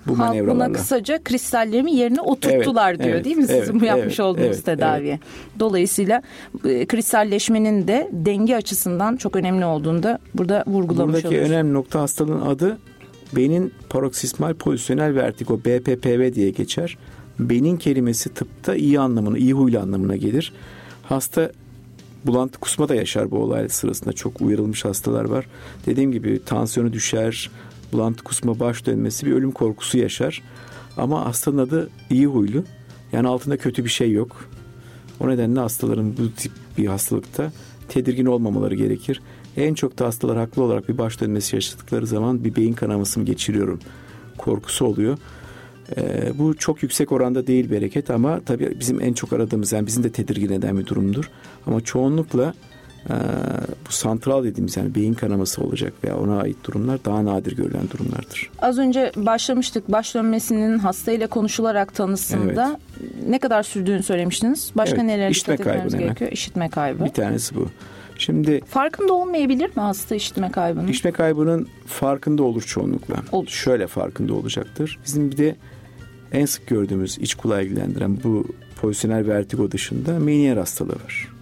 bu 0.07 0.19
Halk 0.19 0.47
buna 0.47 0.71
kısaca 0.71 1.23
kristallerimi 1.23 1.91
yerine 1.91 2.21
oturttular 2.21 2.89
evet, 2.89 3.03
diyor 3.03 3.15
evet, 3.15 3.25
değil 3.25 3.37
mi 3.37 3.47
sizin 3.47 3.57
evet, 3.57 3.81
bu 3.81 3.85
yapmış 3.85 4.19
evet, 4.19 4.19
olduğunuz 4.19 4.45
evet, 4.45 4.65
tedaviye. 4.65 5.13
Evet. 5.13 5.59
Dolayısıyla 5.59 6.21
e, 6.65 6.85
kristalleşmenin 6.85 7.87
de 7.87 8.09
denge 8.11 8.55
açısından 8.55 9.15
çok 9.15 9.35
önemli 9.35 9.65
olduğunu 9.65 10.03
da 10.03 10.19
burada 10.33 10.63
vurgulamış 10.67 11.13
Buradaki 11.13 11.27
oluruz. 11.27 11.51
önemli 11.51 11.73
nokta 11.73 12.01
hastalığın 12.01 12.41
adı 12.41 12.77
beyin 13.35 13.73
paroksismal 13.89 14.53
pozisyonel 14.53 15.15
vertigo 15.15 15.59
BPPV 15.59 16.33
diye 16.33 16.49
geçer. 16.49 16.97
Beyin 17.39 17.77
kelimesi 17.77 18.33
tıpta 18.33 18.75
iyi 18.75 18.99
anlamına, 18.99 19.37
iyi 19.37 19.53
huylu 19.53 19.79
anlamına 19.79 20.15
gelir. 20.15 20.53
Hasta 21.03 21.51
bulantı 22.25 22.59
kusma 22.59 22.89
da 22.89 22.95
yaşar 22.95 23.31
bu 23.31 23.37
olay 23.37 23.69
sırasında. 23.69 24.13
Çok 24.13 24.41
uyarılmış 24.41 24.85
hastalar 24.85 25.25
var. 25.25 25.47
Dediğim 25.85 26.11
gibi 26.11 26.41
tansiyonu 26.45 26.93
düşer, 26.93 27.51
bulantı 27.95 28.23
kusma 28.23 28.59
baş 28.59 28.85
dönmesi 28.85 29.25
bir 29.25 29.31
ölüm 29.31 29.51
korkusu 29.51 29.97
yaşar. 29.97 30.43
Ama 30.97 31.25
hastanın 31.25 31.57
adı 31.57 31.89
iyi 32.09 32.27
huylu. 32.27 32.63
Yani 33.11 33.27
altında 33.27 33.57
kötü 33.57 33.83
bir 33.83 33.89
şey 33.89 34.11
yok. 34.11 34.49
O 35.19 35.29
nedenle 35.29 35.59
hastaların 35.59 36.17
bu 36.17 36.31
tip 36.31 36.51
bir 36.77 36.87
hastalıkta 36.87 37.51
tedirgin 37.89 38.25
olmamaları 38.25 38.75
gerekir. 38.75 39.21
En 39.57 39.73
çok 39.73 39.99
da 39.99 40.05
hastalar 40.05 40.37
haklı 40.37 40.63
olarak 40.63 40.89
bir 40.89 40.97
baş 40.97 41.21
dönmesi 41.21 41.55
yaşadıkları 41.55 42.07
zaman 42.07 42.43
bir 42.43 42.55
beyin 42.55 42.73
kanaması 42.73 43.19
mı 43.19 43.25
geçiriyorum 43.25 43.79
korkusu 44.37 44.85
oluyor. 44.85 45.17
Ee, 45.97 46.31
bu 46.37 46.57
çok 46.57 46.83
yüksek 46.83 47.11
oranda 47.11 47.47
değil 47.47 47.71
bereket 47.71 48.09
ama 48.09 48.39
tabii 48.45 48.79
bizim 48.79 49.01
en 49.01 49.13
çok 49.13 49.33
aradığımız 49.33 49.71
yani 49.71 49.87
bizim 49.87 50.03
de 50.03 50.11
tedirgin 50.11 50.51
eden 50.51 50.77
bir 50.77 50.85
durumdur. 50.85 51.29
Ama 51.67 51.81
çoğunlukla 51.81 52.53
e, 53.09 53.13
bu 53.87 53.91
santral 53.91 54.43
dediğimiz 54.43 54.77
yani 54.77 54.95
beyin 54.95 55.13
kanaması 55.13 55.63
olacak 55.63 55.93
veya 56.03 56.17
ona 56.17 56.39
ait 56.39 56.57
durumlar 56.63 57.05
daha 57.05 57.25
nadir 57.25 57.55
görülen 57.55 57.89
durumlardır. 57.89 58.49
Az 58.59 58.77
önce 58.77 59.11
başlamıştık 59.15 59.91
baş 59.91 60.15
dönmesinin 60.15 60.79
hastayla 60.79 61.27
konuşularak 61.27 61.95
tanısında 61.95 62.79
evet. 63.01 63.29
ne 63.29 63.39
kadar 63.39 63.63
sürdüğünü 63.63 64.03
söylemiştiniz. 64.03 64.71
Başka 64.75 64.95
evet, 64.95 65.05
neler 65.05 65.33
dikkat 65.33 65.59
etmemiz 65.59 65.97
gerekiyor? 65.97 66.31
İşitme 66.31 66.69
kaybı. 66.69 67.05
Bir 67.05 67.09
tanesi 67.09 67.55
bu. 67.55 67.67
Şimdi 68.17 68.61
farkında 68.65 69.13
olmayabilir 69.13 69.67
mi 69.67 69.81
hasta 69.81 70.15
işitme 70.15 70.51
kaybının? 70.51 70.87
İşitme 70.87 71.11
kaybının 71.11 71.67
farkında 71.85 72.43
olur 72.43 72.61
çoğunlukla. 72.61 73.15
Olur. 73.31 73.47
Şöyle 73.47 73.87
farkında 73.87 74.33
olacaktır. 74.33 74.99
Bizim 75.05 75.31
bir 75.31 75.37
de 75.37 75.55
en 76.31 76.45
sık 76.45 76.67
gördüğümüz 76.67 77.17
iç 77.17 77.35
kulağı 77.35 77.63
ilgilendiren 77.63 78.17
bu 78.23 78.45
pozisyonel 78.81 79.27
vertigo 79.27 79.71
dışında 79.71 80.19
Meniere 80.19 80.59
hastalığı 80.59 80.95
var. 80.95 81.34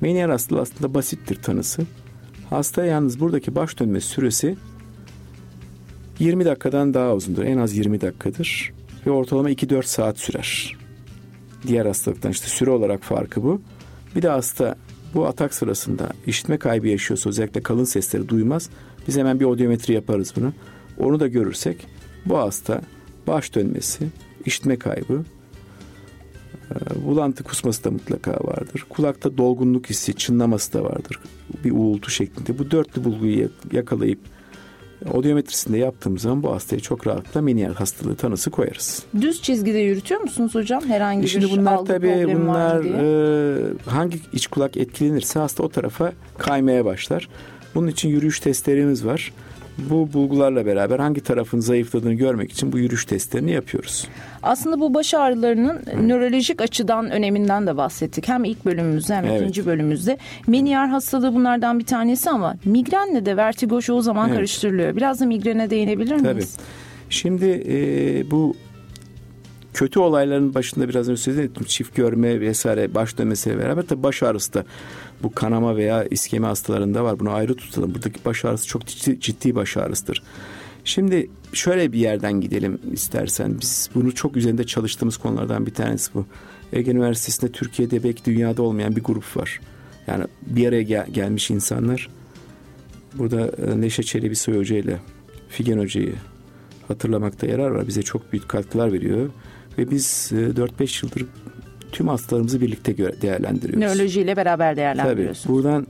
Meniere 0.00 0.32
hastalığı 0.32 0.60
aslında 0.60 0.94
basittir 0.94 1.42
tanısı. 1.42 1.82
Hasta 2.50 2.84
yalnız 2.84 3.20
buradaki 3.20 3.54
baş 3.54 3.78
dönme 3.78 4.00
süresi 4.00 4.56
20 6.18 6.44
dakikadan 6.44 6.94
daha 6.94 7.14
uzundur. 7.14 7.42
En 7.42 7.58
az 7.58 7.76
20 7.76 8.00
dakikadır. 8.00 8.72
Ve 9.06 9.10
ortalama 9.10 9.50
2-4 9.50 9.82
saat 9.82 10.18
sürer. 10.18 10.76
Diğer 11.66 11.86
hastalıktan 11.86 12.30
işte 12.30 12.48
süre 12.48 12.70
olarak 12.70 13.02
farkı 13.02 13.42
bu. 13.42 13.60
Bir 14.16 14.22
de 14.22 14.28
hasta 14.28 14.76
bu 15.14 15.26
atak 15.26 15.54
sırasında 15.54 16.08
işitme 16.26 16.58
kaybı 16.58 16.88
yaşıyorsa 16.88 17.30
özellikle 17.30 17.62
kalın 17.62 17.84
sesleri 17.84 18.28
duymaz. 18.28 18.70
Biz 19.08 19.16
hemen 19.16 19.40
bir 19.40 19.44
odiometri 19.44 19.94
yaparız 19.94 20.32
bunu. 20.36 20.52
Onu 20.98 21.20
da 21.20 21.26
görürsek 21.26 21.86
bu 22.26 22.38
hasta 22.38 22.82
baş 23.26 23.54
dönmesi, 23.54 24.08
işitme 24.46 24.78
kaybı, 24.78 25.24
bulantı 27.04 27.44
kusması 27.44 27.84
da 27.84 27.90
mutlaka 27.90 28.30
vardır. 28.30 28.86
Kulakta 28.88 29.38
dolgunluk 29.38 29.90
hissi, 29.90 30.14
çınlaması 30.14 30.72
da 30.72 30.84
vardır. 30.84 31.18
Bir 31.64 31.70
uğultu 31.70 32.10
şeklinde. 32.10 32.58
Bu 32.58 32.70
dörtlü 32.70 33.04
bulguyu 33.04 33.48
yakalayıp 33.72 34.18
odiometrisinde 35.12 35.78
yaptığımız 35.78 36.22
zaman 36.22 36.42
bu 36.42 36.52
hastaya 36.52 36.80
çok 36.80 37.06
rahatlıkla 37.06 37.42
meniyer 37.42 37.70
hastalığı 37.70 38.16
tanısı 38.16 38.50
koyarız. 38.50 39.02
Düz 39.20 39.42
çizgide 39.42 39.78
yürütüyor 39.78 40.20
musunuz 40.20 40.54
hocam? 40.54 40.84
Herhangi 40.84 41.24
e 41.24 41.26
Şimdi 41.26 41.46
bir 41.46 41.50
bunlar 41.50 41.84
tabii 41.84 42.34
bunlar 42.34 42.84
e, 42.84 43.72
hangi 43.86 44.20
iç 44.32 44.46
kulak 44.46 44.76
etkilenirse 44.76 45.38
hasta 45.38 45.62
o 45.62 45.68
tarafa 45.68 46.12
kaymaya 46.38 46.84
başlar. 46.84 47.28
Bunun 47.74 47.88
için 47.88 48.08
yürüyüş 48.08 48.40
testlerimiz 48.40 49.06
var. 49.06 49.32
Bu 49.78 50.12
bulgularla 50.12 50.66
beraber 50.66 50.98
hangi 50.98 51.20
tarafın 51.20 51.60
zayıfladığını 51.60 52.14
görmek 52.14 52.52
için 52.52 52.72
bu 52.72 52.78
yürüyüş 52.78 53.04
testlerini 53.04 53.50
yapıyoruz. 53.50 54.08
Aslında 54.42 54.80
bu 54.80 54.94
baş 54.94 55.14
ağrılarının 55.14 55.80
nörolojik 56.08 56.62
açıdan 56.62 57.10
öneminden 57.10 57.66
de 57.66 57.76
bahsettik. 57.76 58.28
Hem 58.28 58.44
ilk 58.44 58.64
bölümümüzde 58.64 59.14
hem 59.14 59.24
evet. 59.24 59.40
ikinci 59.40 59.66
bölümümüzde. 59.66 60.18
Meniyer 60.46 60.86
hastalığı 60.86 61.34
bunlardan 61.34 61.78
bir 61.78 61.84
tanesi 61.84 62.30
ama 62.30 62.56
migrenle 62.64 63.26
de 63.26 63.36
vertigo 63.36 63.80
çoğu 63.80 64.02
zaman 64.02 64.28
evet. 64.28 64.36
karıştırılıyor. 64.36 64.96
Biraz 64.96 65.20
da 65.20 65.26
migrene 65.26 65.70
değinebilir 65.70 66.16
miyiz? 66.16 66.24
Tabii. 66.24 66.64
Şimdi 67.10 67.64
e, 67.68 68.30
bu 68.30 68.54
kötü 69.74 70.00
olayların 70.00 70.54
başında 70.54 70.88
biraz 70.88 71.08
önce 71.08 71.22
söyledim 71.22 71.64
çift 71.64 71.96
görme 71.96 72.40
vesaire 72.40 72.94
baş 72.94 73.18
dönmesiyle 73.18 73.58
beraber 73.58 73.82
tabii 73.82 74.02
baş 74.02 74.22
ağrısı 74.22 74.54
da 74.54 74.64
bu 75.22 75.32
kanama 75.32 75.76
veya 75.76 76.04
iskemi 76.04 76.46
hastalarında 76.46 77.04
var. 77.04 77.18
Bunu 77.18 77.30
ayrı 77.30 77.54
tutalım. 77.54 77.94
Buradaki 77.94 78.24
baş 78.24 78.44
ağrısı 78.44 78.66
çok 78.66 78.86
ciddi, 78.86 79.20
ciddi 79.20 79.54
baş 79.54 79.76
ağrısıdır. 79.76 80.22
Şimdi 80.84 81.30
şöyle 81.52 81.92
bir 81.92 81.98
yerden 81.98 82.40
gidelim 82.40 82.78
istersen. 82.92 83.60
Biz 83.60 83.90
bunu 83.94 84.14
çok 84.14 84.36
üzerinde 84.36 84.64
çalıştığımız 84.64 85.16
konulardan 85.16 85.66
bir 85.66 85.74
tanesi 85.74 86.14
bu. 86.14 86.26
Ege 86.72 86.90
Üniversitesi'nde 86.90 87.52
Türkiye'de 87.52 88.04
belki 88.04 88.24
dünyada 88.24 88.62
olmayan 88.62 88.96
bir 88.96 89.02
grup 89.02 89.36
var. 89.36 89.60
Yani 90.06 90.24
bir 90.46 90.68
araya 90.68 90.82
gel- 90.82 91.10
gelmiş 91.10 91.50
insanlar. 91.50 92.08
Burada 93.14 93.50
e, 93.66 93.80
Neşe 93.80 94.02
Çelebi 94.02 94.36
Soy 94.36 94.58
Hoca 94.58 94.76
ile 94.76 94.98
Figen 95.48 95.78
Hoca'yı 95.78 96.14
hatırlamakta 96.88 97.46
yarar 97.46 97.70
var. 97.70 97.88
Bize 97.88 98.02
çok 98.02 98.32
büyük 98.32 98.48
katkılar 98.48 98.92
veriyor. 98.92 99.30
Ve 99.78 99.90
biz 99.90 100.30
4-5 100.32 100.82
e, 100.82 101.06
yıldır 101.06 101.26
tüm 101.92 102.08
hastalarımızı 102.08 102.60
birlikte 102.60 102.96
değerlendiriyoruz. 103.22 103.80
Nörolojiyle 103.80 104.36
beraber 104.36 104.76
değerlendiriyorsunuz. 104.76 105.42
Tabii. 105.42 105.52
Buradan 105.52 105.86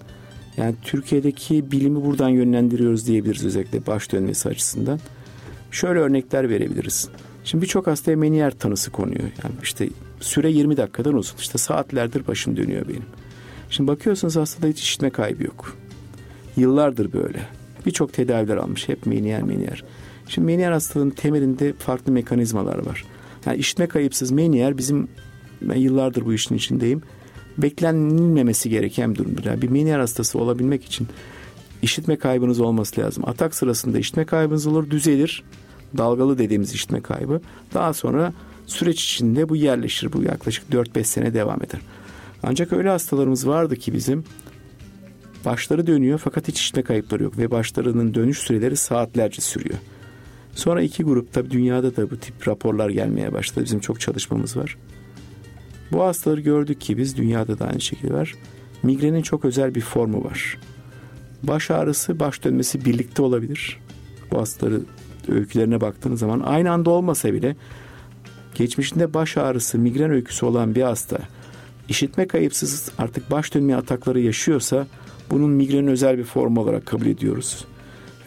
yani 0.57 0.75
Türkiye'deki 0.83 1.71
bilimi 1.73 2.05
buradan 2.05 2.29
yönlendiriyoruz 2.29 3.07
diyebiliriz 3.07 3.45
özellikle 3.45 3.87
baş 3.87 4.13
dönmesi 4.13 4.49
açısından. 4.49 5.01
Şöyle 5.71 5.99
örnekler 5.99 6.51
verebiliriz. 6.51 7.09
Şimdi 7.45 7.63
birçok 7.63 7.87
hastaya 7.87 8.17
meniyer 8.17 8.51
tanısı 8.51 8.91
konuyor. 8.91 9.23
Yani 9.23 9.55
işte 9.63 9.89
süre 10.21 10.51
20 10.51 10.77
dakikadan 10.77 11.15
uzun. 11.15 11.39
İşte 11.39 11.59
saatlerdir 11.59 12.27
başım 12.27 12.57
dönüyor 12.57 12.89
benim. 12.89 13.05
Şimdi 13.71 13.89
bakıyorsunuz 13.89 14.37
hastada 14.37 14.67
hiç 14.67 14.81
işitme 14.81 15.11
kaybı 15.11 15.45
yok. 15.45 15.77
Yıllardır 16.57 17.13
böyle. 17.13 17.41
Birçok 17.87 18.13
tedaviler 18.13 18.57
almış. 18.57 18.89
Hep 18.89 19.07
meniyer 19.07 19.43
meniyer. 19.43 19.85
Şimdi 20.29 20.47
meniyer 20.47 20.73
hastalığının 20.73 21.11
temelinde 21.11 21.73
farklı 21.73 22.13
mekanizmalar 22.13 22.87
var. 22.87 23.05
Yani 23.47 23.59
işitme 23.59 23.87
kayıpsız 23.87 24.31
meniyer 24.31 24.79
bizim 24.79 25.09
ben 25.63 25.77
yıllardır 25.77 26.25
bu 26.25 26.35
işin 26.35 26.55
içindeyim. 26.55 27.03
Beklenilmemesi 27.59 28.71
gereken 28.71 29.15
bir. 29.15 29.45
Yani 29.45 29.63
bir 29.63 29.69
meniyer 29.69 30.01
hastası 30.01 30.39
olabilmek 30.39 30.85
için 30.85 31.09
işitme 31.83 32.17
kaybınız 32.17 32.61
olması 32.61 33.01
lazım. 33.01 33.25
Atak 33.29 33.55
sırasında 33.55 33.99
işitme 33.99 34.25
kaybınız 34.25 34.67
olur, 34.67 34.91
düzelir. 34.91 35.45
Dalgalı 35.97 36.39
dediğimiz 36.39 36.73
işitme 36.73 37.01
kaybı. 37.01 37.41
Daha 37.75 37.95
sonra 37.95 38.33
süreç 38.67 39.05
içinde 39.05 39.49
bu 39.49 39.57
yerleşir. 39.57 40.13
Bu 40.13 40.23
yaklaşık 40.23 40.71
4-5 40.71 41.05
sene 41.05 41.35
devam 41.35 41.63
eder. 41.63 41.81
Ancak 42.43 42.73
öyle 42.73 42.89
hastalarımız 42.89 43.49
vardı 43.49 43.77
ki 43.77 43.93
bizim 43.93 44.25
başları 45.45 45.87
dönüyor 45.87 46.19
fakat 46.25 46.49
hiç 46.49 46.61
işitme 46.61 46.83
kayıpları 46.83 47.23
yok 47.23 47.39
ve 47.39 47.51
başlarının 47.51 48.15
dönüş 48.15 48.39
süreleri 48.39 48.77
saatlerce 48.77 49.41
sürüyor. 49.41 49.79
Sonra 50.55 50.83
iki 50.83 51.03
grup 51.03 51.33
tabi 51.33 51.51
dünyada 51.51 51.97
da 51.97 52.11
bu 52.11 52.17
tip 52.17 52.49
raporlar 52.49 52.91
gelmeye 52.91 53.33
başladı. 53.33 53.65
Bizim 53.65 53.81
çok 53.81 54.01
çalışmamız 54.01 54.57
var. 54.57 54.77
Bu 55.93 56.03
hastaları 56.03 56.41
gördük 56.41 56.81
ki 56.81 56.99
biz 56.99 57.17
dünyada 57.17 57.59
da 57.59 57.67
aynı 57.67 57.81
şekilde 57.81 58.15
var. 58.15 58.35
Migrenin 58.83 59.23
çok 59.23 59.45
özel 59.45 59.75
bir 59.75 59.81
formu 59.81 60.25
var. 60.25 60.59
Baş 61.43 61.71
ağrısı, 61.71 62.21
baş 62.21 62.45
dönmesi 62.45 62.85
birlikte 62.85 63.23
olabilir. 63.23 63.81
Bu 64.31 64.39
hastaları 64.39 64.81
öykülerine 65.29 65.81
baktığınız 65.81 66.21
zaman 66.21 66.41
aynı 66.41 66.71
anda 66.71 66.91
olmasa 66.91 67.33
bile 67.33 67.57
geçmişinde 68.55 69.15
baş 69.15 69.37
ağrısı, 69.37 69.79
migren 69.79 70.11
öyküsü 70.11 70.47
olan 70.47 70.75
bir 70.75 70.83
hasta 70.83 71.19
işitme 71.89 72.29
kayıpsız 72.29 72.93
artık 72.99 73.31
baş 73.31 73.55
dönme 73.55 73.75
atakları 73.75 74.21
yaşıyorsa 74.21 74.87
bunun 75.31 75.51
migrenin 75.51 75.89
özel 75.89 76.19
bir 76.19 76.25
formu 76.25 76.61
olarak 76.61 76.87
kabul 76.87 77.07
ediyoruz 77.07 77.65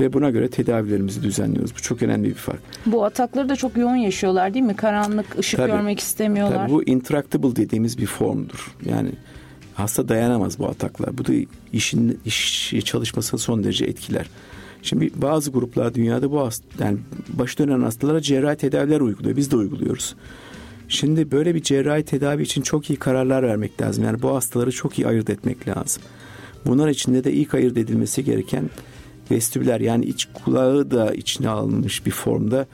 ve 0.01 0.13
buna 0.13 0.29
göre 0.29 0.49
tedavilerimizi 0.49 1.23
düzenliyoruz. 1.23 1.75
Bu 1.75 1.81
çok 1.81 2.03
önemli 2.03 2.29
bir 2.29 2.33
fark. 2.33 2.59
Bu 2.85 3.05
atakları 3.05 3.49
da 3.49 3.55
çok 3.55 3.77
yoğun 3.77 3.95
yaşıyorlar 3.95 4.53
değil 4.53 4.65
mi? 4.65 4.75
Karanlık, 4.75 5.39
ışık 5.39 5.57
tabii, 5.57 5.71
görmek 5.71 5.99
istemiyorlar. 5.99 6.57
Tabii 6.57 6.71
bu 6.71 6.83
intractable 6.83 7.55
dediğimiz 7.55 7.97
bir 7.97 8.05
formdur. 8.05 8.75
Yani 8.85 9.09
hasta 9.73 10.09
dayanamaz 10.09 10.59
bu 10.59 10.67
ataklar. 10.67 11.17
Bu 11.17 11.25
da 11.25 11.33
işin 11.73 12.19
iş 12.25 12.73
çalışmasını 12.85 13.39
son 13.39 13.63
derece 13.63 13.85
etkiler. 13.85 14.29
Şimdi 14.83 15.11
bazı 15.15 15.51
gruplar 15.51 15.95
dünyada 15.95 16.31
bu 16.31 16.41
hasta, 16.41 16.85
yani 16.85 16.97
baş 17.29 17.59
dönen 17.59 17.81
hastalara 17.81 18.21
cerrahi 18.21 18.57
tedaviler 18.57 19.01
uyguluyor. 19.01 19.35
Biz 19.35 19.51
de 19.51 19.55
uyguluyoruz. 19.55 20.15
Şimdi 20.87 21.31
böyle 21.31 21.55
bir 21.55 21.61
cerrahi 21.61 22.03
tedavi 22.03 22.41
için 22.43 22.61
çok 22.61 22.89
iyi 22.89 22.99
kararlar 22.99 23.43
vermek 23.43 23.81
lazım. 23.81 24.03
Yani 24.03 24.21
bu 24.21 24.35
hastaları 24.35 24.71
çok 24.71 24.99
iyi 24.99 25.07
ayırt 25.07 25.29
etmek 25.29 25.67
lazım. 25.67 26.03
Bunlar 26.65 26.89
içinde 26.89 27.23
de 27.23 27.33
ilk 27.33 27.53
ayırt 27.53 27.77
edilmesi 27.77 28.23
gereken 28.23 28.69
vestibüler 29.31 29.79
yani 29.79 30.05
iç 30.05 30.27
kulağı 30.33 30.91
da 30.91 31.13
içine 31.13 31.49
alınmış 31.49 32.05
bir 32.05 32.11
formda 32.11 32.65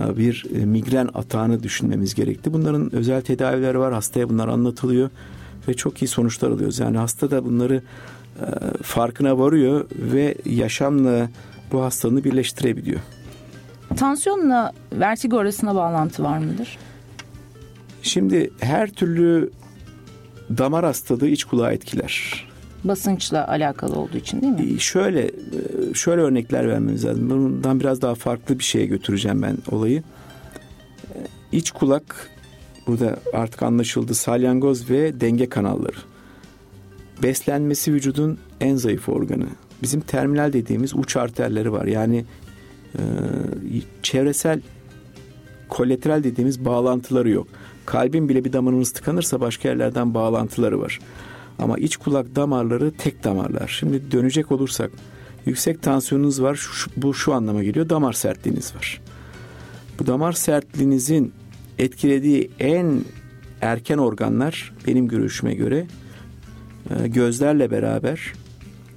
e, 0.00 0.16
bir 0.16 0.46
e, 0.54 0.64
migren 0.64 1.08
atağını 1.14 1.62
düşünmemiz 1.62 2.14
gerekti. 2.14 2.52
Bunların 2.52 2.94
özel 2.94 3.22
tedavileri 3.22 3.78
var. 3.78 3.92
Hastaya 3.92 4.28
bunlar 4.28 4.48
anlatılıyor 4.48 5.10
ve 5.68 5.74
çok 5.74 6.02
iyi 6.02 6.08
sonuçlar 6.08 6.50
alıyoruz. 6.50 6.78
Yani 6.78 6.98
hasta 6.98 7.30
da 7.30 7.44
bunları 7.44 7.82
e, 8.40 8.46
farkına 8.82 9.38
varıyor 9.38 9.84
ve 9.92 10.34
yaşamla 10.44 11.28
bu 11.72 11.82
hastalığını 11.82 12.24
birleştirebiliyor. 12.24 13.00
Tansiyonla 13.96 14.72
vertigo 14.92 15.38
arasında 15.38 15.74
bağlantı 15.74 16.22
var 16.22 16.38
mıdır? 16.38 16.78
Şimdi 18.02 18.50
her 18.60 18.90
türlü 18.90 19.50
damar 20.58 20.84
hastalığı 20.84 21.28
iç 21.28 21.44
kulağı 21.44 21.72
etkiler 21.72 22.51
basınçla 22.84 23.48
alakalı 23.48 23.94
olduğu 23.94 24.16
için 24.16 24.42
değil 24.42 24.72
mi? 24.72 24.80
Şöyle 24.80 25.20
e, 25.24 25.30
şöyle 25.94 26.20
örnekler 26.20 26.68
vermemiz 26.68 27.04
lazım. 27.04 27.30
Bundan 27.30 27.80
biraz 27.80 28.02
daha 28.02 28.14
farklı 28.14 28.58
bir 28.58 28.64
şeye 28.64 28.86
götüreceğim 28.86 29.42
ben 29.42 29.56
olayı. 29.70 30.02
E, 31.14 31.18
iç 31.52 31.70
kulak 31.70 32.30
burada 32.86 33.16
artık 33.32 33.62
anlaşıldı 33.62 34.14
salyangoz 34.14 34.90
ve 34.90 35.20
denge 35.20 35.48
kanalları. 35.48 35.96
Beslenmesi 37.22 37.92
vücudun 37.92 38.38
en 38.60 38.76
zayıf 38.76 39.08
organı. 39.08 39.46
Bizim 39.82 40.00
terminal 40.00 40.52
dediğimiz 40.52 40.94
uç 40.94 41.16
arterleri 41.16 41.72
var. 41.72 41.84
Yani 41.84 42.24
e, 42.94 43.00
çevresel 44.02 44.60
kolateral 45.68 46.24
dediğimiz 46.24 46.64
bağlantıları 46.64 47.30
yok. 47.30 47.46
Kalbin 47.86 48.28
bile 48.28 48.44
bir 48.44 48.52
damarınız 48.52 48.92
tıkanırsa 48.92 49.40
başka 49.40 49.68
yerlerden 49.68 50.14
bağlantıları 50.14 50.80
var. 50.80 50.98
Ama 51.58 51.78
iç 51.78 51.96
kulak 51.96 52.36
damarları 52.36 52.92
tek 52.98 53.24
damarlar. 53.24 53.68
Şimdi 53.78 54.12
dönecek 54.12 54.52
olursak 54.52 54.90
yüksek 55.46 55.82
tansiyonunuz 55.82 56.42
var. 56.42 56.54
Şu, 56.54 56.90
bu 56.96 57.14
şu 57.14 57.34
anlama 57.34 57.62
geliyor. 57.62 57.88
Damar 57.88 58.12
sertliğiniz 58.12 58.74
var. 58.74 59.00
Bu 59.98 60.06
damar 60.06 60.32
sertliğinizin 60.32 61.32
etkilediği 61.78 62.50
en 62.58 63.00
erken 63.60 63.98
organlar 63.98 64.72
benim 64.86 65.08
görüşüme 65.08 65.54
göre 65.54 65.86
e, 66.90 67.08
gözlerle 67.08 67.70
beraber 67.70 68.32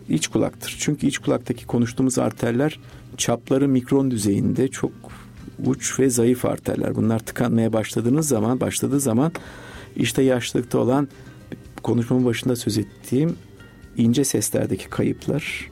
iç 0.10 0.28
kulaktır. 0.28 0.76
Çünkü 0.80 1.08
iç 1.08 1.18
kulaktaki 1.18 1.66
konuştuğumuz 1.66 2.20
arterler 2.20 2.80
çapları 3.18 3.68
mikron 3.68 4.12
düzeyinde 4.12 4.68
çok 4.68 4.92
uç 5.66 6.00
ve 6.00 6.10
zayıf 6.10 6.46
arterler. 6.46 6.96
Bunlar 6.96 7.20
tıkanmaya 7.20 7.74
başladığınız 7.74 8.28
zaman, 8.28 8.60
başladığı 8.60 9.00
zaman 9.00 9.32
işte 9.96 10.22
yaşlılıkta 10.24 10.78
olan 10.78 11.08
konuşmamın 11.86 12.26
başında 12.26 12.56
söz 12.56 12.78
ettiğim 12.78 13.36
ince 13.98 14.24
seslerdeki 14.24 14.90
kayıplar, 14.90 15.72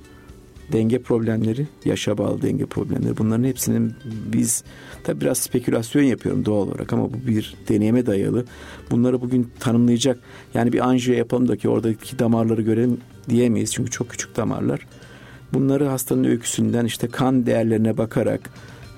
denge 0.71 1.01
problemleri, 1.01 1.67
yaşa 1.85 2.17
bağlı 2.17 2.41
denge 2.41 2.65
problemleri 2.65 3.17
bunların 3.17 3.43
hepsinin 3.43 3.93
biz 4.33 4.63
tabi 5.03 5.21
biraz 5.21 5.37
spekülasyon 5.37 6.03
yapıyorum 6.03 6.45
doğal 6.45 6.67
olarak 6.67 6.93
ama 6.93 7.13
bu 7.13 7.27
bir 7.27 7.55
deneyime 7.69 8.05
dayalı. 8.05 8.45
Bunları 8.91 9.21
bugün 9.21 9.51
tanımlayacak 9.59 10.19
yani 10.53 10.73
bir 10.73 10.79
anjiyo 10.79 11.17
yapalım 11.17 11.47
da 11.47 11.55
ki 11.55 11.69
oradaki 11.69 12.19
damarları 12.19 12.61
görelim 12.61 12.97
diyemeyiz 13.29 13.73
çünkü 13.73 13.91
çok 13.91 14.09
küçük 14.09 14.35
damarlar. 14.35 14.87
Bunları 15.53 15.85
hastanın 15.85 16.23
öyküsünden 16.23 16.85
işte 16.85 17.07
kan 17.07 17.45
değerlerine 17.45 17.97
bakarak 17.97 18.49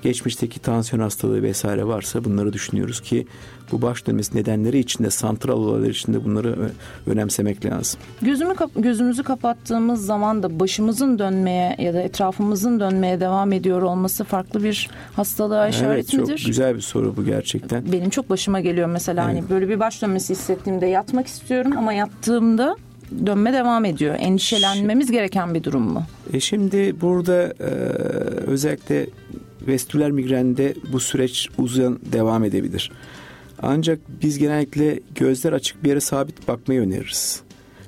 geçmişteki 0.02 0.60
tansiyon 0.60 1.02
hastalığı 1.02 1.42
vesaire 1.42 1.86
varsa 1.86 2.24
bunları 2.24 2.52
düşünüyoruz 2.52 3.00
ki 3.00 3.26
bu 3.72 3.82
baş 3.82 4.06
dönmesi 4.06 4.36
nedenleri 4.36 4.78
içinde 4.78 5.10
santral 5.10 5.58
olaylar 5.58 5.88
içinde 5.88 6.24
bunları 6.24 6.70
önemsemek 7.06 7.64
lazım. 7.64 8.00
Gözümü 8.22 8.54
gözümüzü 8.76 9.22
kapattığımız 9.22 10.06
zaman 10.06 10.42
da 10.42 10.60
başımızın 10.60 11.18
dönmeye 11.18 11.76
ya 11.78 11.94
da 11.94 12.00
etrafımızın 12.00 12.80
dönmeye 12.80 13.20
devam 13.20 13.52
ediyor 13.52 13.82
olması 13.82 14.24
farklı 14.24 14.64
bir 14.64 14.90
hastalığa 15.16 15.68
işaret 15.68 16.14
evet, 16.14 16.14
midir? 16.14 16.38
Çok 16.38 16.46
güzel 16.46 16.76
bir 16.76 16.80
soru 16.80 17.16
bu 17.16 17.24
gerçekten. 17.24 17.92
Benim 17.92 18.10
çok 18.10 18.30
başıma 18.30 18.60
geliyor 18.60 18.88
mesela 18.88 19.24
evet. 19.24 19.40
hani 19.40 19.50
böyle 19.50 19.68
bir 19.68 19.80
baş 19.80 20.02
dönmesi 20.02 20.34
hissettiğimde 20.34 20.86
yatmak 20.86 21.26
istiyorum 21.26 21.72
ama 21.78 21.92
yattığımda 21.92 22.76
dönme 23.26 23.52
devam 23.52 23.84
ediyor. 23.84 24.16
Endişelenmemiz 24.18 25.10
gereken 25.10 25.54
bir 25.54 25.64
durum 25.64 25.82
mu? 25.82 26.02
E 26.32 26.40
şimdi 26.40 27.00
burada 27.00 27.42
e, 27.60 27.70
özellikle 28.46 29.06
vestibüler 29.66 30.10
migrende 30.10 30.74
bu 30.92 31.00
süreç 31.00 31.48
uzun 31.58 32.00
devam 32.12 32.44
edebilir. 32.44 32.92
Ancak 33.62 33.98
biz 34.22 34.38
genellikle 34.38 35.00
gözler 35.14 35.52
açık 35.52 35.84
bir 35.84 35.88
yere 35.88 36.00
sabit 36.00 36.48
bakmayı 36.48 36.80
öneririz. 36.80 37.40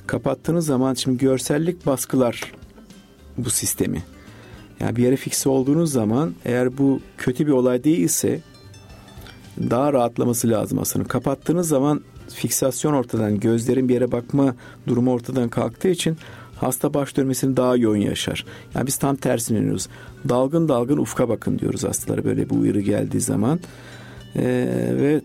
Kapattığınız 0.06 0.66
zaman 0.66 0.94
şimdi 0.94 1.18
görsellik 1.18 1.86
baskılar 1.86 2.52
bu 3.38 3.50
sistemi. 3.50 4.02
Yani 4.80 4.96
bir 4.96 5.02
yere 5.02 5.16
fikse 5.16 5.48
olduğunuz 5.48 5.92
zaman 5.92 6.34
eğer 6.44 6.78
bu 6.78 7.00
kötü 7.18 7.46
bir 7.46 7.52
olay 7.52 7.84
değilse 7.84 8.40
daha 9.70 9.92
rahatlaması 9.92 10.50
lazım 10.50 10.78
aslında. 10.78 11.08
Kapattığınız 11.08 11.68
zaman 11.68 12.00
fiksasyon 12.28 12.92
ortadan, 12.92 13.40
gözlerin 13.40 13.88
bir 13.88 13.94
yere 13.94 14.12
bakma 14.12 14.54
durumu 14.86 15.12
ortadan 15.12 15.48
kalktığı 15.48 15.88
için 15.88 16.16
hasta 16.60 16.94
baş 16.94 17.16
dönmesini 17.16 17.56
daha 17.56 17.76
yoğun 17.76 17.96
yaşar. 17.96 18.44
Yani 18.74 18.86
biz 18.86 18.96
tam 18.96 19.16
tersini 19.16 19.58
öneriyoruz. 19.58 19.88
Dalgın 20.28 20.68
dalgın 20.68 20.96
ufka 20.96 21.28
bakın 21.28 21.58
diyoruz 21.58 21.84
hastalara 21.84 22.24
böyle 22.24 22.50
bu 22.50 22.54
uyarı 22.54 22.80
geldiği 22.80 23.20
zaman. 23.20 23.60
Ee, 24.36 24.42
ve 24.92 25.20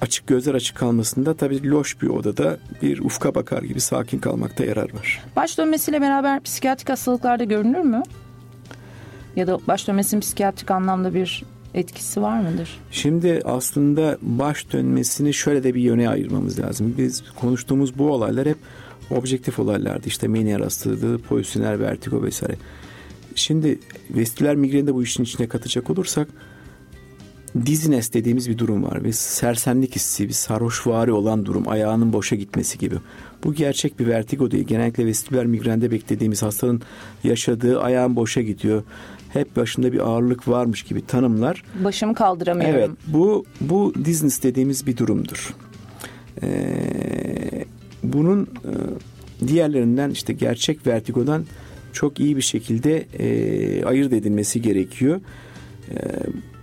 açık 0.00 0.26
gözler 0.26 0.54
açık 0.54 0.76
kalmasında 0.76 1.34
tabii 1.34 1.70
loş 1.70 2.02
bir 2.02 2.08
odada 2.08 2.58
bir 2.82 2.98
ufka 2.98 3.34
bakar 3.34 3.62
gibi 3.62 3.80
sakin 3.80 4.18
kalmakta 4.18 4.64
yarar 4.64 4.94
var. 4.94 5.22
Baş 5.36 5.58
dönmesiyle 5.58 6.00
beraber 6.00 6.42
psikiyatrik 6.42 6.88
hastalıklarda 6.88 7.44
görünür 7.44 7.80
mü? 7.80 8.02
Ya 9.36 9.46
da 9.46 9.58
baş 9.68 9.88
dönmesinin 9.88 10.20
psikiyatrik 10.20 10.70
anlamda 10.70 11.14
bir 11.14 11.44
etkisi 11.74 12.22
var 12.22 12.40
mıdır? 12.40 12.78
Şimdi 12.90 13.40
aslında 13.44 14.18
baş 14.22 14.72
dönmesini 14.72 15.34
şöyle 15.34 15.64
de 15.64 15.74
bir 15.74 15.80
yöne 15.80 16.08
ayırmamız 16.08 16.58
lazım. 16.58 16.94
Biz 16.98 17.22
konuştuğumuz 17.40 17.98
bu 17.98 18.10
olaylar 18.10 18.48
hep 18.48 18.58
objektif 19.10 19.58
olaylardı. 19.58 20.08
İşte 20.08 20.28
meniyer 20.28 20.60
hastalığı, 20.60 21.18
pozisyonel 21.18 21.80
vertigo 21.80 22.22
vesaire. 22.22 22.56
Şimdi 23.34 23.78
vestibüler 24.10 24.56
migreni 24.56 24.86
de 24.86 24.94
bu 24.94 25.02
işin 25.02 25.22
içine 25.22 25.48
katacak 25.48 25.90
olursak 25.90 26.28
dizines 27.66 28.12
dediğimiz 28.12 28.48
bir 28.48 28.58
durum 28.58 28.84
var 28.84 29.04
ve 29.04 29.12
sersemlik 29.12 29.96
hissi, 29.96 30.28
bir 30.28 30.32
sarhoşvari 30.32 31.12
olan 31.12 31.46
durum, 31.46 31.68
ayağının 31.68 32.12
boşa 32.12 32.36
gitmesi 32.36 32.78
gibi. 32.78 32.96
Bu 33.44 33.54
gerçek 33.54 34.00
bir 34.00 34.06
vertigo 34.06 34.50
değil. 34.50 34.64
Genellikle 34.64 35.06
vestibüler 35.06 35.46
migrende 35.46 35.90
beklediğimiz 35.90 36.42
hastanın 36.42 36.82
yaşadığı 37.24 37.80
ayağın 37.80 38.16
boşa 38.16 38.42
gidiyor. 38.42 38.82
Hep 39.32 39.56
başında 39.56 39.92
bir 39.92 39.98
ağırlık 39.98 40.48
varmış 40.48 40.82
gibi 40.82 41.06
tanımlar. 41.06 41.62
Başımı 41.84 42.14
kaldıramıyorum. 42.14 42.76
Evet, 42.78 42.90
bu 43.06 43.44
bu 43.60 43.92
dizines 44.04 44.42
dediğimiz 44.42 44.86
bir 44.86 44.96
durumdur. 44.96 45.54
Ee, 46.42 47.49
bunun 48.02 48.42
e, 48.42 49.48
diğerlerinden 49.48 50.10
işte 50.10 50.32
gerçek 50.32 50.86
vertigodan 50.86 51.44
çok 51.92 52.20
iyi 52.20 52.36
bir 52.36 52.42
şekilde 52.42 53.06
e, 53.18 53.84
ayırt 53.84 54.12
edilmesi 54.12 54.62
gerekiyor. 54.62 55.20
E, 55.90 55.96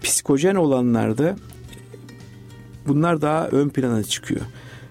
psikojen 0.03 0.55
olanlarda 0.55 1.35
bunlar 2.87 3.21
daha 3.21 3.47
ön 3.47 3.69
plana 3.69 4.03
çıkıyor. 4.03 4.41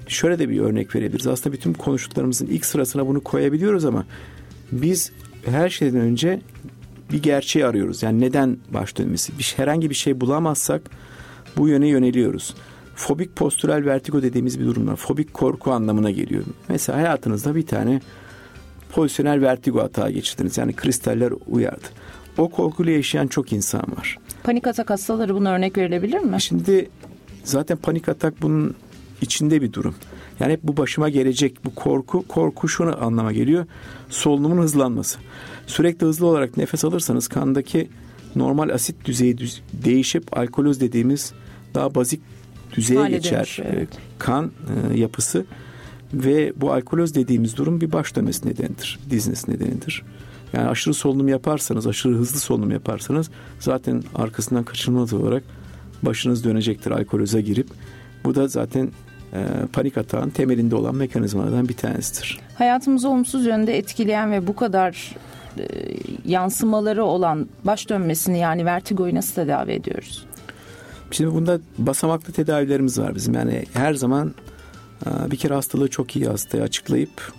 Şöyle 0.08 0.38
de 0.38 0.48
bir 0.48 0.60
örnek 0.60 0.94
verebiliriz. 0.94 1.26
Aslında 1.26 1.56
bütün 1.56 1.72
konuştuklarımızın 1.72 2.46
ilk 2.46 2.66
sırasına 2.66 3.06
bunu 3.06 3.20
koyabiliyoruz 3.20 3.84
ama 3.84 4.06
biz 4.72 5.12
her 5.44 5.70
şeyden 5.70 6.00
önce 6.00 6.40
bir 7.12 7.22
gerçeği 7.22 7.66
arıyoruz. 7.66 8.02
Yani 8.02 8.20
neden 8.20 8.56
baş 8.74 8.98
dönmesi? 8.98 9.38
Bir, 9.38 9.54
herhangi 9.56 9.90
bir 9.90 9.94
şey 9.94 10.20
bulamazsak 10.20 10.90
bu 11.56 11.68
yöne 11.68 11.88
yöneliyoruz. 11.88 12.54
Fobik 12.96 13.36
postürel 13.36 13.84
vertigo 13.84 14.22
dediğimiz 14.22 14.60
bir 14.60 14.64
durum 14.64 14.88
var. 14.88 14.96
Fobik 14.96 15.34
korku 15.34 15.72
anlamına 15.72 16.10
geliyor. 16.10 16.44
Mesela 16.68 16.98
hayatınızda 16.98 17.54
bir 17.54 17.66
tane 17.66 18.00
pozisyonel 18.92 19.42
vertigo 19.42 19.82
hata 19.82 20.10
geçirdiniz. 20.10 20.58
Yani 20.58 20.72
kristaller 20.72 21.32
uyardı. 21.46 21.86
O 22.38 22.48
korkuyla 22.48 22.92
yaşayan 22.92 23.26
çok 23.26 23.52
insan 23.52 23.82
var. 23.96 24.18
Panik 24.42 24.66
atak 24.66 24.90
hastaları 24.90 25.34
buna 25.34 25.52
örnek 25.52 25.78
verilebilir 25.78 26.18
mi? 26.18 26.40
Şimdi 26.40 26.90
zaten 27.44 27.76
panik 27.76 28.08
atak 28.08 28.42
bunun 28.42 28.74
içinde 29.20 29.62
bir 29.62 29.72
durum. 29.72 29.94
Yani 30.40 30.52
hep 30.52 30.62
bu 30.62 30.76
başıma 30.76 31.08
gelecek 31.08 31.64
bu 31.64 31.74
korku. 31.74 32.28
Korku 32.28 32.68
şunu 32.68 33.04
anlama 33.04 33.32
geliyor. 33.32 33.66
Solunumun 34.08 34.62
hızlanması. 34.62 35.18
Sürekli 35.66 36.06
hızlı 36.06 36.26
olarak 36.26 36.56
nefes 36.56 36.84
alırsanız 36.84 37.28
kandaki 37.28 37.88
normal 38.36 38.68
asit 38.68 39.04
düzeyi 39.04 39.38
düz, 39.38 39.62
değişip 39.72 40.38
alkoloz 40.38 40.80
dediğimiz 40.80 41.32
daha 41.74 41.94
bazik 41.94 42.20
düzeye 42.72 43.00
Hale 43.00 43.16
geçer. 43.16 43.36
dönüşüyor, 43.36 43.68
evet. 43.72 43.88
Kan 44.18 44.50
e, 44.92 44.98
yapısı 44.98 45.44
ve 46.14 46.52
bu 46.56 46.72
alkoloz 46.72 47.14
dediğimiz 47.14 47.56
durum 47.56 47.80
bir 47.80 47.92
baş 47.92 48.16
dönmesi 48.16 48.48
nedenidir. 48.48 48.98
Diziniz 49.10 49.48
nedenidir. 49.48 50.02
Yani 50.52 50.68
aşırı 50.68 50.94
solunum 50.94 51.28
yaparsanız, 51.28 51.86
aşırı 51.86 52.14
hızlı 52.14 52.38
solunum 52.38 52.70
yaparsanız 52.70 53.30
zaten 53.60 54.02
arkasından 54.14 54.64
kaçınılmaz 54.64 55.12
olarak 55.12 55.42
başınız 56.02 56.44
dönecektir 56.44 56.90
alkoloza 56.90 57.40
girip. 57.40 57.66
Bu 58.24 58.34
da 58.34 58.48
zaten 58.48 58.90
e, 59.32 59.46
panik 59.72 59.98
atağın 59.98 60.30
temelinde 60.30 60.76
olan 60.76 60.94
mekanizmalardan 60.94 61.68
bir 61.68 61.76
tanesidir. 61.76 62.38
Hayatımızı 62.58 63.08
olumsuz 63.08 63.46
yönde 63.46 63.78
etkileyen 63.78 64.32
ve 64.32 64.46
bu 64.46 64.56
kadar 64.56 65.14
e, 65.58 65.64
yansımaları 66.24 67.04
olan 67.04 67.48
baş 67.64 67.88
dönmesini 67.88 68.38
yani 68.38 68.64
vertigoyu 68.64 69.14
nasıl 69.14 69.34
tedavi 69.34 69.72
ediyoruz? 69.72 70.26
Şimdi 71.10 71.34
bunda 71.34 71.60
basamaklı 71.78 72.32
tedavilerimiz 72.32 72.98
var 72.98 73.14
bizim. 73.14 73.34
Yani 73.34 73.64
her 73.72 73.94
zaman 73.94 74.34
e, 75.06 75.30
bir 75.30 75.36
kere 75.36 75.54
hastalığı 75.54 75.88
çok 75.88 76.16
iyi 76.16 76.26
hastaya 76.26 76.64
açıklayıp 76.64 77.32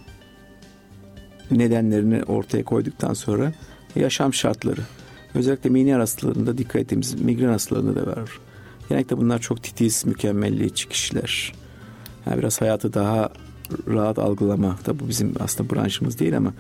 nedenlerini 1.52 2.24
ortaya 2.24 2.64
koyduktan 2.64 3.14
sonra 3.14 3.54
yaşam 3.96 4.34
şartları. 4.34 4.82
Özellikle 5.36 5.70
miniyer 5.70 6.00
hastalarında 6.00 6.58
dikkat 6.58 6.76
ettiğimiz 6.82 7.22
migren 7.22 7.52
hastalarında 7.52 7.96
da 7.96 8.08
var. 8.08 8.40
Genellikle 8.90 9.18
bunlar 9.18 9.40
çok 9.40 9.64
titiz, 9.64 10.06
mükemmelliyetçi 10.06 10.90
kişiler. 10.90 11.54
Yani 12.26 12.40
biraz 12.40 12.62
hayatı 12.62 12.94
daha 12.94 13.30
rahat 13.88 14.20
algılama. 14.20 14.76
Tabi 14.84 15.00
bu 15.00 15.10
bizim 15.10 15.34
aslında 15.40 15.76
branşımız 15.76 16.20
değil 16.20 16.38
ama 16.38 16.54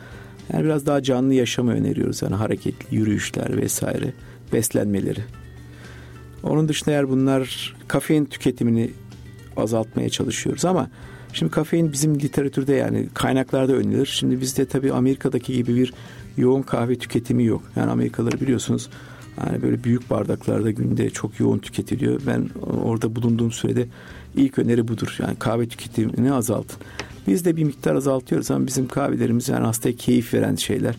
yani 0.53 0.63
biraz 0.63 0.85
daha 0.85 1.03
canlı 1.03 1.33
yaşamı 1.33 1.71
öneriyoruz. 1.71 2.21
Yani 2.21 2.35
hareketli 2.35 2.95
yürüyüşler 2.95 3.57
vesaire, 3.57 4.13
beslenmeleri. 4.53 5.23
Onun 6.43 6.67
dışında 6.67 6.91
eğer 6.91 7.09
bunlar 7.09 7.75
kafein 7.87 8.25
tüketimini 8.25 8.91
azaltmaya 9.57 10.09
çalışıyoruz 10.09 10.65
ama 10.65 10.89
şimdi 11.33 11.51
kafein 11.51 11.91
bizim 11.91 12.19
literatürde 12.19 12.73
yani 12.73 13.07
kaynaklarda 13.13 13.73
önerilir. 13.73 14.05
Şimdi 14.05 14.41
bizde 14.41 14.65
tabii 14.65 14.93
Amerika'daki 14.93 15.53
gibi 15.53 15.75
bir 15.75 15.93
yoğun 16.37 16.61
kahve 16.61 16.95
tüketimi 16.95 17.45
yok. 17.45 17.63
Yani 17.75 17.91
Amerikalıları 17.91 18.41
biliyorsunuz 18.41 18.89
yani 19.45 19.61
böyle 19.61 19.83
büyük 19.83 20.09
bardaklarda 20.09 20.71
günde 20.71 21.09
çok 21.09 21.39
yoğun 21.39 21.59
tüketiliyor. 21.59 22.21
Ben 22.27 22.49
orada 22.83 23.15
bulunduğum 23.15 23.51
sürede 23.51 23.87
ilk 24.35 24.59
öneri 24.59 24.87
budur. 24.87 25.17
Yani 25.19 25.35
kahve 25.39 25.67
tüketimini 25.67 26.33
azaltın. 26.33 26.77
Biz 27.27 27.45
de 27.45 27.55
bir 27.55 27.63
miktar 27.63 27.95
azaltıyoruz 27.95 28.51
ama 28.51 28.67
bizim 28.67 28.87
kahvelerimiz 28.87 29.49
yani 29.49 29.65
hastaya 29.65 29.95
keyif 29.95 30.33
veren 30.33 30.55
şeyler. 30.55 30.95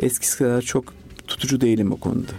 Eskisi 0.00 0.38
kadar 0.38 0.62
çok 0.62 0.84
tutucu 1.26 1.60
değilim 1.60 1.92
o 1.92 1.96
konuda. 1.96 2.32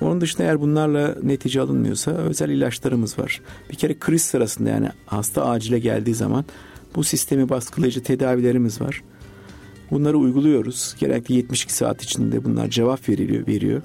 Onun 0.00 0.20
dışında 0.20 0.42
eğer 0.42 0.60
bunlarla 0.60 1.16
netice 1.22 1.60
alınmıyorsa 1.60 2.10
özel 2.10 2.48
ilaçlarımız 2.48 3.18
var. 3.18 3.40
Bir 3.70 3.76
kere 3.76 3.98
kriz 3.98 4.22
sırasında 4.22 4.70
yani 4.70 4.88
hasta 5.06 5.44
acile 5.44 5.78
geldiği 5.78 6.14
zaman 6.14 6.44
bu 6.94 7.04
sistemi 7.04 7.48
baskılayıcı 7.48 8.02
tedavilerimiz 8.02 8.80
var. 8.80 9.02
Bunları 9.90 10.18
uyguluyoruz. 10.18 10.96
Genellikle 10.98 11.34
72 11.34 11.74
saat 11.74 12.02
içinde 12.02 12.44
bunlar 12.44 12.68
cevap 12.68 13.08
veriliyor, 13.08 13.46
veriyor. 13.46 13.82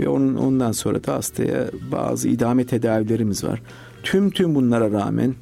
Ve 0.00 0.08
onun, 0.08 0.34
ondan 0.34 0.72
sonra 0.72 1.04
da 1.04 1.14
hastaya 1.14 1.66
bazı 1.92 2.28
idame 2.28 2.66
tedavilerimiz 2.66 3.44
var. 3.44 3.62
Tüm 4.02 4.30
tüm 4.30 4.54
bunlara 4.54 4.90
rağmen 4.90 5.34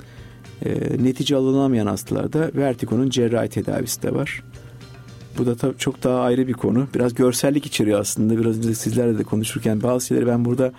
e, 0.64 0.70
netice 1.04 1.36
alınamayan 1.36 1.86
hastalarda 1.86 2.50
vertigonun 2.54 3.10
cerrahi 3.10 3.48
tedavisi 3.48 4.02
de 4.02 4.14
var. 4.14 4.42
Bu 5.40 5.46
da 5.46 5.54
tabii 5.56 5.78
çok 5.78 6.02
daha 6.02 6.20
ayrı 6.20 6.48
bir 6.48 6.52
konu. 6.52 6.86
Biraz 6.94 7.14
görsellik 7.14 7.66
içeriyor 7.66 8.00
aslında. 8.00 8.38
Biraz 8.38 8.58
önce 8.58 8.74
sizlerle 8.74 9.18
de 9.18 9.24
konuşurken 9.24 9.82
bazı 9.82 10.06
şeyleri 10.06 10.26
ben 10.26 10.44
burada 10.44 10.72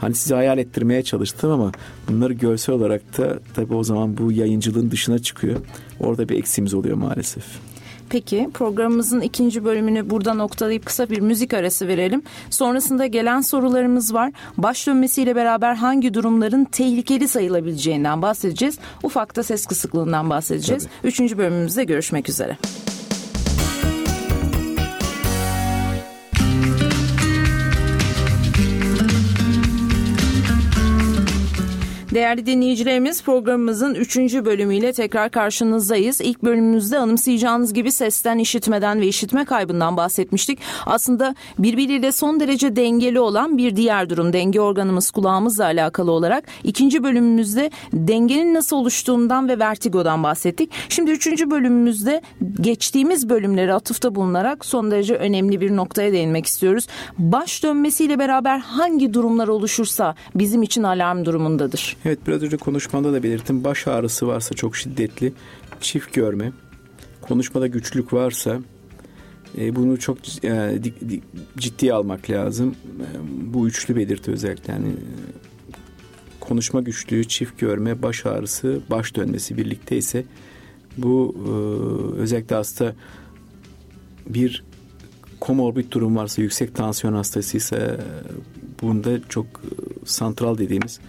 hani 0.00 0.14
size 0.14 0.34
hayal 0.34 0.58
ettirmeye 0.58 1.02
çalıştım 1.02 1.50
ama 1.50 1.72
bunları 2.08 2.32
görsel 2.32 2.74
olarak 2.74 3.18
da 3.18 3.38
tabii 3.54 3.74
o 3.74 3.84
zaman 3.84 4.16
bu 4.16 4.32
yayıncılığın 4.32 4.90
dışına 4.90 5.18
çıkıyor. 5.18 5.56
Orada 6.00 6.28
bir 6.28 6.38
eksiğimiz 6.38 6.74
oluyor 6.74 6.96
maalesef. 6.96 7.44
Peki 8.08 8.50
programımızın 8.54 9.20
ikinci 9.20 9.64
bölümünü 9.64 10.10
burada 10.10 10.34
noktalayıp 10.34 10.86
kısa 10.86 11.10
bir 11.10 11.20
müzik 11.20 11.54
arası 11.54 11.88
verelim. 11.88 12.22
Sonrasında 12.50 13.06
gelen 13.06 13.40
sorularımız 13.40 14.14
var. 14.14 14.32
Baş 14.56 14.86
dönmesiyle 14.86 15.36
beraber 15.36 15.74
hangi 15.74 16.14
durumların 16.14 16.64
tehlikeli 16.64 17.28
sayılabileceğinden 17.28 18.22
bahsedeceğiz. 18.22 18.78
Ufak 19.02 19.36
da 19.36 19.42
ses 19.42 19.66
kısıklığından 19.66 20.30
bahsedeceğiz. 20.30 20.82
Tabii. 20.82 21.08
Üçüncü 21.08 21.38
bölümümüzde 21.38 21.84
görüşmek 21.84 22.28
üzere. 22.28 22.56
Değerli 32.16 32.46
dinleyicilerimiz 32.46 33.22
programımızın 33.22 33.94
3. 33.94 34.16
bölümüyle 34.18 34.92
tekrar 34.92 35.30
karşınızdayız. 35.30 36.20
İlk 36.20 36.42
bölümümüzde 36.42 36.98
anımsayacağınız 36.98 37.72
gibi 37.72 37.92
sesten, 37.92 38.38
işitmeden 38.38 39.00
ve 39.00 39.06
işitme 39.06 39.44
kaybından 39.44 39.96
bahsetmiştik. 39.96 40.58
Aslında 40.86 41.34
birbiriyle 41.58 42.12
son 42.12 42.40
derece 42.40 42.76
dengeli 42.76 43.20
olan 43.20 43.58
bir 43.58 43.76
diğer 43.76 44.10
durum 44.10 44.32
denge 44.32 44.60
organımız 44.60 45.10
kulağımızla 45.10 45.64
alakalı 45.64 46.10
olarak. 46.10 46.44
ikinci 46.64 47.02
bölümümüzde 47.02 47.70
dengenin 47.92 48.54
nasıl 48.54 48.76
oluştuğundan 48.76 49.48
ve 49.48 49.58
vertigodan 49.58 50.22
bahsettik. 50.22 50.70
Şimdi 50.88 51.10
üçüncü 51.10 51.50
bölümümüzde 51.50 52.22
geçtiğimiz 52.60 53.28
bölümleri 53.28 53.74
atıfta 53.74 54.14
bulunarak 54.14 54.64
son 54.64 54.90
derece 54.90 55.14
önemli 55.14 55.60
bir 55.60 55.76
noktaya 55.76 56.12
değinmek 56.12 56.46
istiyoruz. 56.46 56.86
Baş 57.18 57.62
dönmesiyle 57.62 58.18
beraber 58.18 58.58
hangi 58.58 59.14
durumlar 59.14 59.48
oluşursa 59.48 60.14
bizim 60.34 60.62
için 60.62 60.82
alarm 60.82 61.24
durumundadır. 61.24 61.96
Evet 62.06 62.18
biraz 62.26 62.42
önce 62.42 62.56
konuşmanda 62.56 63.12
da 63.12 63.22
belirttim. 63.22 63.64
Baş 63.64 63.88
ağrısı 63.88 64.26
varsa 64.26 64.54
çok 64.54 64.76
şiddetli, 64.76 65.32
çift 65.80 66.14
görme, 66.14 66.52
konuşmada 67.20 67.66
güçlük 67.66 68.12
varsa 68.12 68.60
e, 69.58 69.76
bunu 69.76 69.98
çok 69.98 70.18
e, 70.44 70.78
ciddiye 71.58 71.92
almak 71.92 72.30
lazım. 72.30 72.74
E, 73.00 73.08
bu 73.54 73.68
üçlü 73.68 73.96
belirti 73.96 74.30
özellikle 74.30 74.72
yani 74.72 74.92
konuşma 76.40 76.80
güçlüğü, 76.80 77.24
çift 77.24 77.58
görme, 77.58 78.02
baş 78.02 78.26
ağrısı, 78.26 78.80
baş 78.90 79.16
dönmesi 79.16 79.56
birlikte 79.56 79.96
ise 79.96 80.24
bu 80.98 81.36
özellikle 82.18 82.56
hasta 82.56 82.94
bir 84.26 84.64
komorbid 85.40 85.92
durum 85.92 86.16
varsa, 86.16 86.42
yüksek 86.42 86.74
tansiyon 86.74 87.14
hastasıysa 87.14 88.00
bunda 88.82 89.28
çok 89.28 89.46
santral 90.04 90.58
dediğimiz 90.58 91.00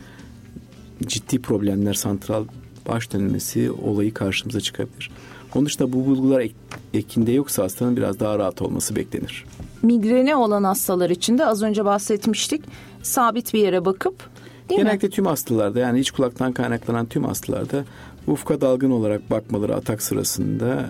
ciddi 1.06 1.42
problemler, 1.42 1.94
santral 1.94 2.46
baş 2.88 3.14
dönmesi 3.14 3.72
olayı 3.72 4.14
karşımıza 4.14 4.62
çıkabilir. 4.62 5.12
Onun 5.56 5.66
dışında 5.66 5.94
bu 5.94 6.06
bulgular 6.06 6.40
ek, 6.40 6.54
ekinde 6.94 7.32
yoksa 7.32 7.64
hastanın 7.64 7.98
biraz 7.98 8.20
daha 8.20 8.40
rahat 8.40 8.62
olması 8.62 8.96
beklenir. 8.96 9.46
Migreni 9.82 10.36
olan 10.36 10.64
hastalar 10.64 11.10
için 11.10 11.38
de 11.38 11.46
az 11.46 11.64
önce 11.64 11.86
bahsetmiştik. 11.86 12.62
Sabit 13.04 13.54
bir 13.54 13.60
yere 13.60 13.86
bakıp 13.86 14.30
değil 14.70 14.82
Genellikle 14.82 15.08
mi? 15.08 15.14
tüm 15.14 15.26
hastalarda 15.26 15.80
yani 15.80 16.00
iç 16.00 16.12
kulaktan 16.12 16.54
kaynaklanan 16.54 17.06
tüm 17.06 17.24
hastalarda 17.24 17.86
ufka 18.28 18.62
dalgın 18.62 18.92
olarak 18.92 19.32
bakmaları 19.32 19.76
atak 19.76 20.02
sırasında 20.02 20.90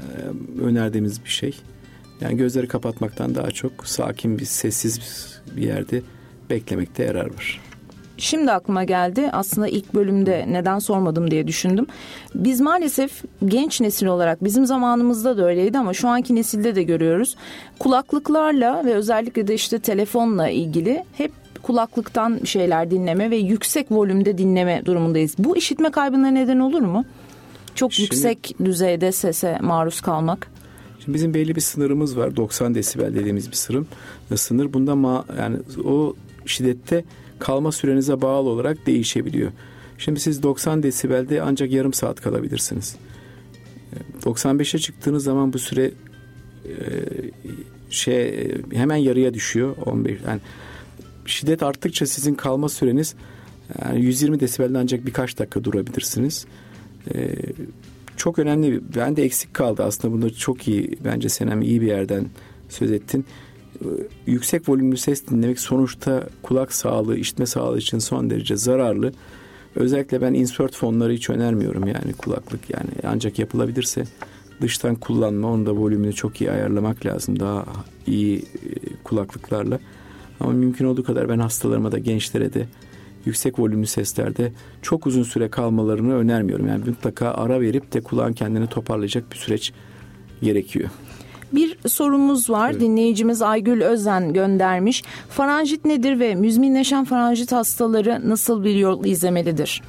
e, 0.58 0.62
önerdiğimiz 0.62 1.24
bir 1.24 1.30
şey. 1.30 1.60
Yani 2.22 2.38
gözleri 2.38 2.68
kapatmaktan 2.68 3.36
daha 3.36 3.52
çok 3.52 3.88
sakin 3.88 4.40
bir 4.40 4.46
sessiz 4.46 5.00
bir 5.56 5.62
yerde 5.62 6.02
beklemekte 6.50 7.04
yarar 7.04 7.26
var. 7.26 7.62
Şimdi 8.18 8.52
aklıma 8.52 8.84
geldi. 8.84 9.30
Aslında 9.32 9.68
ilk 9.68 9.94
bölümde 9.94 10.46
neden 10.50 10.80
sormadım 10.80 11.32
diye 11.32 11.48
düşündüm. 11.48 11.88
Biz 12.36 12.62
maalesef 12.62 13.24
genç 13.46 13.82
nesil 13.82 14.06
olarak 14.06 14.44
bizim 14.44 14.66
zamanımızda 14.66 15.38
da 15.38 15.46
öyleydi 15.46 15.78
ama 15.78 15.94
şu 15.94 16.08
anki 16.08 16.36
nesilde 16.36 16.76
de 16.76 16.84
görüyoruz. 16.84 17.36
Kulaklıklarla 17.80 18.86
ve 18.86 18.94
özellikle 18.94 19.48
de 19.48 19.54
işte 19.54 19.80
telefonla 19.80 20.50
ilgili 20.50 21.04
hep 21.18 21.32
kulaklıktan 21.64 22.40
şeyler 22.44 22.92
dinleme 22.92 23.32
ve 23.32 23.38
yüksek 23.38 23.92
volümde 23.92 24.38
dinleme 24.38 24.82
durumundayız. 24.86 25.36
Bu 25.38 25.58
işitme 25.58 25.90
kaybına 25.90 26.28
neden 26.28 26.60
olur 26.60 26.82
mu? 26.82 27.06
Çok 27.76 27.94
Şimdi, 27.94 28.06
yüksek 28.06 28.56
düzeyde 28.66 29.12
sese 29.12 29.58
maruz 29.62 30.02
kalmak. 30.02 30.52
Şimdi 31.00 31.16
bizim 31.16 31.34
belli 31.34 31.56
bir 31.56 31.62
sınırımız 31.62 32.18
var. 32.18 32.36
90 32.36 32.76
desibel 32.76 33.16
dediğimiz 33.16 33.52
bir 33.52 33.56
sınır. 33.56 33.86
Sınır 34.36 34.74
bunda 34.74 34.96
ma 34.96 35.26
yani 35.40 35.58
o 35.86 36.14
şiddette 36.46 37.04
kalma 37.40 37.72
sürenize 37.72 38.22
bağlı 38.22 38.50
olarak 38.50 38.86
değişebiliyor. 38.86 39.52
Şimdi 39.98 40.20
siz 40.20 40.44
90 40.44 40.84
desibelde 40.84 41.42
ancak 41.42 41.72
yarım 41.72 41.94
saat 41.94 42.22
kalabilirsiniz. 42.22 42.96
95'e 44.24 44.80
çıktığınız 44.80 45.24
zaman 45.24 45.54
bu 45.54 45.60
süre 45.60 45.92
e, 46.66 46.74
şey 47.90 48.52
hemen 48.74 48.96
yarıya 48.96 49.34
düşüyor 49.34 49.76
15 49.86 50.18
yani 50.28 50.40
şiddet 51.26 51.64
arttıkça 51.64 52.06
sizin 52.06 52.36
kalma 52.36 52.70
süreniz 52.70 53.16
yani 53.86 54.02
120 54.02 54.40
desibelde 54.40 54.78
ancak 54.78 55.06
birkaç 55.06 55.40
dakika 55.40 55.64
durabilirsiniz. 55.64 56.46
Ee, 57.16 57.36
çok 58.18 58.40
önemli. 58.40 58.82
Ben 58.96 59.16
de 59.16 59.24
eksik 59.24 59.54
kaldı 59.54 59.84
aslında. 59.84 60.14
Bunda 60.14 60.30
çok 60.30 60.68
iyi. 60.68 60.92
Bence 61.06 61.30
Senem 61.30 61.62
iyi 61.62 61.82
bir 61.82 61.88
yerden 61.88 62.26
söz 62.70 62.92
ettin. 62.92 63.26
Yüksek 64.26 64.70
volümlü 64.70 64.98
ses 64.98 65.28
dinlemek 65.28 65.60
sonuçta 65.60 66.30
kulak 66.44 66.74
sağlığı, 66.74 67.18
işitme 67.18 67.46
sağlığı 67.46 67.78
için 67.78 68.00
son 68.00 68.30
derece 68.30 68.58
zararlı. 68.58 69.12
Özellikle 69.76 70.22
ben 70.22 70.34
insert 70.34 70.76
fonları 70.76 71.14
hiç 71.14 71.30
önermiyorum 71.30 71.88
yani 71.88 72.14
kulaklık 72.18 72.70
yani 72.70 72.90
ancak 73.04 73.40
yapılabilirse 73.40 74.04
dıştan 74.62 74.96
kullanma 74.96 75.52
onu 75.52 75.66
da 75.66 75.72
volümünü 75.72 76.14
çok 76.14 76.42
iyi 76.42 76.52
ayarlamak 76.52 77.06
lazım 77.06 77.40
daha 77.40 77.66
iyi 78.08 78.38
e, 78.38 78.44
kulaklıklarla. 79.04 79.80
Ama 80.40 80.52
mümkün 80.52 80.86
olduğu 80.86 81.04
kadar 81.04 81.30
ben 81.30 81.40
hastalarıma 81.40 81.92
da 81.92 81.98
gençlere 81.98 82.54
de 82.54 82.68
yüksek 83.26 83.60
volümlü 83.60 83.88
seslerde 83.88 84.52
çok 84.82 85.08
uzun 85.08 85.24
süre 85.24 85.50
kalmalarını 85.50 86.16
önermiyorum. 86.16 86.68
Yani 86.68 86.84
mutlaka 86.86 87.32
ara 87.32 87.62
verip 87.62 87.94
de 87.94 88.02
kulağın 88.02 88.34
kendini 88.34 88.68
toparlayacak 88.68 89.32
bir 89.32 89.38
süreç 89.38 89.74
gerekiyor. 90.42 90.90
Bir 91.54 91.78
sorumuz 91.88 92.50
var. 92.50 92.72
Evet. 92.72 92.82
Dinleyicimiz 92.82 93.42
Aygül 93.42 93.82
Özen 93.82 94.34
göndermiş. 94.34 95.04
Faranjit 95.30 95.86
nedir 95.86 96.20
ve 96.20 96.36
müzminleşen 96.36 97.06
faranjit 97.06 97.52
hastaları 97.52 98.30
nasıl 98.30 98.64
bir 98.64 98.76
yol 98.76 99.06
izlemelidir? 99.06 99.82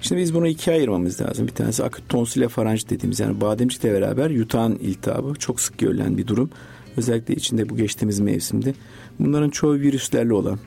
Şimdi 0.00 0.20
biz 0.20 0.34
bunu 0.34 0.46
ikiye 0.46 0.76
ayırmamız 0.76 1.20
lazım. 1.20 1.46
Bir 1.46 1.52
tanesi 1.52 1.84
akut 1.84 2.08
tonsile 2.08 2.48
faranjit 2.48 2.90
dediğimiz 2.90 3.20
yani 3.20 3.40
bademcikle 3.40 3.92
beraber 3.92 4.30
yutağın 4.30 4.74
iltihabı 4.74 5.34
çok 5.34 5.60
sık 5.60 5.78
görülen 5.78 6.18
bir 6.18 6.26
durum. 6.26 6.50
Özellikle 6.96 7.34
içinde 7.34 7.68
bu 7.68 7.76
geçtiğimiz 7.76 8.20
mevsimde. 8.20 8.74
Bunların 9.18 9.50
çoğu 9.50 9.74
virüslerle 9.74 10.34
olan. 10.34 10.58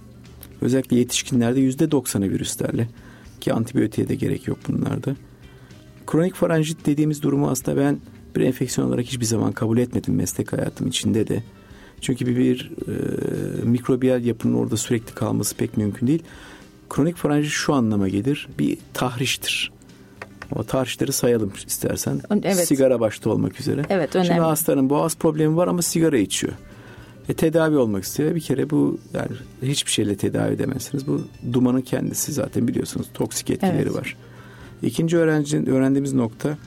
Özellikle 0.61 0.97
yetişkinlerde 0.97 1.59
yüzde 1.59 1.91
doksanı 1.91 2.29
virüslerle. 2.29 2.87
Ki 3.41 3.53
antibiyotiğe 3.53 4.07
de 4.07 4.15
gerek 4.15 4.47
yok 4.47 4.57
bunlarda. 4.67 5.15
Kronik 6.07 6.35
faranjit 6.35 6.85
dediğimiz 6.85 7.21
durumu 7.21 7.49
aslında 7.49 7.77
ben 7.77 7.97
bir 8.35 8.41
enfeksiyon 8.41 8.87
olarak 8.87 9.05
hiçbir 9.05 9.25
zaman 9.25 9.51
kabul 9.51 9.77
etmedim 9.77 10.15
meslek 10.15 10.53
hayatım 10.53 10.87
içinde 10.87 11.27
de. 11.27 11.43
Çünkü 12.01 12.27
bir, 12.27 12.37
bir 12.37 12.71
e, 12.87 13.65
mikrobiyal 13.65 14.23
yapının 14.23 14.53
orada 14.53 14.77
sürekli 14.77 15.13
kalması 15.13 15.55
pek 15.55 15.77
mümkün 15.77 16.07
değil. 16.07 16.23
Kronik 16.89 17.15
faranjit 17.15 17.51
şu 17.51 17.73
anlama 17.73 18.07
gelir. 18.07 18.47
Bir 18.59 18.77
tahriştir. 18.93 19.71
O 20.55 20.63
tahrişleri 20.63 21.11
sayalım 21.11 21.53
istersen. 21.67 22.21
Evet. 22.43 22.67
Sigara 22.67 22.99
başta 22.99 23.29
olmak 23.29 23.59
üzere. 23.59 23.83
Evet 23.89 24.15
önemli. 24.15 24.27
Şimdi 24.27 24.39
hastanın 24.39 24.89
boğaz 24.89 25.17
problemi 25.17 25.55
var 25.55 25.67
ama 25.67 25.81
sigara 25.81 26.17
içiyor. 26.17 26.53
E, 27.29 27.33
tedavi 27.33 27.77
olmak 27.77 28.03
istiyor. 28.03 28.35
Bir 28.35 28.41
kere 28.41 28.69
bu 28.69 28.99
yani 29.13 29.27
hiçbir 29.61 29.91
şeyle 29.91 30.15
tedavi 30.15 30.53
edemezsiniz. 30.53 31.07
Bu 31.07 31.21
dumanın 31.53 31.81
kendisi 31.81 32.33
zaten 32.33 32.67
biliyorsunuz 32.67 33.07
toksik 33.13 33.49
etkileri 33.49 33.81
evet. 33.81 33.95
var. 33.95 34.17
İkinci 34.81 35.17
öğrencinin 35.17 35.65
öğrendiğimiz 35.65 36.13
nokta 36.13 36.57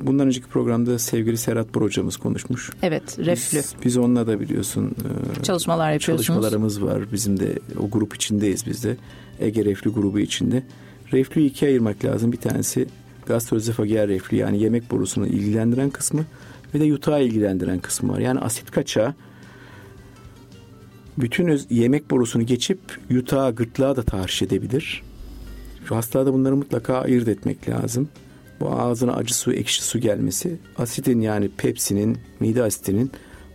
bundan 0.00 0.26
önceki 0.26 0.46
programda 0.46 0.98
sevgili 0.98 1.36
Serhat 1.36 1.74
Bor 1.74 1.82
hocamız 1.82 2.16
konuşmuş. 2.16 2.70
Evet, 2.82 3.18
reflü. 3.18 3.58
Biz, 3.58 3.74
biz 3.84 3.96
onunla 3.96 4.26
da 4.26 4.40
biliyorsun 4.40 4.94
e, 5.40 5.42
çalışmalar 5.42 5.92
yapıyorsunuz. 5.92 6.26
Çalışmalarımız 6.26 6.82
var. 6.82 7.12
Bizim 7.12 7.40
de 7.40 7.58
o 7.78 7.90
grup 7.90 8.14
içindeyiz 8.14 8.66
biz 8.66 8.84
de. 8.84 8.96
Ege 9.40 9.64
reflü 9.64 9.92
grubu 9.92 10.18
içinde. 10.18 10.62
Reflüyü 11.12 11.46
ikiye 11.48 11.70
ayırmak 11.70 12.04
lazım. 12.04 12.32
Bir 12.32 12.36
tanesi 12.36 12.86
gastroözofageal 13.26 14.08
reflü 14.08 14.36
yani 14.36 14.62
yemek 14.62 14.90
borusunu 14.90 15.26
ilgilendiren 15.26 15.90
kısmı 15.90 16.24
ve 16.74 16.80
de 16.80 16.84
yutağı 16.84 17.24
ilgilendiren 17.24 17.78
kısmı 17.78 18.12
var. 18.12 18.18
Yani 18.18 18.40
asit 18.40 18.70
kaçağı 18.70 19.14
bütün 21.18 21.60
yemek 21.70 22.10
borusunu 22.10 22.46
geçip 22.46 22.78
yutağa, 23.10 23.50
gırtlağa 23.50 23.96
da 23.96 24.02
tahriş 24.02 24.42
edebilir. 24.42 25.02
Şu 25.88 25.96
hastalarda 25.96 26.32
bunları 26.32 26.56
mutlaka 26.56 27.00
ayırt 27.00 27.28
etmek 27.28 27.68
lazım. 27.68 28.08
Bu 28.60 28.70
ağzına 28.70 29.12
acı 29.12 29.34
su, 29.34 29.52
ekşi 29.52 29.82
su 29.82 29.98
gelmesi, 29.98 30.58
asitin 30.78 31.20
yani 31.20 31.48
pepsinin, 31.56 32.18
mide 32.40 32.62
asitinin 32.62 33.10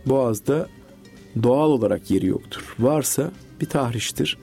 boğazda 0.06 0.68
doğal 1.42 1.70
olarak 1.70 2.10
yeri 2.10 2.26
yoktur. 2.26 2.74
Varsa 2.78 3.30
bir 3.60 3.66
tahriştir. 3.66 4.38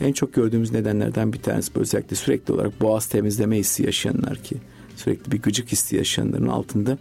En 0.00 0.12
çok 0.12 0.34
gördüğümüz 0.34 0.72
nedenlerden 0.72 1.32
bir 1.32 1.38
tanesi 1.38 1.70
özellikle 1.74 2.16
sürekli 2.16 2.54
olarak 2.54 2.80
boğaz 2.80 3.06
temizleme 3.06 3.56
hissi 3.58 3.82
yaşayanlar 3.82 4.36
ki 4.36 4.56
sürekli 4.96 5.32
bir 5.32 5.42
gıcık 5.42 5.72
hissi 5.72 5.96
yaşayanların 5.96 6.48
altında 6.48 6.98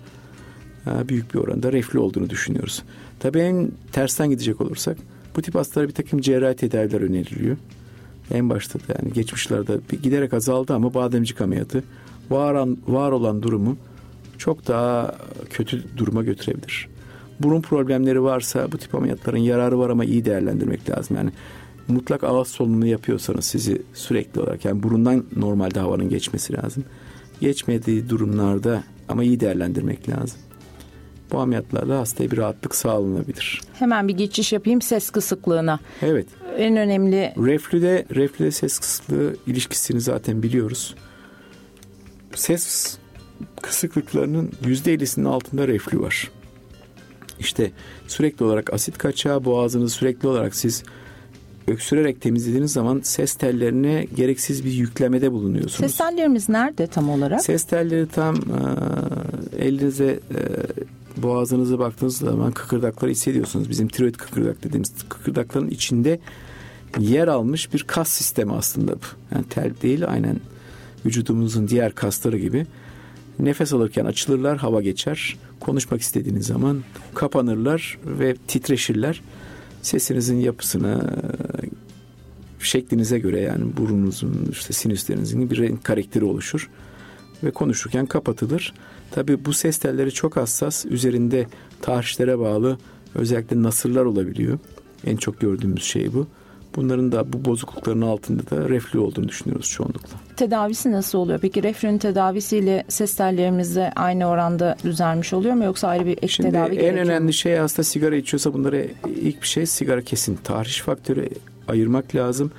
büyük 0.85 1.33
bir 1.33 1.39
oranda 1.39 1.71
reflü 1.73 1.99
olduğunu 1.99 2.29
düşünüyoruz. 2.29 2.83
Tabii 3.19 3.39
en 3.39 3.71
tersten 3.91 4.29
gidecek 4.29 4.61
olursak 4.61 4.97
bu 5.35 5.41
tip 5.41 5.55
hastalara 5.55 5.87
bir 5.87 5.93
takım 5.93 6.21
cerrahi 6.21 6.55
tedaviler 6.55 7.01
öneriliyor. 7.01 7.57
En 8.31 8.49
başta 8.49 8.79
da 8.79 8.83
yani 9.01 9.13
geçmişlerde 9.13 9.79
giderek 10.03 10.33
azaldı 10.33 10.73
ama 10.73 10.93
bademcik 10.93 11.41
ameliyatı 11.41 11.83
var, 12.29 12.67
var 12.87 13.11
olan 13.11 13.43
durumu 13.43 13.77
çok 14.37 14.67
daha 14.67 15.15
kötü 15.49 15.97
duruma 15.97 16.23
götürebilir. 16.23 16.87
Burun 17.39 17.61
problemleri 17.61 18.23
varsa 18.23 18.71
bu 18.71 18.77
tip 18.77 18.95
ameliyatların 18.95 19.37
yararı 19.37 19.79
var 19.79 19.89
ama 19.89 20.05
iyi 20.05 20.25
değerlendirmek 20.25 20.89
lazım. 20.89 21.17
Yani 21.17 21.31
mutlak 21.87 22.23
ağız 22.23 22.47
solunumu 22.47 22.85
yapıyorsanız 22.85 23.45
sizi 23.45 23.81
sürekli 23.93 24.41
olarak 24.41 24.65
yani 24.65 24.83
burundan 24.83 25.23
normalde 25.35 25.79
havanın 25.79 26.09
geçmesi 26.09 26.53
lazım. 26.53 26.83
Geçmediği 27.41 28.09
durumlarda 28.09 28.83
ama 29.09 29.23
iyi 29.23 29.39
değerlendirmek 29.39 30.09
lazım. 30.09 30.39
Bu 31.31 31.39
ameliyatlarla 31.39 31.99
hastaya 31.99 32.31
bir 32.31 32.37
rahatlık 32.37 32.75
sağlanabilir. 32.75 33.61
Hemen 33.73 34.07
bir 34.07 34.17
geçiş 34.17 34.53
yapayım 34.53 34.81
ses 34.81 35.09
kısıklığına. 35.09 35.79
Evet. 36.01 36.27
En 36.57 36.77
önemli... 36.77 37.33
Reflüde, 37.37 38.05
reflüde 38.15 38.51
ses 38.51 38.79
kısıklığı 38.79 39.35
ilişkisini 39.47 40.01
zaten 40.01 40.43
biliyoruz. 40.43 40.95
Ses 42.35 42.97
kısıklıklarının 43.61 44.51
%50'sinin 44.63 45.25
altında 45.25 45.67
reflü 45.67 45.99
var. 45.99 46.31
İşte 47.39 47.71
sürekli 48.07 48.45
olarak 48.45 48.73
asit 48.73 48.97
kaçağı 48.97 49.45
boğazını 49.45 49.89
sürekli 49.89 50.27
olarak 50.27 50.55
siz 50.55 50.83
öksürerek 51.67 52.21
temizlediğiniz 52.21 52.73
zaman 52.73 53.01
ses 53.03 53.33
tellerine 53.33 54.07
gereksiz 54.15 54.65
bir 54.65 54.71
yüklemede 54.71 55.31
bulunuyorsunuz. 55.31 55.91
Ses 55.91 55.97
tellerimiz 55.97 56.49
nerede 56.49 56.87
tam 56.87 57.09
olarak? 57.09 57.41
Ses 57.41 57.63
telleri 57.63 58.07
tam 58.07 58.35
e, 58.35 59.65
elinize 59.65 60.19
e, 60.35 60.39
boğazınıza 61.23 61.79
baktığınız 61.79 62.17
zaman 62.17 62.51
kıkırdakları 62.51 63.11
hissediyorsunuz. 63.11 63.69
Bizim 63.69 63.87
tiroid 63.87 64.15
kıkırdak 64.15 64.63
dediğimiz 64.63 64.91
kıkırdakların 65.09 65.69
içinde 65.69 66.19
yer 66.99 67.27
almış 67.27 67.73
bir 67.73 67.83
kas 67.83 68.09
sistemi 68.09 68.53
aslında 68.53 68.95
bu. 68.95 69.35
Yani 69.35 69.45
tel 69.49 69.71
değil 69.81 70.07
aynen 70.07 70.39
vücudumuzun 71.05 71.67
diğer 71.67 71.95
kasları 71.95 72.37
gibi. 72.37 72.65
Nefes 73.39 73.73
alırken 73.73 74.05
açılırlar, 74.05 74.57
hava 74.57 74.81
geçer. 74.81 75.37
Konuşmak 75.59 76.01
istediğiniz 76.01 76.45
zaman 76.45 76.83
kapanırlar 77.13 77.97
ve 78.05 78.35
titreşirler. 78.47 79.21
Sesinizin 79.81 80.39
yapısına, 80.39 81.15
şeklinize 82.59 83.19
göre 83.19 83.41
yani 83.41 83.77
burnunuzun, 83.77 84.49
işte 84.51 84.73
sinüslerinizin 84.73 85.49
bir 85.49 85.57
renk 85.57 85.83
karakteri 85.83 86.25
oluşur. 86.25 86.69
Ve 87.43 87.51
konuşurken 87.51 88.05
kapatılır. 88.05 88.73
Tabi 89.11 89.45
bu 89.45 89.53
ses 89.53 89.77
telleri 89.77 90.11
çok 90.11 90.37
hassas. 90.37 90.85
Üzerinde 90.85 91.47
tahrişlere 91.81 92.39
bağlı 92.39 92.77
özellikle 93.15 93.63
nasırlar 93.63 94.05
olabiliyor. 94.05 94.59
En 95.05 95.17
çok 95.17 95.39
gördüğümüz 95.39 95.83
şey 95.83 96.13
bu. 96.13 96.27
Bunların 96.75 97.11
da 97.11 97.33
bu 97.33 97.45
bozuklukların 97.45 98.01
altında 98.01 98.49
da 98.49 98.69
reflü 98.69 98.99
olduğunu 98.99 99.27
düşünüyoruz 99.27 99.69
çoğunlukla. 99.69 100.17
Tedavisi 100.35 100.91
nasıl 100.91 101.17
oluyor? 101.17 101.39
Peki 101.39 101.63
reflünün 101.63 101.97
tedavisiyle 101.97 102.83
ses 102.87 103.15
tellerimizde 103.15 103.91
aynı 103.95 104.25
oranda 104.25 104.75
düzelmiş 104.83 105.33
oluyor 105.33 105.55
mu 105.55 105.63
yoksa 105.63 105.87
ayrı 105.87 106.05
bir 106.05 106.17
ek 106.17 106.27
Şimdi 106.27 106.51
tedavi 106.51 106.75
en 106.75 106.97
önemli 106.97 107.33
şey 107.33 107.55
hasta 107.55 107.83
sigara 107.83 108.15
içiyorsa 108.15 108.53
bunları 108.53 108.87
ilk 109.21 109.41
bir 109.41 109.47
şey 109.47 109.65
sigara 109.65 110.01
kesin. 110.01 110.39
Tahriş 110.43 110.81
faktörü 110.81 111.29
ayırmak 111.67 112.15
lazım. 112.15 112.51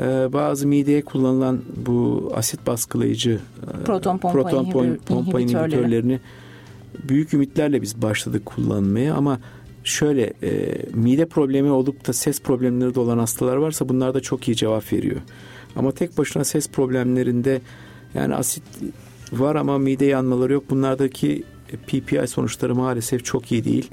Ee, 0.00 0.32
bazı 0.32 0.66
mideye 0.66 1.02
kullanılan 1.02 1.60
bu 1.76 2.32
asit 2.36 2.66
baskılayıcı 2.66 3.40
e, 3.80 3.84
proton 3.84 4.18
pompa, 4.18 4.42
proton 4.42 4.98
pompa 5.06 5.40
inhibitörlerini 5.40 6.20
büyük 7.08 7.34
ümitlerle 7.34 7.82
biz 7.82 8.02
başladık 8.02 8.46
kullanmaya 8.46 9.14
ama 9.14 9.38
şöyle 9.84 10.32
e, 10.42 10.82
mide 10.94 11.26
problemi 11.26 11.70
olup 11.70 12.06
da 12.06 12.12
ses 12.12 12.40
problemleri 12.40 12.94
de 12.94 13.00
olan 13.00 13.18
hastalar 13.18 13.56
varsa 13.56 13.88
bunlar 13.88 14.14
da 14.14 14.20
çok 14.20 14.48
iyi 14.48 14.56
cevap 14.56 14.92
veriyor. 14.92 15.20
Ama 15.76 15.92
tek 15.92 16.18
başına 16.18 16.44
ses 16.44 16.68
problemlerinde 16.68 17.60
yani 18.14 18.34
asit 18.34 18.62
var 19.32 19.56
ama 19.56 19.78
mide 19.78 20.04
yanmaları 20.04 20.52
yok. 20.52 20.70
Bunlardaki 20.70 21.44
PPI 21.86 22.26
sonuçları 22.26 22.74
maalesef 22.74 23.24
çok 23.24 23.52
iyi 23.52 23.64
değil. 23.64 23.90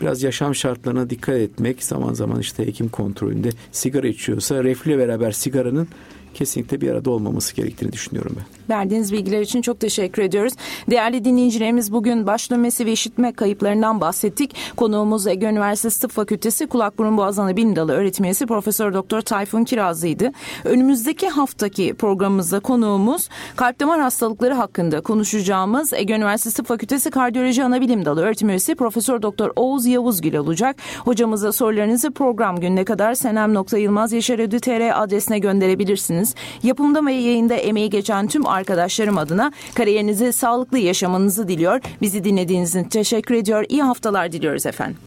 Biraz 0.00 0.22
yaşam 0.22 0.54
şartlarına 0.54 1.10
dikkat 1.10 1.36
etmek 1.36 1.84
zaman 1.84 2.14
zaman 2.14 2.40
işte 2.40 2.66
hekim 2.66 2.88
kontrolünde 2.88 3.50
sigara 3.72 4.08
içiyorsa 4.08 4.64
reflü 4.64 4.98
beraber 4.98 5.32
sigaranın 5.32 5.88
kesinlikle 6.38 6.80
bir 6.80 6.90
arada 6.90 7.10
olmaması 7.10 7.54
gerektiğini 7.54 7.92
düşünüyorum 7.92 8.36
ben. 8.36 8.76
Verdiğiniz 8.76 9.12
bilgiler 9.12 9.40
için 9.40 9.62
çok 9.62 9.80
teşekkür 9.80 10.22
ediyoruz. 10.22 10.52
Değerli 10.90 11.24
dinleyicilerimiz 11.24 11.92
bugün 11.92 12.26
baş 12.26 12.50
dönmesi 12.50 12.86
ve 12.86 12.92
işitme 12.92 13.32
kayıplarından 13.32 14.00
bahsettik. 14.00 14.54
Konuğumuz 14.76 15.26
Ege 15.26 15.46
Üniversitesi 15.46 16.00
Tıp 16.00 16.10
Fakültesi 16.10 16.66
Kulak 16.66 16.98
Burun 16.98 17.16
Boğaz 17.16 17.38
Ana 17.38 17.56
Bilim 17.56 17.76
Dalı 17.76 17.92
öğretim 17.92 18.24
üyesi 18.24 18.46
Profesör 18.46 18.94
Doktor 18.94 19.20
Tayfun 19.20 19.64
Kirazlı'ydı. 19.64 20.32
Önümüzdeki 20.64 21.28
haftaki 21.28 21.94
programımızda 21.94 22.60
konuğumuz 22.60 23.28
kalp 23.56 23.80
damar 23.80 24.00
hastalıkları 24.00 24.54
hakkında 24.54 25.00
konuşacağımız 25.00 25.92
Ege 25.92 26.14
Üniversitesi 26.14 26.56
Tıp 26.56 26.66
Fakültesi 26.66 27.10
Kardiyoloji 27.10 27.64
Ana 27.64 27.80
Bilim 27.80 28.04
Dalı 28.04 28.22
öğretim 28.22 28.48
üyesi 28.48 28.74
Profesör 28.74 29.22
Doktor 29.22 29.50
Oğuz 29.56 29.86
Yavuzgül 29.86 30.34
olacak. 30.34 30.76
Hocamıza 31.04 31.52
sorularınızı 31.52 32.10
program 32.10 32.60
gününe 32.60 32.84
kadar 32.84 33.14
senem.yılmazyaşaredü.tr 33.14 35.02
adresine 35.02 35.38
gönderebilirsiniz. 35.38 36.27
Yapımda 36.62 37.06
ve 37.06 37.12
yayında 37.12 37.54
emeği 37.54 37.90
geçen 37.90 38.26
tüm 38.28 38.46
arkadaşlarım 38.46 39.18
adına 39.18 39.52
kariyerinizi 39.74 40.32
sağlıklı 40.32 40.78
yaşamanızı 40.78 41.48
diliyor. 41.48 41.80
Bizi 42.02 42.24
dinlediğiniz 42.24 42.74
için 42.74 42.84
teşekkür 42.84 43.34
ediyor. 43.34 43.64
İyi 43.68 43.82
haftalar 43.82 44.32
diliyoruz 44.32 44.66
efendim. 44.66 44.98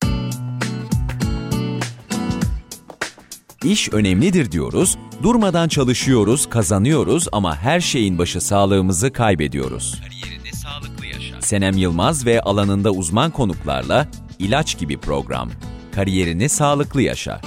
İş 3.63 3.93
önemlidir 3.93 4.51
diyoruz, 4.51 4.97
durmadan 5.23 5.67
çalışıyoruz, 5.67 6.49
kazanıyoruz 6.49 7.27
ama 7.31 7.55
her 7.57 7.79
şeyin 7.79 8.17
başı 8.17 8.41
sağlığımızı 8.41 9.11
kaybediyoruz. 9.13 10.01
Kariyerinde 10.03 10.51
sağlıklı 10.51 11.05
yaşa. 11.05 11.41
Senem 11.41 11.77
Yılmaz 11.77 12.25
ve 12.25 12.41
alanında 12.41 12.91
uzman 12.91 13.31
konuklarla 13.31 14.07
ilaç 14.39 14.77
gibi 14.79 14.97
program. 14.97 15.49
Kariyerini 15.95 16.49
sağlıklı 16.49 17.01
yaşa. 17.01 17.41